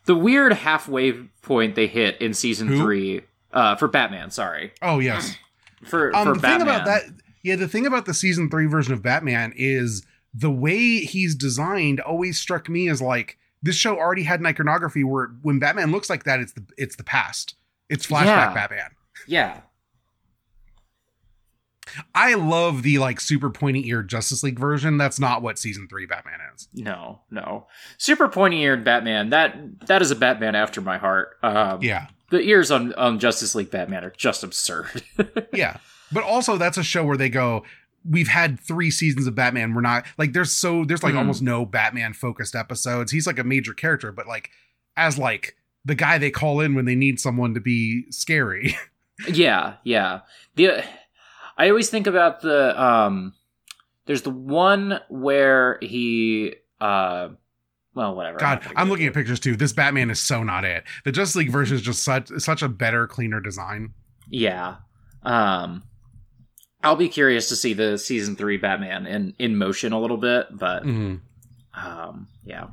the 0.06 0.16
weird 0.16 0.52
halfway 0.52 1.14
point 1.44 1.76
they 1.76 1.88
hit 1.88 2.20
in 2.20 2.34
season 2.34 2.68
Who? 2.68 2.82
three 2.82 3.22
uh 3.54 3.76
for 3.76 3.88
Batman. 3.88 4.32
Sorry 4.32 4.74
Oh 4.82 5.00
yes. 5.00 5.36
for 5.86 6.14
Um, 6.16 6.28
for 6.28 6.34
the 6.34 6.40
Batman. 6.42 6.60
thing 6.60 6.68
about 6.68 6.86
that, 6.86 7.04
yeah, 7.44 7.56
the 7.56 7.68
thing 7.70 7.86
about 7.86 8.06
the 8.06 8.14
season 8.14 8.50
three 8.50 8.66
version 8.66 8.94
of 8.94 9.02
Batman 9.02 9.54
is 9.56 10.06
the 10.34 10.52
way 10.52 10.98
he's 11.00 11.36
designed 11.36 12.02
always 12.02 12.38
struck 12.38 12.68
me 12.68 12.90
as 12.90 13.02
like 13.02 13.38
this 13.62 13.76
show 13.76 13.98
already 13.98 14.24
had 14.24 14.40
an 14.40 14.46
iconography 14.46 15.04
where 15.04 15.28
when 15.42 15.60
Batman 15.60 15.92
looks 15.92 16.10
like 16.10 16.24
that, 16.26 16.40
it's 16.40 16.54
the 16.54 16.66
it's 16.78 16.96
the 16.96 17.04
past. 17.04 17.56
It's 17.90 18.06
flashback 18.08 18.26
Yeah. 18.26 18.54
Batman. 18.54 18.90
Yeah, 19.28 19.62
I 22.16 22.36
love 22.36 22.84
the 22.84 23.00
like 23.00 23.20
super 23.20 23.50
pointy 23.50 23.86
eared 23.88 24.08
Justice 24.08 24.44
League 24.44 24.58
version. 24.60 24.98
That's 24.98 25.20
not 25.20 25.42
what 25.42 25.60
season 25.60 25.88
three 25.90 26.06
Batman 26.06 26.40
is. 26.56 26.70
no, 26.74 27.22
no, 27.30 27.68
super 27.98 28.28
pointy 28.30 28.62
eared 28.62 28.84
Batman. 28.86 29.30
That 29.30 29.88
that 29.88 30.02
is 30.02 30.10
a 30.12 30.16
Batman 30.16 30.56
after 30.56 30.80
my 30.80 30.98
heart. 30.98 31.38
Um, 31.44 31.82
Yeah, 31.82 32.08
the 32.30 32.40
ears 32.42 32.72
on 32.72 32.94
on 32.94 33.20
Justice 33.20 33.56
League 33.56 33.72
Batman 33.72 34.06
are 34.06 34.14
just 34.16 34.44
absurd. 34.44 35.04
yeah. 35.54 35.78
But 36.14 36.24
also, 36.24 36.58
that's 36.58 36.78
a 36.78 36.84
show 36.84 37.06
where 37.06 37.16
they 37.18 37.30
go. 37.30 37.64
We've 38.10 38.28
had 38.28 38.60
three 38.60 38.90
seasons 38.92 39.28
of 39.28 39.36
Batman. 39.36 39.74
We're 39.74 39.82
not 39.82 40.06
like 40.18 40.34
there's 40.34 40.52
so 40.52 40.84
there's 40.86 41.04
like 41.04 41.14
Mhm. 41.14 41.20
almost 41.20 41.42
no 41.42 41.66
Batman 41.66 42.14
focused 42.14 42.56
episodes. 42.56 43.12
He's 43.12 43.28
like 43.28 43.38
a 43.40 43.44
major 43.44 43.74
character, 43.74 44.12
but 44.12 44.28
like 44.28 44.50
as 44.98 45.18
like 45.18 45.56
the 45.86 45.96
guy 45.96 46.18
they 46.18 46.32
call 46.32 46.60
in 46.62 46.74
when 46.76 46.86
they 46.86 46.96
need 46.96 47.20
someone 47.20 47.54
to 47.54 47.60
be 47.60 48.06
scary. 48.12 48.76
Yeah, 49.32 49.76
yeah. 49.84 50.22
The 50.56 50.84
I 51.56 51.70
always 51.70 51.92
think 51.92 52.08
about 52.08 52.42
the 52.42 52.82
um 52.82 53.34
there's 54.08 54.24
the 54.24 54.32
one 54.32 55.00
where 55.10 55.78
he 55.80 56.56
uh 56.80 57.30
well 57.94 58.16
whatever. 58.16 58.40
God, 58.40 58.66
I'm 58.76 58.88
go 58.88 58.94
looking 58.94 59.06
at 59.06 59.14
pictures 59.14 59.40
too. 59.40 59.56
This 59.56 59.74
Batman 59.74 60.10
is 60.10 60.20
so 60.20 60.42
not 60.42 60.66
it. 60.66 60.86
The 61.06 61.12
Justice 61.12 61.36
League 61.36 61.52
version 61.52 61.76
is 61.76 61.84
just 61.84 62.02
such 62.02 62.30
such 62.40 62.64
a 62.64 62.68
better, 62.70 63.06
cleaner 63.06 63.40
design. 63.40 63.94
Yeah. 64.28 64.78
Um 65.22 65.84
I'll 66.84 66.96
be 66.96 67.10
curious 67.10 67.48
to 67.50 67.56
see 67.56 67.74
the 67.74 67.98
season 67.98 68.36
three 68.36 68.58
Batman 68.58 69.06
in 69.08 69.34
in 69.40 69.56
motion 69.56 69.94
a 69.94 70.00
little 70.00 70.18
bit, 70.18 70.48
but 70.52 70.84
Mhm. 70.84 71.20
um, 71.74 72.28
yeah. 72.46 72.68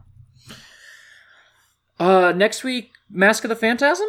Uh, 1.98 2.32
next 2.34 2.62
week, 2.64 2.92
Mask 3.10 3.44
of 3.44 3.48
the 3.50 3.56
Phantasm. 3.56 4.06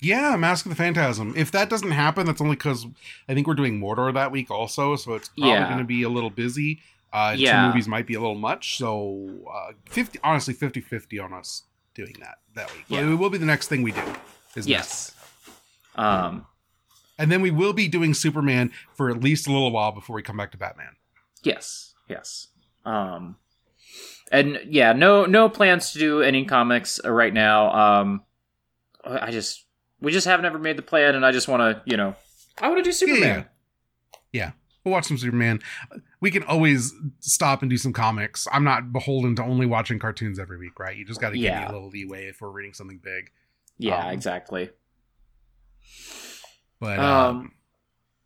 Yeah, 0.00 0.34
Mask 0.36 0.66
of 0.66 0.70
the 0.70 0.76
Phantasm. 0.76 1.34
If 1.36 1.50
that 1.52 1.70
doesn't 1.70 1.90
happen, 1.92 2.26
that's 2.26 2.40
only 2.40 2.56
because 2.56 2.86
I 3.28 3.34
think 3.34 3.46
we're 3.46 3.54
doing 3.54 3.78
Mordor 3.80 4.12
that 4.14 4.32
week 4.32 4.50
also, 4.50 4.96
so 4.96 5.14
it's 5.14 5.28
probably 5.28 5.50
Yeah. 5.52 5.66
going 5.66 5.78
to 5.78 5.84
be 5.84 6.02
a 6.02 6.08
little 6.08 6.30
busy. 6.30 6.82
Uh, 7.12 7.34
Yeah. 7.36 7.60
Two 7.62 7.68
movies 7.68 7.86
might 7.88 8.06
be 8.06 8.14
a 8.14 8.20
little 8.20 8.34
much, 8.34 8.78
so 8.78 9.28
uh, 9.52 9.72
50, 9.90 10.18
honestly, 10.24 10.54
50-50 10.54 11.20
on 11.20 11.32
us 11.32 11.64
doing 11.94 12.16
that 12.20 12.38
that 12.54 12.72
week. 12.74 12.84
Yeah. 12.88 13.00
It 13.02 13.14
will 13.14 13.30
be 13.30 13.38
the 13.38 13.46
next 13.46 13.68
thing 13.68 13.82
we 13.82 13.92
do. 13.92 14.02
Is 14.56 14.66
Yes. 14.66 15.12
Um. 15.94 16.46
And 17.22 17.30
then 17.30 17.40
we 17.40 17.52
will 17.52 17.72
be 17.72 17.86
doing 17.86 18.14
Superman 18.14 18.72
for 18.94 19.08
at 19.10 19.20
least 19.22 19.46
a 19.46 19.52
little 19.52 19.70
while 19.70 19.92
before 19.92 20.16
we 20.16 20.22
come 20.22 20.36
back 20.36 20.50
to 20.52 20.58
Batman. 20.58 20.96
Yes. 21.44 21.94
Yes. 22.08 22.48
Um. 22.84 23.36
And 24.32 24.58
yeah, 24.66 24.92
no 24.92 25.24
no 25.24 25.48
plans 25.48 25.92
to 25.92 25.98
do 26.00 26.20
any 26.20 26.44
comics 26.44 26.98
uh, 27.04 27.10
right 27.12 27.32
now. 27.32 27.70
Um. 27.72 28.22
I 29.04 29.30
just 29.30 29.64
we 30.00 30.10
just 30.10 30.26
haven't 30.26 30.46
ever 30.46 30.58
made 30.58 30.76
the 30.76 30.82
plan, 30.82 31.14
and 31.14 31.24
I 31.24 31.30
just 31.30 31.46
want 31.46 31.60
to 31.60 31.82
you 31.88 31.96
know 31.96 32.16
I 32.60 32.66
want 32.68 32.78
to 32.78 32.82
do 32.84 32.90
Superman. 32.92 33.46
Yeah. 34.32 34.40
Yeah. 34.46 34.50
We'll 34.84 34.92
watch 34.92 35.04
some 35.04 35.16
Superman. 35.18 35.60
We 36.20 36.32
can 36.32 36.42
always 36.42 36.92
stop 37.20 37.62
and 37.62 37.70
do 37.70 37.76
some 37.78 37.92
comics. 37.92 38.48
I'm 38.52 38.64
not 38.64 38.92
beholden 38.92 39.36
to 39.36 39.44
only 39.44 39.64
watching 39.66 40.00
cartoons 40.00 40.40
every 40.40 40.58
week, 40.58 40.80
right? 40.80 40.96
You 40.96 41.04
just 41.04 41.20
got 41.20 41.28
to 41.30 41.34
give 41.36 41.42
me 41.42 41.46
Yeah. 41.50 41.70
a 41.70 41.72
little 41.72 41.88
leeway 41.88 42.26
if 42.26 42.40
we're 42.40 42.50
reading 42.50 42.72
something 42.74 42.98
big. 43.00 43.30
Yeah, 43.78 44.06
Um, 44.06 44.12
exactly. 44.12 44.70
But 46.82 46.98
Um, 46.98 47.36
um, 47.36 47.52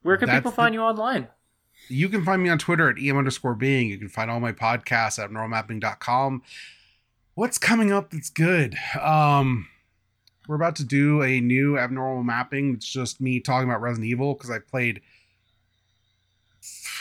Where 0.00 0.16
can 0.16 0.30
people 0.30 0.50
the- 0.50 0.54
find 0.56 0.72
you 0.74 0.80
online? 0.80 1.28
you 1.88 2.08
can 2.08 2.24
find 2.24 2.42
me 2.42 2.48
on 2.48 2.56
Twitter 2.58 2.88
at 2.88 2.96
em 2.98 3.18
underscore 3.18 3.54
being. 3.54 3.90
You 3.90 3.98
can 3.98 4.08
find 4.08 4.30
all 4.30 4.40
my 4.40 4.52
podcasts 4.52 5.22
at 5.22 5.28
neuromapping.com. 5.30 6.42
What's 7.34 7.58
coming 7.58 7.92
up 7.92 8.10
that's 8.12 8.30
good? 8.30 8.74
Um, 8.98 9.68
we're 10.48 10.54
about 10.54 10.74
to 10.76 10.84
do 10.84 11.22
a 11.22 11.38
new 11.38 11.76
abnormal 11.78 12.22
mapping. 12.22 12.72
It's 12.72 12.86
just 12.88 13.20
me 13.20 13.40
talking 13.40 13.68
about 13.68 13.82
Resident 13.82 14.08
Evil 14.10 14.32
because 14.32 14.48
I 14.50 14.58
played. 14.58 15.02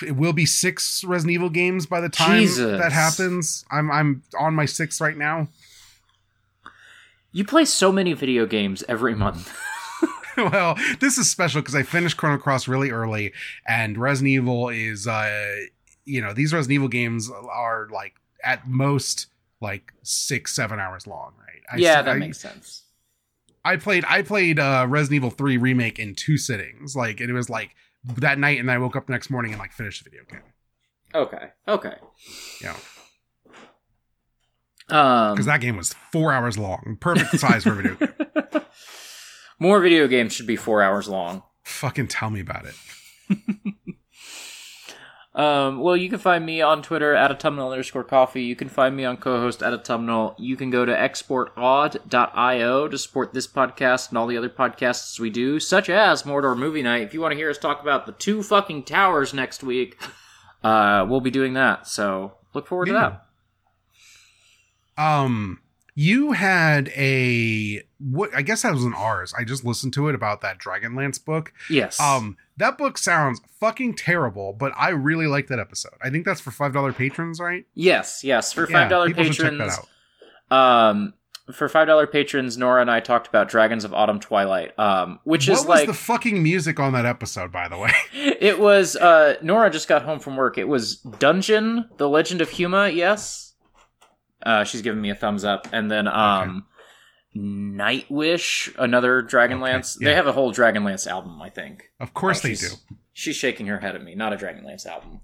It 0.05 0.17
will 0.17 0.33
be 0.33 0.45
six 0.45 1.05
Resident 1.05 1.35
Evil 1.35 1.49
games 1.49 1.85
by 1.85 2.01
the 2.01 2.09
time 2.09 2.41
Jesus. 2.41 2.77
that 2.77 2.91
happens. 2.91 3.63
I'm 3.71 3.89
I'm 3.89 4.23
on 4.37 4.53
my 4.55 4.65
sixth 4.65 4.99
right 4.99 5.15
now. 5.17 5.47
You 7.31 7.45
play 7.45 7.63
so 7.63 7.93
many 7.93 8.11
video 8.11 8.45
games 8.45 8.83
every 8.89 9.15
month. 9.15 9.55
well, 10.51 10.77
this 10.99 11.17
is 11.17 11.29
special 11.29 11.61
because 11.61 11.75
I 11.75 11.83
finished 11.83 12.17
Chrono 12.17 12.37
Cross 12.37 12.67
really 12.67 12.91
early, 12.91 13.33
and 13.67 13.97
Resident 13.97 14.29
Evil 14.31 14.69
is, 14.69 15.07
uh, 15.07 15.55
you 16.05 16.21
know, 16.21 16.33
these 16.33 16.53
Resident 16.53 16.75
Evil 16.75 16.87
games 16.87 17.29
are 17.31 17.87
like 17.91 18.15
at 18.43 18.67
most 18.67 19.27
like 19.61 19.93
six, 20.03 20.55
seven 20.55 20.79
hours 20.79 21.07
long, 21.07 21.33
right? 21.39 21.61
I, 21.71 21.77
yeah, 21.77 22.01
that 22.01 22.11
I, 22.15 22.17
makes 22.17 22.39
sense. 22.39 22.83
I 23.63 23.77
played, 23.77 24.05
I 24.07 24.21
played 24.21 24.59
uh, 24.59 24.85
Resident 24.87 25.15
Evil 25.15 25.29
Three 25.31 25.57
remake 25.57 25.97
in 25.99 26.13
two 26.15 26.37
sittings, 26.37 26.95
like, 26.95 27.19
and 27.19 27.29
it 27.29 27.33
was 27.33 27.49
like 27.49 27.71
that 28.17 28.37
night, 28.37 28.59
and 28.59 28.69
I 28.69 28.77
woke 28.77 28.95
up 28.95 29.07
the 29.07 29.13
next 29.13 29.29
morning 29.29 29.51
and 29.51 29.59
like 29.59 29.71
finished 29.71 30.03
the 30.03 30.09
video 30.09 30.25
game. 30.29 30.41
Okay. 31.13 31.47
Okay. 31.67 31.95
Yeah, 32.61 32.75
Um, 34.89 35.33
because 35.33 35.45
that 35.45 35.61
game 35.61 35.77
was 35.77 35.93
four 36.11 36.33
hours 36.33 36.57
long, 36.57 36.97
perfect 36.99 37.39
size 37.39 37.63
for 37.63 37.71
a 37.71 37.75
video. 37.75 37.97
more 39.59 39.79
video 39.79 40.07
games 40.07 40.33
should 40.33 40.47
be 40.47 40.55
four 40.55 40.81
hours 40.81 41.07
long. 41.07 41.43
Fucking 41.63 42.07
tell 42.07 42.29
me 42.29 42.39
about 42.39 42.65
it. 42.65 42.75
Um, 45.35 45.81
well, 45.81 45.97
you 45.97 46.09
can 46.09 46.19
find 46.19 46.45
me 46.45 46.61
on 46.61 46.81
Twitter 46.81 47.13
at 47.13 47.29
autumnal 47.29 47.69
underscore 47.69 48.05
coffee. 48.05 48.43
You 48.43 48.55
can 48.55 48.69
find 48.69 48.95
me 48.95 49.03
on 49.03 49.17
co-host 49.17 49.61
at 49.61 49.73
autumnal. 49.73 50.33
You 50.39 50.55
can 50.55 50.69
go 50.69 50.85
to 50.85 50.93
exportaud.io 50.93 52.87
to 52.87 52.97
support 52.97 53.33
this 53.33 53.45
podcast 53.45 54.09
and 54.09 54.17
all 54.17 54.27
the 54.27 54.37
other 54.37 54.49
podcasts 54.49 55.19
we 55.19 55.29
do, 55.29 55.59
such 55.59 55.89
as 55.89 56.23
Mordor 56.23 56.57
Movie 56.57 56.81
Night. 56.81 57.01
If 57.01 57.13
you 57.13 57.19
want 57.19 57.33
to 57.33 57.37
hear 57.37 57.49
us 57.49 57.57
talk 57.57 57.81
about 57.81 58.05
the 58.05 58.13
two 58.13 58.43
fucking 58.43 58.83
towers 58.83 59.33
next 59.33 59.61
week, 59.61 60.01
uh, 60.63 61.05
we'll 61.07 61.19
be 61.19 61.31
doing 61.31 61.53
that. 61.55 61.85
So 61.85 62.35
look 62.53 62.65
forward 62.65 62.85
to 62.85 62.93
that. 62.93 63.25
Um, 64.97 65.59
you 65.95 66.33
had 66.33 66.89
a 66.89 67.81
what? 67.99 68.35
I 68.35 68.41
guess 68.41 68.63
that 68.63 68.73
was 68.73 68.83
an 68.83 68.93
ours. 68.93 69.33
I 69.37 69.45
just 69.45 69.63
listened 69.63 69.93
to 69.93 70.09
it 70.09 70.15
about 70.15 70.41
that 70.41 70.59
Dragonlance 70.59 71.23
book. 71.23 71.53
Yes. 71.69 71.99
Um, 71.99 72.35
that 72.57 72.77
book 72.77 72.97
sounds 72.97 73.41
fucking 73.59 73.95
terrible, 73.95 74.51
but 74.51 74.73
I 74.77 74.89
really 74.89 75.27
like 75.27 75.47
that 75.47 75.59
episode. 75.59 75.93
I 76.03 76.09
think 76.09 76.25
that's 76.25 76.41
for 76.41 76.51
five 76.51 76.73
dollar 76.73 76.91
patrons, 76.91 77.39
right? 77.39 77.65
Yes. 77.73 78.23
Yes. 78.23 78.51
For 78.51 78.67
five 78.67 78.89
dollar 78.89 79.07
check 79.07 79.17
patrons. 79.17 79.79
Um, 80.51 81.13
for 81.53 81.69
five 81.69 81.87
dollar 81.87 82.07
patrons, 82.07 82.57
Nora 82.57 82.81
and 82.81 82.91
I 82.91 82.99
talked 82.99 83.27
about 83.27 83.47
Dragons 83.47 83.85
of 83.85 83.93
Autumn 83.93 84.19
Twilight. 84.19 84.77
Um, 84.77 85.19
which 85.23 85.47
What 85.47 85.53
is 85.53 85.59
was 85.59 85.67
like 85.69 85.87
the 85.87 85.93
fucking 85.93 86.41
music 86.41 86.79
on 86.79 86.91
that 86.93 87.05
episode, 87.05 87.51
by 87.51 87.69
the 87.69 87.77
way? 87.77 87.91
it 88.13 88.59
was 88.59 88.97
uh 88.97 89.35
Nora 89.41 89.69
just 89.69 89.87
got 89.87 90.01
home 90.01 90.19
from 90.19 90.35
work. 90.35 90.57
It 90.57 90.67
was 90.67 90.97
Dungeon, 90.97 91.89
The 91.97 92.09
Legend 92.09 92.41
of 92.41 92.49
Huma, 92.49 92.93
yes. 92.93 93.44
Uh 94.43 94.63
she's 94.63 94.81
giving 94.81 95.01
me 95.01 95.09
a 95.09 95.15
thumbs 95.15 95.43
up. 95.43 95.67
And 95.71 95.89
then 95.91 96.07
um 96.07 96.65
Nightwish, 97.35 98.73
another 98.79 99.21
Dragonlance. 99.21 99.97
Okay, 99.97 100.05
They 100.05 100.15
have 100.15 100.25
a 100.27 100.31
whole 100.31 100.53
Dragonlance 100.53 101.05
album, 101.07 101.41
I 101.41 101.49
think. 101.49 101.91
of 101.99 102.13
course 102.13 102.39
Oh, 102.39 102.47
they 102.47 102.53
do. 102.55 102.59
she's- 102.67 102.83
She's 103.17 103.35
shaking 103.37 103.67
her 103.67 103.79
head 103.79 103.95
at 103.95 104.03
me. 104.03 104.13
Not 104.13 104.33
a 104.33 104.35
Dragonlance 104.35 104.85
album. 104.85 105.21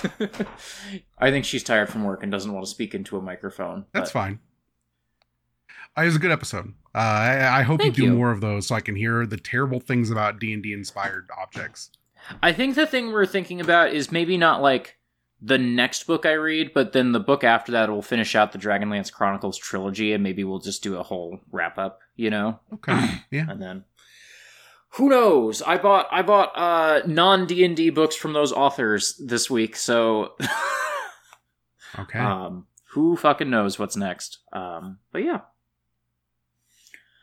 I 1.18 1.30
think 1.32 1.44
she's 1.44 1.64
tired 1.64 1.88
from 1.88 2.04
work 2.04 2.22
and 2.22 2.30
doesn't 2.30 2.52
want 2.52 2.64
to 2.64 2.70
speak 2.70 2.94
into 2.94 3.16
a 3.16 3.20
microphone. 3.20 3.84
That's 3.92 4.10
but- 4.12 4.20
fine. 4.20 4.38
Uh, 5.98 6.02
it 6.02 6.06
was 6.06 6.14
a 6.16 6.20
good 6.20 6.30
episode. 6.30 6.72
Uh, 6.94 6.98
I, 6.98 7.58
I 7.58 7.62
hope 7.62 7.80
Thank 7.80 7.96
you 7.98 8.04
do 8.04 8.10
you. 8.12 8.16
more 8.16 8.30
of 8.30 8.40
those 8.40 8.68
so 8.68 8.76
I 8.76 8.80
can 8.80 8.94
hear 8.94 9.26
the 9.26 9.36
terrible 9.36 9.80
things 9.80 10.08
about 10.08 10.38
D 10.38 10.52
and 10.52 10.62
D 10.62 10.72
inspired 10.72 11.28
objects. 11.36 11.90
I 12.44 12.52
think 12.52 12.76
the 12.76 12.86
thing 12.86 13.10
we're 13.10 13.26
thinking 13.26 13.60
about 13.60 13.92
is 13.92 14.12
maybe 14.12 14.36
not 14.36 14.62
like 14.62 14.96
the 15.42 15.58
next 15.58 16.06
book 16.06 16.26
I 16.26 16.32
read, 16.32 16.72
but 16.74 16.92
then 16.92 17.12
the 17.12 17.20
book 17.20 17.44
after 17.44 17.72
that 17.72 17.88
will 17.88 18.02
finish 18.02 18.34
out 18.34 18.52
the 18.52 18.58
Dragonlance 18.58 19.12
Chronicles 19.12 19.56
trilogy, 19.56 20.12
and 20.12 20.22
maybe 20.22 20.44
we'll 20.44 20.58
just 20.58 20.82
do 20.82 20.96
a 20.98 21.02
whole 21.02 21.40
wrap 21.50 21.78
up, 21.78 22.00
you 22.16 22.30
know? 22.30 22.60
Okay, 22.74 23.20
yeah. 23.30 23.46
And 23.48 23.60
then 23.60 23.84
who 24.94 25.08
knows? 25.08 25.62
I 25.62 25.78
bought 25.78 26.08
I 26.10 26.22
bought 26.22 26.52
uh 26.56 27.02
non 27.06 27.46
D 27.46 27.64
and 27.64 27.76
D 27.76 27.90
books 27.90 28.16
from 28.16 28.32
those 28.32 28.52
authors 28.52 29.20
this 29.24 29.48
week, 29.48 29.76
so 29.76 30.34
Okay. 31.98 32.18
um 32.18 32.66
who 32.92 33.16
fucking 33.16 33.48
knows 33.50 33.78
what's 33.78 33.96
next? 33.96 34.38
Um 34.52 34.98
but 35.12 35.22
yeah. 35.22 35.40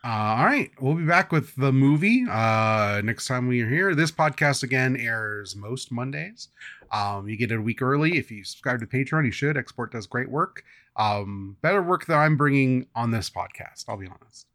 Uh, 0.03 0.35
all 0.37 0.45
right, 0.45 0.71
we'll 0.79 0.93
be 0.93 1.05
back 1.05 1.31
with 1.31 1.55
the 1.55 1.71
movie 1.71 2.25
uh, 2.29 3.01
next 3.03 3.27
time 3.27 3.47
we 3.47 3.61
are 3.61 3.69
here. 3.69 3.95
This 3.95 4.11
podcast 4.11 4.63
again 4.63 4.95
airs 4.95 5.55
most 5.55 5.91
Mondays. 5.91 6.49
Um, 6.91 7.27
you 7.27 7.35
get 7.35 7.51
it 7.51 7.57
a 7.57 7.61
week 7.61 7.81
early 7.81 8.17
if 8.17 8.31
you 8.31 8.43
subscribe 8.43 8.79
to 8.79 8.85
Patreon. 8.85 9.25
You 9.25 9.31
should. 9.31 9.57
Export 9.57 9.91
does 9.91 10.07
great 10.07 10.29
work. 10.29 10.63
Um, 10.95 11.57
better 11.61 11.81
work 11.81 12.05
than 12.05 12.17
I'm 12.17 12.37
bringing 12.37 12.87
on 12.95 13.11
this 13.11 13.29
podcast. 13.29 13.85
I'll 13.87 13.97
be 13.97 14.07
honest. 14.07 14.47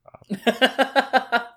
Uh, 0.47 1.41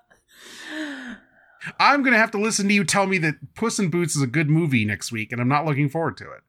I'm 1.80 2.02
gonna 2.02 2.18
have 2.18 2.30
to 2.32 2.38
listen 2.38 2.68
to 2.68 2.74
you 2.74 2.84
tell 2.84 3.06
me 3.06 3.18
that 3.18 3.54
Puss 3.54 3.78
in 3.78 3.88
Boots 3.88 4.14
is 4.14 4.22
a 4.22 4.26
good 4.26 4.50
movie 4.50 4.84
next 4.84 5.10
week, 5.10 5.32
and 5.32 5.40
I'm 5.40 5.48
not 5.48 5.64
looking 5.64 5.88
forward 5.88 6.16
to 6.18 6.24
it. 6.24 6.42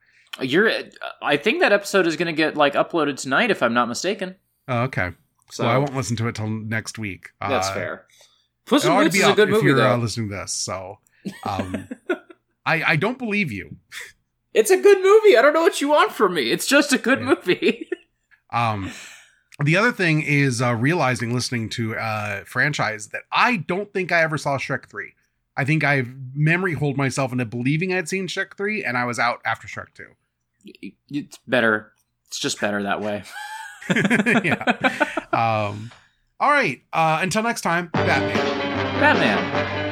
You're 0.49 0.71
I 1.21 1.37
think 1.37 1.61
that 1.61 1.71
episode 1.71 2.07
is 2.07 2.15
gonna 2.15 2.33
get 2.33 2.55
like 2.55 2.73
uploaded 2.73 3.17
tonight 3.17 3.51
if 3.51 3.63
I'm 3.63 3.73
not 3.73 3.87
mistaken. 3.87 4.35
Oh, 4.67 4.81
okay, 4.83 5.11
so, 5.49 5.63
So 5.63 5.67
I 5.69 5.77
won't 5.77 5.95
listen 5.95 6.15
to 6.17 6.27
it 6.27 6.35
till 6.35 6.47
next 6.47 6.97
week. 6.99 7.29
That's 7.39 7.67
Uh, 7.69 7.73
fair. 7.73 8.05
Puss 8.65 8.83
in 8.85 8.93
Boots 8.93 9.15
is 9.15 9.27
a 9.27 9.33
good 9.33 9.47
if 9.49 9.53
movie 9.53 9.65
you're 9.67 9.77
though. 9.77 9.93
uh, 9.93 9.97
listening 9.97 10.29
to 10.29 10.35
this. 10.35 10.51
So, 10.53 10.99
um, 11.43 11.87
I 12.65 12.83
I 12.83 12.95
don't 12.97 13.17
believe 13.17 13.51
you. 13.51 13.77
It's 14.53 14.71
a 14.71 14.77
good 14.77 14.97
movie. 15.01 15.37
I 15.37 15.41
don't 15.41 15.53
know 15.53 15.61
what 15.61 15.79
you 15.81 15.89
want 15.89 16.11
from 16.11 16.33
me. 16.33 16.51
It's 16.51 16.65
just 16.67 16.91
a 16.93 16.97
good 16.97 17.19
Yeah. 17.19 17.25
movie. 17.35 17.89
Um, 18.49 18.91
the 19.61 19.75
other 19.75 19.91
thing 19.91 20.21
is 20.21 20.61
uh, 20.61 20.73
realizing 20.73 21.33
listening 21.33 21.67
to 21.71 21.97
uh 21.97 22.45
franchise 22.45 23.07
that 23.09 23.23
I 23.29 23.57
don't 23.57 23.91
think 23.91 24.11
I 24.13 24.21
ever 24.21 24.37
saw 24.37 24.57
Shrek 24.57 24.89
three. 24.89 25.13
I 25.57 25.65
think 25.65 25.83
I 25.83 26.05
memory 26.33 26.73
hold 26.73 26.95
myself 26.95 27.33
into 27.33 27.43
believing 27.43 27.93
I'd 27.93 28.07
seen 28.07 28.27
Shrek 28.27 28.55
three, 28.55 28.85
and 28.85 28.97
I 28.97 29.03
was 29.03 29.19
out 29.19 29.41
after 29.43 29.67
Shrek 29.67 29.87
two. 29.93 30.11
it's 31.09 31.37
better. 31.45 31.91
It's 32.27 32.39
just 32.39 32.61
better 32.61 32.81
that 32.83 33.01
way. 33.01 33.23
yeah. 34.43 34.63
Um. 35.33 35.91
All 36.39 36.51
right. 36.51 36.81
Uh. 36.93 37.19
Until 37.21 37.43
next 37.43 37.61
time. 37.61 37.89
Batman. 37.93 38.35
Batman. 38.99 39.86